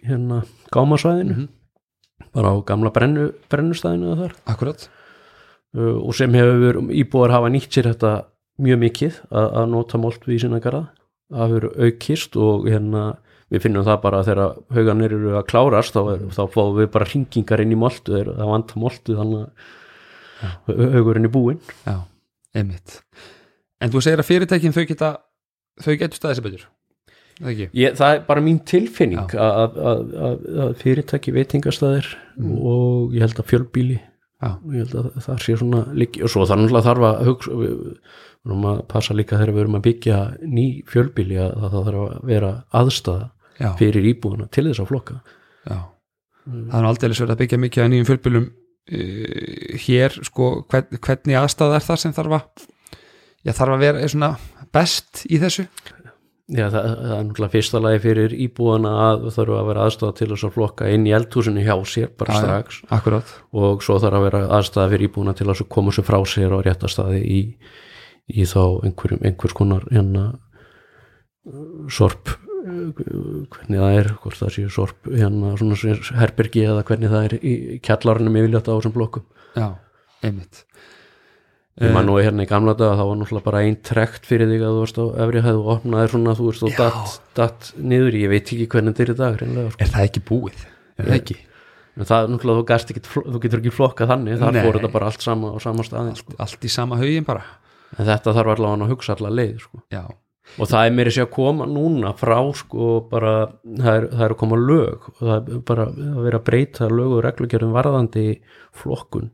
hérna 0.08 0.42
gámasvæðinu 0.74 1.36
Mhm. 1.36 1.48
bara 2.34 2.52
á 2.54 2.56
gamla 2.66 2.92
brennu, 2.94 3.32
brennustæðinu 3.50 4.16
þar 4.20 4.34
Akkurat. 4.48 4.90
uh, 5.78 5.98
og 6.08 6.14
sem 6.16 6.34
hefur 6.34 6.82
íbúar 6.92 7.32
hafa 7.32 7.50
nýtt 7.50 7.72
sér 7.72 7.92
þetta 7.94 8.26
mjög 8.60 8.80
mikið 8.82 9.20
að, 9.32 9.48
að 9.62 9.70
nota 9.70 9.98
moltu 10.02 10.32
í 10.34 10.40
sinna 10.42 10.60
garða 10.60 10.88
það 11.32 11.48
hefur 11.54 11.68
aukist 11.88 12.36
og 12.38 12.68
hérna 12.68 13.18
við 13.52 13.62
finnum 13.64 13.86
það 13.88 14.02
bara 14.04 14.22
þegar 14.28 14.58
hauganir 14.76 15.14
eru 15.16 15.34
að 15.40 15.46
klárast 15.48 15.94
þá, 15.96 16.02
er, 16.14 16.24
þá 16.36 16.42
fáum 16.52 16.76
við 16.78 16.90
bara 16.92 17.06
hringingar 17.08 17.62
inn 17.64 17.72
í 17.72 17.80
þegar 18.12 18.34
það 18.36 18.52
vanta 18.52 18.80
moltu 18.82 19.16
þannig 19.16 19.48
að 19.48 20.94
haugurinn 20.98 21.26
er 21.26 21.34
búinn 21.34 21.60
Já, 21.86 22.02
einmitt. 22.54 23.02
En 23.82 23.90
þú 23.94 24.02
segir 24.04 24.20
að 24.22 24.28
fyrirtækin 24.30 24.74
þau 24.76 24.86
geta, 24.90 25.10
þau 25.82 25.94
getur 25.98 26.18
staðið 26.20 26.36
sér 26.40 26.46
betur. 26.48 26.66
Ég, 27.38 27.94
það 27.98 28.14
er 28.16 28.22
bara 28.26 28.42
mín 28.42 28.60
tilfinning 28.66 29.34
að, 29.38 29.58
að, 29.62 29.82
að, 30.28 30.46
að 30.64 30.72
fyrirtæki 30.82 31.34
veitingastæðir 31.36 32.08
og 32.42 33.14
ég 33.14 33.26
held 33.26 33.42
að 33.44 33.50
fjölbíli 33.52 33.98
Já. 33.98 34.50
og 34.56 34.74
ég 34.74 34.86
held 34.86 34.96
að 34.98 35.20
það 35.26 35.44
sé 35.46 35.58
svona 35.60 35.84
líki 35.98 36.24
og 36.26 36.34
svo 36.34 36.48
það 36.50 36.64
náttúrulega 36.64 36.88
þarf 36.88 37.06
að 37.08 37.22
hugsa 37.30 37.60
við 37.62 37.76
erum 38.48 38.68
að 38.72 38.82
passa 38.90 39.18
líka 39.18 39.38
þegar 39.38 39.54
við 39.54 39.64
erum 39.64 39.78
að 39.78 39.86
byggja 39.88 40.20
ný 40.46 40.66
fjölbíli 40.90 41.40
að 41.42 41.56
það 41.64 41.88
þarf 41.90 42.04
að 42.04 42.30
vera 42.32 42.52
aðstæða 42.82 43.30
Já, 43.58 43.72
fyrir 43.80 44.06
íbúðuna 44.14 44.48
til 44.54 44.68
þess 44.70 44.84
að 44.84 44.90
flokka. 44.92 45.20
Já. 45.66 45.78
Það 46.48 46.76
er 46.80 46.88
aldrei 46.88 47.08
verið 47.10 47.34
að 47.34 47.40
byggja 47.42 47.60
mikið 47.64 47.84
að 47.84 47.90
nýjum 47.94 48.08
fjölbylum 48.08 48.46
uh, 48.48 49.80
hér, 49.84 50.20
sko, 50.30 50.50
hvern, 50.72 51.00
hvernig 51.08 51.40
aðstæða 51.42 51.80
er 51.80 51.88
það 51.88 52.02
sem 52.04 52.14
þarf 52.16 52.38
að, 52.38 52.68
já, 53.42 53.52
þarf 53.58 53.76
að 53.76 53.84
vera 53.84 54.12
svona 54.14 54.32
best 54.76 55.24
í 55.28 55.42
þessu? 55.42 55.68
Já, 56.48 56.70
það, 56.72 56.86
það 56.88 57.10
er 57.12 57.26
náttúrulega 57.28 57.52
fyrsta 57.58 57.80
lagi 57.84 58.00
fyrir 58.06 58.34
íbúðana 58.46 58.92
að 59.04 59.26
þarf 59.36 59.56
að 59.58 59.66
vera 59.68 59.82
aðstæða 59.84 60.14
til 60.16 60.28
þess 60.30 60.48
að 60.48 60.54
flokka 60.56 60.92
inn 60.96 61.08
í 61.10 61.12
eldhúsinu 61.18 61.64
hjá 61.66 61.74
sér 61.92 62.14
bara 62.16 62.38
strax 62.40 62.78
Akkurat. 62.96 63.34
og 63.52 63.84
svo 63.84 63.98
þarf 64.00 64.20
að 64.22 64.28
vera 64.30 64.42
aðstæða 64.56 64.94
fyrir 64.94 65.10
íbúðuna 65.10 65.34
til 65.36 65.50
að 65.52 65.64
koma 65.76 65.92
sér 65.92 66.08
frá 66.08 66.20
sér 66.24 66.56
á 66.56 66.60
réttastaði 66.64 67.20
í, 67.20 67.42
í 68.32 68.48
þá 68.48 68.62
einhverjum, 68.88 69.26
einhvers 69.28 69.58
konar 69.60 69.84
hérna 69.92 70.26
sorp 71.92 72.32
hvernig 72.68 73.80
það 73.80 73.98
er, 74.00 74.10
hvort 74.22 74.40
það 74.40 74.54
séu 74.56 74.72
sorp 74.72 75.08
hérna 75.12 75.54
svona 75.60 75.98
herbergi 76.22 76.64
eða 76.68 76.86
hvernig 76.88 77.12
það 77.12 77.28
er 77.28 77.36
í 77.40 77.54
kjallarunum 77.84 78.40
yfirljátt 78.40 78.72
á 78.72 78.76
þessum 78.76 78.96
blokkum 78.96 79.28
Já, 79.58 79.68
einmitt. 80.24 80.64
Ég 81.82 81.94
man 81.94 82.08
nú 82.10 82.16
hérna 82.18 82.46
í 82.46 82.50
gamla 82.50 82.74
dag 82.78 82.96
það 82.98 83.10
var 83.12 83.20
náttúrulega 83.20 83.48
bara 83.50 83.64
einn 83.66 83.76
trekt 83.86 84.26
fyrir 84.30 84.50
þig 84.50 84.64
að 84.66 84.78
þú 84.78 84.86
varst 84.86 84.98
á 84.98 85.06
efri 85.26 85.44
hæð 85.46 85.60
og 85.60 85.70
opnaðir 85.76 86.14
svona 86.16 86.38
þú 86.38 86.48
veist 86.50 86.66
og 86.66 86.74
Já. 86.74 86.78
datt, 86.80 87.20
datt 87.38 87.70
niður 87.78 88.18
ég 88.18 88.34
veit 88.34 88.48
ekki 88.48 88.70
hvernig 88.72 88.96
þetta 88.98 89.06
er 89.06 89.14
í 89.14 89.18
dag 89.20 89.38
reynlega, 89.42 89.76
sko. 89.76 89.84
Er 89.86 89.94
það 89.94 90.08
ekki 90.10 90.24
búið? 90.32 90.66
Er 90.98 91.06
það 91.06 91.20
ekki? 91.20 91.38
en 91.98 92.06
það 92.06 92.28
náttúrulega 92.34 92.62
þú, 92.62 92.66
gast 92.70 92.92
ekki, 92.94 93.02
þú 93.14 93.40
getur 93.42 93.62
ekki 93.62 93.74
flokkað 93.74 94.12
þannig 94.14 94.42
þar 94.42 94.60
fór 94.62 94.78
þetta 94.78 94.92
bara 94.94 95.08
allt 95.10 95.24
sama 95.26 95.54
á 95.54 95.58
sama 95.62 95.86
staðin 95.86 96.18
sko. 96.18 96.36
Allt 96.38 96.66
í 96.66 96.70
sama 96.70 97.00
haugin 97.02 97.26
bara? 97.26 97.46
en 97.96 98.08
þetta 98.08 98.34
þarf 98.36 98.56
allavega 98.56 98.86
að 98.86 98.94
hugsa 98.94 99.16
allar 99.16 99.36
leið 99.38 99.60
sko. 99.64 99.82
Já. 99.94 100.04
og 100.58 100.70
það 100.70 100.86
er 100.88 100.94
meiri 100.96 101.12
sér 101.12 101.26
að 101.28 101.34
koma 101.36 101.68
núna 101.68 102.14
frá 102.18 102.38
sko 102.56 102.90
bara 103.12 103.34
það 103.64 103.90
er, 103.94 104.06
það 104.14 104.24
er 104.28 104.36
að 104.36 104.40
koma 104.44 104.60
lög 104.62 105.10
og 105.12 105.22
það 105.22 105.36
er 105.38 105.64
bara 105.68 105.88
að 105.92 106.22
vera 106.28 106.40
að 106.40 106.46
breyta 106.48 106.88
lög 106.92 107.16
og 107.18 107.24
reglugjörðum 107.26 107.76
varðandi 107.76 108.26
flokkun 108.78 109.28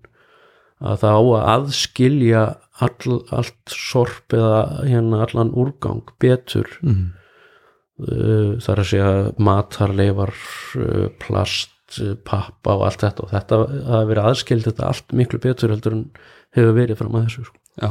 að 0.84 1.04
það 1.04 1.18
á 1.18 1.24
að 1.24 1.50
aðskilja 1.56 2.46
all, 2.84 3.20
allt 3.32 3.74
sorp 3.74 4.36
eða 4.36 4.64
hérna 4.84 5.22
allan 5.26 5.54
úrgang 5.56 6.04
betur. 6.22 6.68
Mm. 6.84 7.12
er 8.74 8.82
að 8.82 8.90
segja 8.90 9.12
matarleifar 9.38 10.34
uh, 10.82 11.08
plast 11.22 11.74
plast, 11.94 12.18
pappa 12.26 12.76
og 12.78 12.88
allt 12.88 13.04
þetta. 13.04 13.24
Og 13.24 13.32
þetta 13.34 13.60
hafa 13.88 14.06
verið 14.10 14.30
aðskild 14.30 14.68
þetta 14.68 14.88
allt 14.88 15.14
miklu 15.14 15.40
betur 15.40 15.74
heldur 15.74 15.94
en 15.98 16.06
hefur 16.56 16.74
verið 16.78 16.98
fram 16.98 17.16
að 17.16 17.28
þessu 17.28 17.46
sko. 17.48 17.60
Já, 17.82 17.90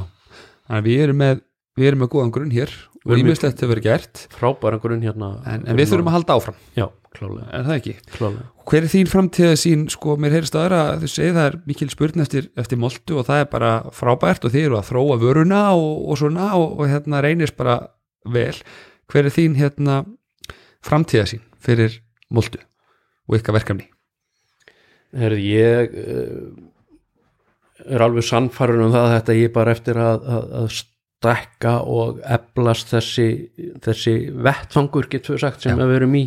þannig 0.67 0.81
að 0.81 0.89
við 0.89 1.05
erum 1.07 1.21
með 1.23 1.43
við 1.79 1.89
erum 1.89 2.03
með 2.03 2.11
góðan 2.13 2.33
grunn 2.33 2.53
hér 2.53 2.73
og 3.03 3.19
ímislegt 3.19 3.63
hefur 3.63 3.73
verið 3.73 3.87
gert. 3.87 4.27
frábæra 4.31 4.79
grunn 4.79 5.03
hérna 5.03 5.31
en, 5.49 5.65
en 5.67 5.79
við 5.79 5.89
þurfum 5.91 6.11
að 6.11 6.17
halda 6.19 6.37
áfram, 6.37 6.59
Já, 6.77 6.87
klálega, 7.17 7.49
er 7.53 7.67
það 7.67 7.79
ekki? 7.79 7.95
klálega. 8.17 8.47
Hver 8.71 8.87
er 8.87 8.93
þín 8.93 9.11
framtíða 9.11 9.59
sín, 9.61 9.85
sko, 9.93 10.17
mér 10.21 10.37
heyrist 10.37 10.57
aðra 10.59 10.81
að 10.93 11.05
þau 11.05 11.13
segið 11.13 11.39
það 11.39 11.49
er 11.51 11.59
mikil 11.69 11.89
spurn 11.93 12.25
eftir, 12.25 12.49
eftir 12.59 12.81
moltu 12.81 13.19
og 13.21 13.29
það 13.29 13.43
er 13.43 13.49
bara 13.53 13.73
frábært 13.97 14.47
og 14.47 14.55
þið 14.55 14.67
eru 14.69 14.79
að 14.79 14.89
þróa 14.91 15.19
vöruna 15.23 15.63
og, 15.77 15.93
og 16.09 16.21
svona 16.21 16.49
og, 16.59 16.77
og 16.79 16.91
hérna 16.93 17.23
reynist 17.25 17.59
bara 17.59 17.79
vel 18.33 18.55
hver 19.13 19.29
er 19.29 19.35
þín 19.35 19.57
hérna 19.59 20.03
framtíða 20.85 21.29
sín 21.31 21.43
fyrir 21.63 22.01
moltu 22.33 22.61
og 23.29 23.39
ykkar 23.39 23.59
verkefni? 23.59 23.89
Herði, 25.13 25.43
ég 25.53 25.99
uh, 26.01 26.47
er 27.93 28.05
alveg 28.07 28.25
sannfærun 28.27 28.87
um 28.87 28.95
það 28.95 29.09
að 29.09 29.15
þetta 29.19 29.39
ég 29.39 29.55
bara 29.55 29.75
eftir 29.77 30.01
að, 30.01 30.25
að, 30.25 30.47
að 30.63 30.71
stekka 31.23 31.75
og 31.87 32.23
eflast 32.27 32.93
þessi, 32.95 33.27
þessi 33.85 34.15
vettfangur 34.43 35.09
getur 35.11 35.37
við 35.37 35.45
sagt 35.45 35.67
sem 35.67 35.77
Já. 35.77 35.83
við 35.83 35.93
verum 35.97 36.17
í 36.19 36.25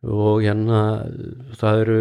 og 0.00 0.40
hérna 0.40 0.82
það 1.60 1.80
eru 1.82 1.98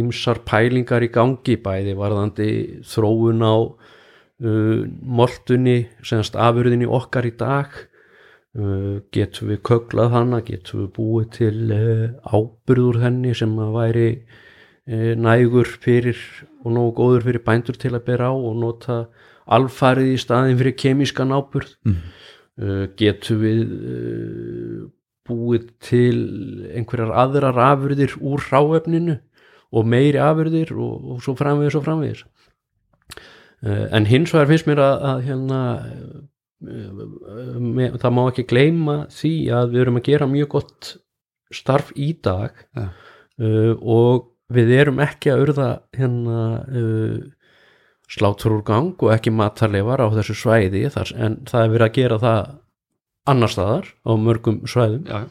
ýmsar 0.00 0.42
pælingar 0.48 1.06
í 1.06 1.08
gangi 1.14 1.56
bæði 1.64 1.94
varðandi 1.96 2.48
þróun 2.84 3.40
á 3.40 3.56
uh, 3.56 4.82
moltunni 5.00 5.78
semst 6.04 6.36
afurðinni 6.36 6.88
okkar 6.90 7.28
í 7.30 7.32
dag 7.40 7.72
uh, 8.58 9.00
getum 9.16 9.48
við 9.54 9.62
köglað 9.70 10.12
hana 10.12 10.42
getum 10.44 10.84
við 10.84 10.92
búið 10.98 11.32
til 11.38 11.56
uh, 11.72 12.04
ábyrður 12.36 13.00
henni 13.06 13.32
sem 13.34 13.56
að 13.64 13.74
væri 13.78 14.06
uh, 14.20 15.12
nægur 15.16 15.72
fyrir 15.80 16.20
og 16.60 16.76
nógu 16.76 16.94
góður 17.00 17.28
fyrir 17.30 17.46
bændur 17.48 17.80
til 17.80 17.94
að 17.96 18.04
bera 18.12 18.28
á 18.28 18.34
og 18.36 18.60
nota 18.60 19.02
alfarið 19.50 20.12
í 20.14 20.20
staðin 20.20 20.60
fyrir 20.60 20.76
kemískan 20.84 21.32
ábyrð 21.32 21.72
Mm. 21.88 22.00
uh, 22.60 22.86
getum 23.00 23.40
við 23.40 23.60
uh, 23.64 24.69
búið 25.28 25.66
til 25.84 26.16
einhverjar 26.74 27.12
aðrar 27.24 27.58
afurðir 27.70 28.16
úr 28.20 28.42
hráefninu 28.48 29.18
og 29.70 29.86
meiri 29.86 30.18
afurðir 30.22 30.72
og, 30.74 31.12
og 31.14 31.20
svo 31.24 31.36
framvegis 31.38 31.76
og 31.78 31.84
framvegis 31.86 32.24
uh, 33.66 33.86
en 33.94 34.08
hins 34.10 34.32
vegar 34.34 34.50
finnst 34.50 34.68
mér 34.70 34.82
að, 34.84 35.04
að 35.12 35.22
hérna 35.28 35.60
uh, 35.84 36.24
með, 37.60 38.00
það 38.02 38.16
má 38.16 38.22
ekki 38.26 38.48
gleyma 38.50 38.96
því 39.14 39.34
að 39.60 39.74
við 39.74 39.84
erum 39.84 40.00
að 40.00 40.08
gera 40.10 40.30
mjög 40.30 40.52
gott 40.56 40.94
starf 41.54 41.92
í 41.98 42.12
dag 42.24 42.56
Ja. 42.78 42.88
uh, 43.40 43.74
og 43.80 44.26
við 44.50 44.72
erum 44.80 44.98
ekki 45.04 45.30
að 45.30 45.44
urða 45.46 45.68
hérna 45.94 46.40
uh, 46.66 47.20
sláturúrgang 48.10 48.96
og 48.98 49.12
ekki 49.14 49.30
matarleifar 49.30 50.02
á 50.02 50.06
þessu 50.16 50.34
svæði 50.34 50.88
þar, 50.90 51.12
en 51.14 51.36
það 51.46 51.62
er 51.62 51.72
verið 51.76 51.86
að 51.86 51.96
gera 52.00 52.18
það 52.24 52.50
annar 53.28 53.52
staðar 53.52 53.90
á 54.06 54.12
mörgum 54.16 54.62
svæðum. 54.68 55.06
Já, 55.08 55.26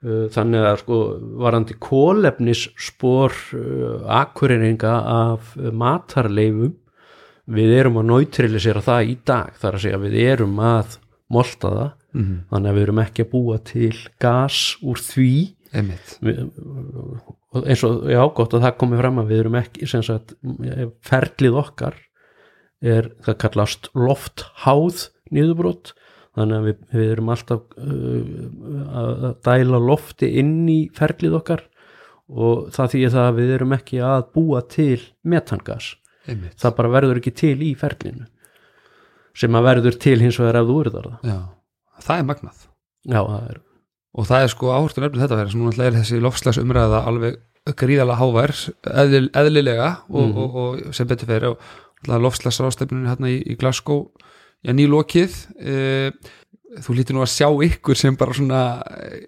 Uh, 0.00 0.30
þannig 0.32 0.62
að 0.64 0.78
sko 0.80 0.98
varandi 1.42 1.74
kólefnis 1.76 2.62
spór 2.80 3.34
uh, 3.52 3.98
akureyringa 4.08 4.92
af 5.04 5.50
matarleifum 5.76 6.70
við 7.52 7.74
erum 7.76 7.98
að 8.00 8.06
neutralisera 8.08 8.80
það 8.86 9.10
í 9.12 9.16
dag. 9.28 9.50
Þar 9.60 9.76
að 9.76 9.84
segja 9.84 9.98
við 10.00 10.16
erum 10.22 10.56
að 10.64 10.96
molta 11.28 11.74
það. 11.74 11.90
Mm 12.16 12.40
þannig 12.50 12.70
að 12.70 12.78
við 12.78 12.84
erum 12.86 13.02
ekki 13.04 13.26
að 13.26 13.30
búa 13.34 13.58
til 13.68 13.92
gas 14.24 14.60
úr 14.80 15.04
því. 15.04 15.34
Við, 16.24 16.40
eins 17.60 17.84
og 17.86 18.08
já 18.10 18.22
gott 18.40 18.56
að 18.56 18.64
það 18.64 18.76
komi 18.80 18.98
fram 18.98 19.20
að 19.20 19.30
við 19.30 19.42
erum 19.44 19.60
ekki 19.60 19.90
sem 19.90 20.02
sagt 20.06 20.34
ferlið 21.06 21.60
okkar 21.60 22.00
er 22.80 23.12
það 23.22 23.38
kallast 23.44 23.90
loftháð 23.94 25.04
niðurbrot 25.30 25.92
þannig 26.40 26.58
að 26.60 26.66
við, 26.70 26.80
við 26.96 27.12
erum 27.14 27.30
alltaf 27.34 27.62
uh, 27.78 28.98
að 29.00 29.24
dæla 29.46 29.80
lofti 29.90 30.30
inn 30.40 30.54
í 30.72 30.80
ferlið 30.96 31.36
okkar 31.40 31.62
og 32.30 32.68
það 32.74 32.92
því 32.94 33.00
að 33.24 33.30
við 33.40 33.54
erum 33.56 33.72
ekki 33.74 34.00
að 34.06 34.26
búa 34.36 34.60
til 34.70 35.00
metangas. 35.26 35.94
Einmitt. 36.30 36.54
Það 36.60 36.76
bara 36.78 36.92
verður 36.92 37.18
ekki 37.22 37.32
til 37.40 37.56
í 37.64 37.72
ferlinu 37.80 38.26
sem 39.40 39.54
að 39.56 39.66
verður 39.70 39.96
til 40.02 40.18
hins 40.20 40.38
vegar 40.40 40.58
ef 40.60 40.68
þú 40.68 40.76
urðar 40.84 41.06
það. 41.10 41.30
Já, 41.30 41.38
það 42.06 42.18
er 42.22 42.26
magnað. 42.28 42.64
Já, 43.10 43.20
það 43.24 43.44
er. 43.54 43.60
Og 44.20 44.26
það 44.26 44.44
er 44.44 44.50
sko 44.52 44.70
áhortu 44.74 45.02
nefnir 45.04 45.22
þetta 45.22 45.38
verið 45.38 45.52
sem 45.54 45.62
núna 45.62 45.86
er 45.86 45.96
þessi 45.96 46.18
lofslags 46.22 46.58
umræða 46.60 47.00
alveg 47.06 47.38
gríðalega 47.78 48.18
hávær 48.18 48.52
eðl, 49.04 49.28
eðlilega 49.38 49.88
og, 50.10 50.24
Mhm. 50.26 50.38
og, 50.42 50.56
og 50.90 50.94
sem 50.96 51.06
betur 51.10 51.28
fyrir 51.30 51.52
og 51.54 52.20
lofslags 52.24 52.58
rástefninu 52.64 53.06
hérna 53.10 53.30
í, 53.30 53.38
í 53.52 53.56
Glasgow 53.60 54.08
já, 54.64 54.72
nýlokið 54.76 55.36
e, 55.58 55.76
þú 56.84 56.96
lítur 56.96 57.16
nú 57.16 57.24
að 57.24 57.32
sjá 57.34 57.48
ykkur 57.66 57.98
sem 57.98 58.18
bara 58.18 58.36
svona 58.36 58.64
e, 58.94 59.22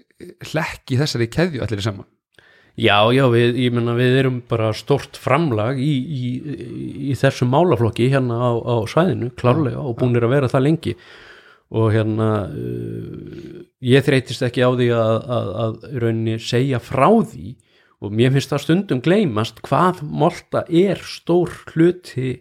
hlekki 0.53 1.01
þessari 1.01 1.31
keðju 1.33 1.65
allir 1.65 1.85
saman. 1.85 2.09
Já, 2.81 3.13
já, 3.13 3.27
við, 3.29 3.59
ég 3.61 3.75
menna 3.77 3.93
við 3.99 4.15
erum 4.23 4.39
bara 4.49 4.71
stort 4.73 5.19
framlag 5.21 5.77
í, 5.83 5.91
í, 5.93 6.31
í 7.11 7.17
þessum 7.21 7.51
málaflokki 7.53 8.07
hérna 8.09 8.39
á, 8.41 8.53
á 8.65 8.77
svæðinu, 8.89 9.29
klárlega 9.37 9.83
og 9.83 9.99
búinir 9.99 10.25
að 10.25 10.33
vera 10.39 10.49
það 10.49 10.65
lengi. 10.71 10.95
Og 11.73 11.91
hérna 11.93 12.29
uh, 12.49 13.61
ég 13.85 14.05
þreytist 14.05 14.45
ekki 14.45 14.65
á 14.65 14.73
því 14.73 14.89
að, 14.97 15.13
að, 15.37 15.51
að 15.65 15.77
rauninni 16.01 16.39
segja 16.41 16.81
frá 16.81 17.09
því. 17.13 17.53
Og 18.03 18.17
mér 18.17 18.33
finnst 18.33 18.53
það 18.53 18.65
stundum 18.65 19.05
gleymast 19.05 19.61
hvað 19.69 20.01
molta 20.09 20.65
er 20.69 21.01
stór 21.05 21.53
hluti 21.75 22.39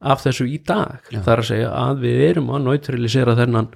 af 0.00 0.22
þessu 0.24 0.46
í 0.48 0.58
dag. 0.64 1.00
Já. 1.12 1.20
þar 1.26 1.42
að 1.42 1.50
segja 1.50 1.72
að 1.76 2.04
við 2.06 2.22
erum 2.30 2.52
að 2.54 2.66
neutralisera 2.68 3.36
þennan 3.38 3.68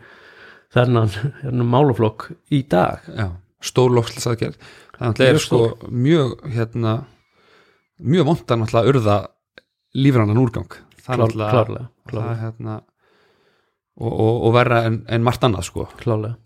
þennan, 0.75 1.13
þennan 1.43 1.71
málaflokk 1.71 2.31
í 2.55 2.65
dag. 2.71 3.05
Já, 3.13 3.29
stór 3.65 3.93
lofslagsaðgerð 3.95 4.59
það 4.99 5.25
er 5.27 5.41
sko 5.43 5.61
mjög 5.91 6.35
hérna 6.55 6.99
mjög 8.05 8.29
vondan 8.29 8.63
náttúrulega 8.63 8.85
að 8.85 8.91
urða 8.93 9.17
lífrannan 9.95 10.43
úrgang. 10.43 10.77
Það 11.05 11.15
er 11.15 11.23
náttúrulega 11.23 12.37
hérna 12.43 12.77
og, 13.95 14.13
og, 14.13 14.39
og 14.49 14.55
verra 14.57 14.85
en, 14.89 15.03
en 15.07 15.27
margt 15.27 15.45
annað 15.47 15.69
sko. 15.69 15.87
Klárlega. 16.01 16.39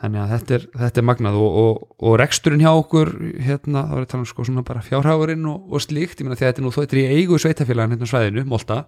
þannig 0.00 0.22
að 0.22 0.32
þetta 0.34 0.56
er, 0.56 0.64
þetta 0.84 1.00
er 1.00 1.08
magnað 1.08 1.40
og, 1.40 1.58
og, 1.62 1.82
og 2.04 2.16
reksturinn 2.20 2.64
hjá 2.64 2.70
okkur 2.72 3.12
hérna, 3.40 3.86
þá 3.88 3.96
er 3.96 4.06
þetta 4.06 4.18
um 4.20 4.24
sko 4.28 4.46
svona 4.48 4.64
bara 4.66 4.84
fjárhagurinn 4.84 5.50
og, 5.50 5.68
og 5.72 5.84
slíkt, 5.84 6.20
ég 6.20 6.28
meina 6.28 6.38
því 6.38 6.46
að 6.46 6.50
þetta 6.50 6.62
er 6.62 6.66
nú 6.66 6.72
þó 6.72 6.80
þetta 6.82 6.96
er 6.96 7.02
í 7.02 7.20
eigu 7.20 7.38
sveitafélagan 7.40 7.96
hérna 7.96 8.10
svæðinu, 8.10 8.46
Molta 8.48 8.82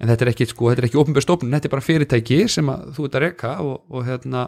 en 0.00 0.10
þetta 0.10 0.26
er 0.26 0.32
ekki, 0.32 0.48
sko, 0.50 0.70
þetta 0.70 0.84
er 0.84 0.88
ekki 0.90 1.00
opinbjör 1.02 1.26
stofnun 1.26 1.56
þetta 1.56 1.68
er 1.68 1.74
bara 1.74 1.86
fyrirtæki 1.88 2.38
sem 2.50 2.70
að 2.72 2.86
þú 2.96 3.08
ert 3.08 3.18
að 3.18 3.24
reka 3.26 3.52
og, 3.64 3.74
og 3.92 4.06
hérna, 4.08 4.46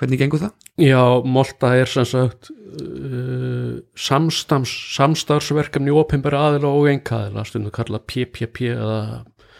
hvernig 0.00 0.22
gengur 0.22 0.42
það? 0.42 0.54
Já, 0.82 1.02
Molta 1.36 1.74
er 1.78 1.90
sem 1.90 2.08
sagt 2.08 2.50
uh, 2.50 3.76
samstams, 3.98 4.72
samstarfsverkefni 4.96 5.94
ópinbæra 5.94 6.48
aðila 6.48 6.72
og 6.74 6.90
engaðila 6.90 7.46
stundum 7.48 7.74
kalla 7.74 8.02
PPP 8.02 8.74
eða. 8.74 8.98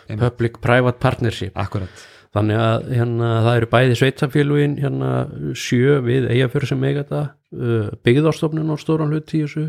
Public 0.05 0.59
Private 0.61 1.01
Partnership 1.01 1.57
Akkurat, 1.57 2.03
þannig 2.37 2.59
að 2.61 2.89
hérna, 2.93 3.29
það 3.47 3.59
eru 3.59 3.69
bæði 3.73 3.95
sveitafélugin 3.97 4.77
hérna, 4.83 5.11
sjö 5.57 5.99
við 6.05 6.29
eigafjör 6.29 6.69
sem 6.69 6.85
eiga 6.85 7.05
þetta 7.05 7.23
uh, 7.57 7.91
byggðarstofnun 8.05 8.75
á 8.75 8.77
stóran 8.81 9.15
hlut 9.15 9.33
í 9.33 9.45
þessu 9.47 9.69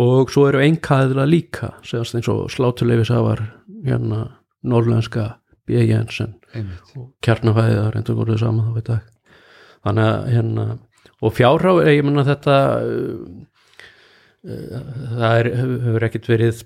og 0.00 0.30
svo 0.32 0.46
eru 0.48 0.62
engaðila 0.62 1.26
líka 1.28 1.74
segast 1.84 2.16
eins 2.16 2.30
og 2.30 2.46
slátuleifis 2.54 3.10
að 3.12 3.26
var 3.26 3.42
hérna 3.84 4.20
norrlenska 4.62 5.26
B. 5.66 5.80
Jensen. 5.86 6.36
Einmitt. 6.54 6.94
Og 6.98 7.10
kjarnafæðið 7.24 7.78
það 7.78 7.90
reyndur 7.94 8.18
voruð 8.18 8.40
saman 8.42 8.70
þá 8.70 8.80
í 8.80 8.86
dag. 8.90 9.08
Þannig 9.86 10.08
að 10.10 10.30
hérna 10.34 10.66
og 11.20 11.34
fjárhá, 11.36 11.72
ég 11.88 12.04
menna 12.04 12.24
þetta 12.24 12.56
uh, 12.80 13.24
uh, 14.48 14.76
það 15.16 15.34
er, 15.40 15.50
hefur 15.60 16.06
ekkert 16.08 16.30
verið 16.30 16.62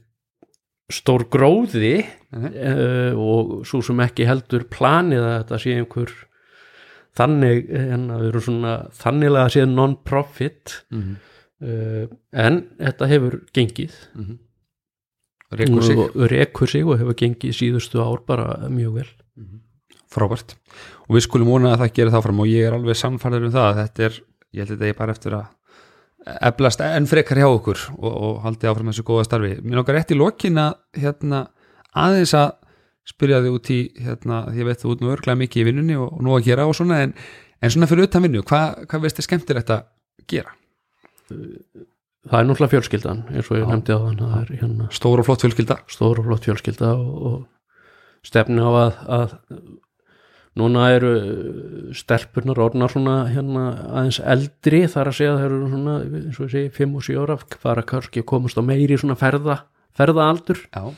stór 0.93 1.27
gróði 1.33 1.97
uh, 2.05 3.17
og 3.17 3.57
svo 3.69 3.83
sem 3.85 4.03
ekki 4.05 4.29
heldur 4.29 4.67
planið 4.71 5.25
að 5.25 5.37
þetta 5.41 5.61
sé 5.63 5.77
einhver 5.79 6.15
þannig, 7.15 7.69
hérna 7.71 8.19
við 8.21 8.31
erum 8.33 8.47
svona 8.49 8.75
þanniglega 8.99 9.49
að 9.49 9.55
sé 9.55 9.67
non-profit 9.71 10.79
uh, 10.95 12.07
en 12.45 12.61
þetta 12.79 13.11
hefur 13.11 13.39
gengið. 13.57 13.95
-hmm. 14.15 14.41
Rekur 15.53 15.83
sig, 15.85 15.99
og 15.99 16.31
rekur 16.31 16.71
sig 16.71 16.85
og 16.85 16.99
hefur 16.99 17.15
gengið 17.19 17.53
síðustu 17.55 18.01
ár 18.03 18.23
bara 18.27 18.69
mjög 18.69 19.01
vel. 19.01 19.11
Frábært. 20.15 20.57
Og 21.09 21.17
við 21.17 21.27
skulum 21.27 21.51
vona 21.51 21.75
að 21.75 21.85
það 21.85 21.93
gerir 21.99 22.15
það 22.15 22.25
fram 22.27 22.41
og 22.41 22.49
ég 22.49 22.67
er 22.67 22.77
alveg 22.77 22.97
samfærður 22.97 23.49
um 23.49 23.55
það 23.55 23.69
að 23.69 23.81
þetta 23.83 24.05
er, 24.09 24.19
ég 24.55 24.63
held 24.63 24.71
að 24.71 24.75
þetta 24.79 24.91
er 24.91 24.99
bara 24.99 25.13
eftir 25.13 25.37
að 25.39 25.47
eflast 26.49 26.81
enn 26.81 27.07
frekar 27.07 27.41
hjá 27.41 27.49
okkur 27.51 27.81
og, 27.99 28.13
og 28.13 28.37
haldi 28.45 28.69
áfram 28.71 28.91
þessu 28.91 29.05
góða 29.07 29.27
starfi. 29.29 29.57
Mér 29.63 29.81
nokkar 29.81 29.99
rétt 29.99 30.15
í 30.15 30.19
lokin 30.19 30.61
að 30.63 30.79
hérna, 31.03 31.41
aðeins 31.93 32.35
að 32.39 32.55
spyrja 33.05 33.43
þig 33.45 33.57
út 33.59 33.71
í 33.75 33.81
hérna, 34.01 34.39
ég 34.57 34.69
veit 34.69 34.81
þú 34.81 34.95
út 34.95 35.03
nú 35.05 35.11
örglega 35.13 35.37
mikið 35.43 35.61
í 35.61 35.67
vinnunni 35.69 35.99
og, 36.01 36.09
og 36.17 36.23
nú 36.25 36.37
að 36.37 36.47
gera 36.49 36.69
og 36.69 36.77
svona 36.79 37.03
en, 37.05 37.13
en 37.61 37.75
svona 37.75 37.89
fyrir 37.91 38.09
utan 38.09 38.25
vinnu, 38.25 38.45
hvað 38.49 38.87
hva 38.89 39.03
veist 39.03 39.21
þið 39.21 39.29
skemmtilegt 39.29 39.75
að 39.75 39.83
gera? 40.31 40.55
Það 42.31 42.39
er 42.39 42.47
náttúrulega 42.49 42.73
fjölskyldan 42.75 43.23
eins 43.31 43.51
og 43.51 43.59
ég 43.59 43.71
nefndi 43.71 43.97
á 43.97 44.01
þann 44.01 44.53
hérna 44.61 44.91
stór 44.95 45.21
og 45.21 45.29
flott 45.29 45.45
fjölskylda. 45.45 45.79
stór 45.93 46.21
og 46.21 46.29
flott 46.29 46.47
fjölskylda 46.49 46.93
og, 46.97 47.17
og 47.29 48.25
stefni 48.25 48.65
á 48.65 48.71
að, 48.71 49.01
að 49.19 49.35
núna 50.59 50.87
eru 50.95 51.13
stelpurnar 51.97 52.61
orðnar 52.63 52.93
svona 52.93 53.17
hérna 53.29 53.65
aðeins 53.91 54.21
eldri 54.23 54.85
þar 54.91 55.11
að 55.11 55.19
segja 55.19 55.37
það 55.37 55.47
eru 55.49 55.71
svona 55.73 55.97
eins 56.05 56.39
og 56.39 56.47
ég 56.47 56.53
segi 56.55 56.75
5 56.79 56.99
og 57.01 57.07
7 57.09 57.23
ára 57.25 57.39
fara 57.65 57.87
kannski 57.87 58.23
að 58.23 58.29
komast 58.31 58.61
á 58.61 58.63
meiri 58.65 58.99
svona 59.01 59.19
ferða 59.19 59.61
ferðaaldur. 59.99 60.63
Já, 60.71 60.91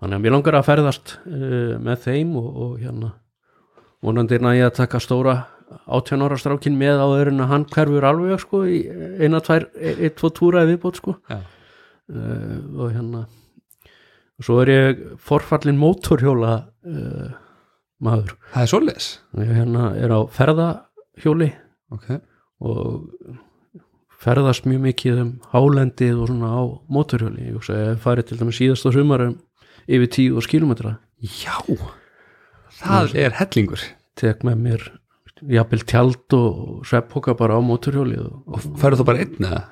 þannig 0.00 0.18
að 0.18 0.24
mér 0.26 0.34
langar 0.36 0.58
að 0.58 0.68
ferðast 0.68 1.16
uh, 1.24 1.74
með 1.82 2.04
þeim 2.08 2.34
og, 2.40 2.50
og 2.66 2.74
hérna 2.82 3.14
vonandi 4.04 4.36
er 4.36 4.44
nægja 4.44 4.68
að 4.68 4.76
taka 4.82 5.00
stóra 5.00 5.36
18 5.86 6.24
ára 6.24 6.38
strákin 6.40 6.76
með 6.78 7.02
áður 7.02 7.30
en 7.32 7.44
að 7.44 7.50
hann 7.52 7.66
hverfur 7.72 8.06
alveg 8.08 8.42
sko 8.42 8.64
í 8.68 8.82
eina, 9.20 9.40
tvær, 9.44 9.68
eitt, 9.78 10.16
tvo 10.18 10.30
túra 10.34 10.64
viðbót 10.68 11.00
sko. 11.00 11.16
Uh, 11.24 12.60
og 12.76 12.92
hérna 12.92 13.24
svo 14.42 14.58
er 14.64 14.72
ég 14.72 15.02
forfallin 15.24 15.78
mótorhjóla 15.80 16.54
uh, 16.84 17.32
maður. 18.04 18.34
Það 18.52 18.66
er 18.66 18.72
svoleiðis? 18.72 19.08
Ég 19.40 19.56
hérna 19.60 19.88
er 19.96 20.12
á 20.12 20.20
ferðahjóli 20.34 21.50
ok, 21.94 22.10
og 22.64 23.08
ferðast 24.24 24.68
mjög 24.68 24.84
mikið 24.88 25.20
um 25.22 25.32
hálendið 25.52 26.20
og 26.20 26.30
svona 26.32 26.52
á 26.52 26.62
mótorhjóli. 26.92 27.50
Ég 27.52 28.00
farið 28.04 28.30
til 28.30 28.40
dæmis 28.40 28.60
síðasta 28.60 28.92
sumar 28.94 29.28
um 29.28 29.36
yfir 29.84 30.10
10 30.32 30.50
kilometra 30.50 30.98
já. 31.20 31.56
Það 32.74 33.16
er 33.20 33.38
hellingur. 33.40 33.82
Tek 34.14 34.44
með 34.46 34.60
mér 34.62 34.84
jafnvel 35.50 35.84
tjald 35.88 36.36
og 36.36 36.84
sveppoka 36.88 37.34
bara 37.38 37.58
á 37.58 37.60
mótorhjóli 37.64 38.18
og, 38.20 38.68
færðu 38.80 39.02
þú 39.02 39.08
bara 39.08 39.24
einn 39.24 39.48
eða? 39.48 39.62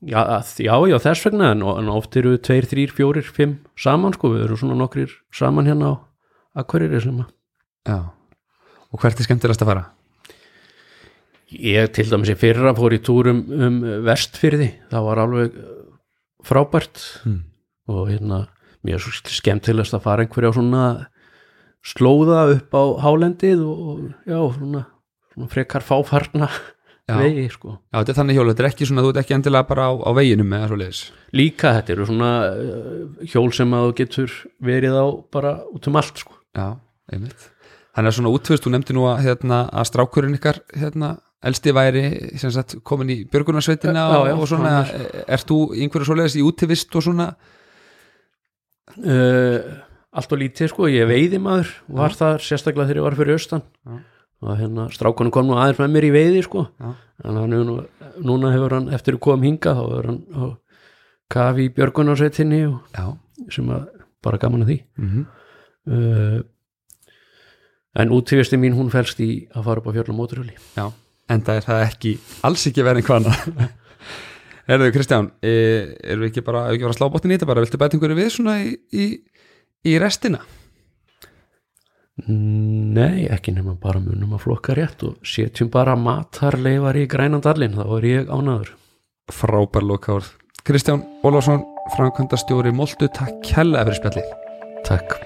Já, 0.00 0.20
já, 0.64 0.74
já, 0.88 0.96
þess 1.04 1.26
vegna 1.28 1.50
en, 1.52 1.62
en 1.62 1.90
oft 1.92 2.16
eru 2.16 2.34
við 2.34 2.44
tveir, 2.48 2.68
þrýr, 2.70 2.94
fjórir, 2.96 3.26
fimm 3.36 3.58
saman 3.78 4.14
sko, 4.16 4.32
við 4.32 4.46
erum 4.46 4.60
svona 4.62 4.78
nokkrir 4.80 5.12
saman 5.36 5.68
hérna 5.68 5.92
á 5.92 5.94
Akureyri 6.62 7.02
sem 7.04 7.20
að 7.20 7.28
já, 7.86 7.98
og 8.90 9.02
hvert 9.02 9.20
er 9.20 9.28
skemmtilegast 9.28 9.64
að 9.66 9.70
fara? 9.70 9.84
Ég 11.50 11.92
til 11.92 12.06
dæmis 12.08 12.30
í 12.32 12.38
fyrra 12.38 12.72
fór 12.78 12.94
í 12.94 13.02
túrum 13.02 13.42
um 13.50 13.78
vestfyrði, 14.06 14.70
það 14.90 15.06
var 15.08 15.22
alveg 15.24 15.54
uh, 15.58 15.78
frábært. 16.46 17.00
Hmm. 17.24 17.40
og 17.90 18.06
hérna, 18.06 18.44
mér 18.86 19.00
er 19.00 19.02
svo 19.02 19.34
skemmtilegast 19.34 19.96
að 19.96 20.04
fara 20.04 20.24
einhverja 20.24 20.54
svona 20.54 20.84
slóða 21.86 22.44
upp 22.56 22.76
á 22.76 22.82
hálendið 23.04 23.62
og 23.64 24.02
já, 24.28 24.40
svona, 24.56 24.84
svona 25.32 25.50
frekar 25.52 25.84
fáfarna 25.86 26.50
vegi 27.18 27.46
sko. 27.52 27.76
Já, 27.90 28.00
þetta 28.00 28.12
er 28.12 28.18
þannig 28.20 28.38
hjól, 28.38 28.50
þetta 28.50 28.62
er 28.62 28.68
ekki 28.70 28.88
svona 28.88 29.04
þú 29.04 29.12
ert 29.12 29.20
ekki 29.22 29.36
endilega 29.36 29.68
bara 29.70 29.86
á, 29.88 29.92
á 29.98 30.10
veginum 30.16 30.52
eða 30.56 30.68
svoleiðis? 30.70 31.00
Líka 31.36 31.72
þetta 31.78 31.94
eru 31.94 32.06
svona 32.10 32.30
uh, 32.50 33.24
hjól 33.32 33.48
sem 33.56 33.74
að 33.76 33.86
þú 33.86 33.96
getur 34.02 34.36
verið 34.70 34.98
á 34.98 35.06
bara 35.34 35.54
út 35.70 35.90
um 35.90 35.98
allt 36.00 36.22
sko. 36.22 36.36
Já, 36.56 36.68
einmitt. 37.12 37.48
Þannig 37.96 38.12
að 38.12 38.16
svona 38.20 38.34
útvist, 38.36 38.64
þú 38.64 38.74
nefndi 38.74 38.96
nú 38.96 39.08
að, 39.10 39.24
hérna, 39.26 39.64
að 39.74 39.88
strákurinn 39.90 40.38
ykkar 40.38 40.60
hérna, 40.78 41.14
elsti 41.50 41.74
væri 41.74 42.04
sagt, 42.38 42.76
komin 42.86 43.10
í 43.14 43.16
björgunarsveitina 43.32 44.02
Já, 44.12 44.18
já, 44.28 44.34
og, 44.36 44.46
svona, 44.48 44.74
ert 45.24 45.48
þú 45.48 45.60
einhverju 45.74 46.10
svoleiðis 46.10 46.36
í 46.38 46.44
útivist 46.46 46.98
og 47.00 47.06
svona? 47.08 47.30
Uh, 49.00 49.80
allt 50.10 50.32
og 50.34 50.40
lítið 50.40 50.72
sko, 50.72 50.88
ég 50.90 51.08
veiði 51.10 51.40
maður 51.42 51.74
var 52.00 52.16
þar 52.18 52.42
sérstaklega 52.44 52.88
þegar 52.88 53.00
ég 53.00 53.06
var 53.08 53.18
fyrir 53.20 53.38
austan. 53.38 53.66
Já. 53.86 53.98
og 54.40 54.56
hérna 54.56 54.86
strákunum 54.88 55.32
kom 55.34 55.50
nú 55.50 55.58
aðeins 55.60 55.82
með 55.82 55.90
mér 55.94 56.08
í 56.08 56.12
veiði 56.14 56.44
sko. 56.46 56.66
Já. 56.80 56.94
en 57.24 57.40
hann 57.42 57.56
hefur 57.56 57.68
nú, 57.68 57.76
núna 58.24 58.54
hefur 58.54 58.76
hann 58.78 58.88
eftir 58.96 59.18
að 59.18 59.24
koma 59.26 59.46
hinga 59.46 59.76
þá 59.76 59.82
hefur 59.84 60.10
hann 60.10 60.22
á 60.32 60.44
kafi 61.30 61.68
í 61.68 61.74
björgunarsveitinni 61.76 62.62
sem 63.52 63.68
að 63.70 63.84
bara 64.20 64.40
gaman 64.40 64.64
að 64.64 64.72
því. 64.72 64.80
Mm 65.00 65.26
uh, 65.90 66.40
en 67.98 68.12
útífisti 68.14 68.58
mín 68.60 68.76
hún 68.78 68.90
felst 68.92 69.20
í 69.22 69.46
að 69.50 69.66
fara 69.66 69.82
upp 69.82 69.90
á 69.90 69.94
fjöllum 69.96 70.18
móturhjóli 70.20 70.54
en 71.30 71.44
það 71.46 71.56
er 71.56 71.64
það 71.66 71.84
ekki, 71.88 72.12
alls 72.46 72.66
ekki 72.70 72.86
verið 72.86 73.02
einhvað 73.02 73.20
annað 73.20 73.76
Erðu 74.70 74.92
Kristján, 74.94 75.26
e, 75.42 75.52
erum 76.04 76.22
við 76.22 76.28
ekki 76.28 76.42
bara, 76.46 76.60
ef 76.68 76.76
ekki 76.76 76.84
bara 76.84 76.92
að 76.94 76.98
slá 77.00 77.08
bóttin 77.10 77.32
í 77.32 77.34
þetta 77.34 77.46
bara, 77.48 77.62
viltu 77.64 77.78
bæta 77.80 77.96
einhverju 77.96 78.16
við 78.20 78.28
svona 78.30 78.52
í, 78.62 78.68
í, 78.94 79.06
í 79.86 79.96
restina? 80.00 80.42
Nei, 82.28 83.24
ekki 83.32 83.54
nema 83.56 83.76
bara 83.80 84.00
munum 84.02 84.34
að 84.36 84.44
flokka 84.44 84.76
rétt 84.76 85.06
og 85.06 85.24
setjum 85.24 85.70
bara 85.72 85.96
matarleifar 85.96 86.98
í 87.00 87.06
grænandallin, 87.08 87.78
þá 87.78 87.96
er 87.96 88.08
ég 88.10 88.32
ánaður 88.34 88.74
Frábær 89.30 89.86
lokaður 89.86 90.26
Kristján 90.66 91.06
Ólafsson, 91.24 91.62
framkvæmdastjóri 91.96 92.74
Moltu, 92.76 93.08
takk 93.16 93.40
kella 93.46 93.86
fyrir 93.86 93.96
spjallið. 94.02 94.34
Takk 94.84 95.16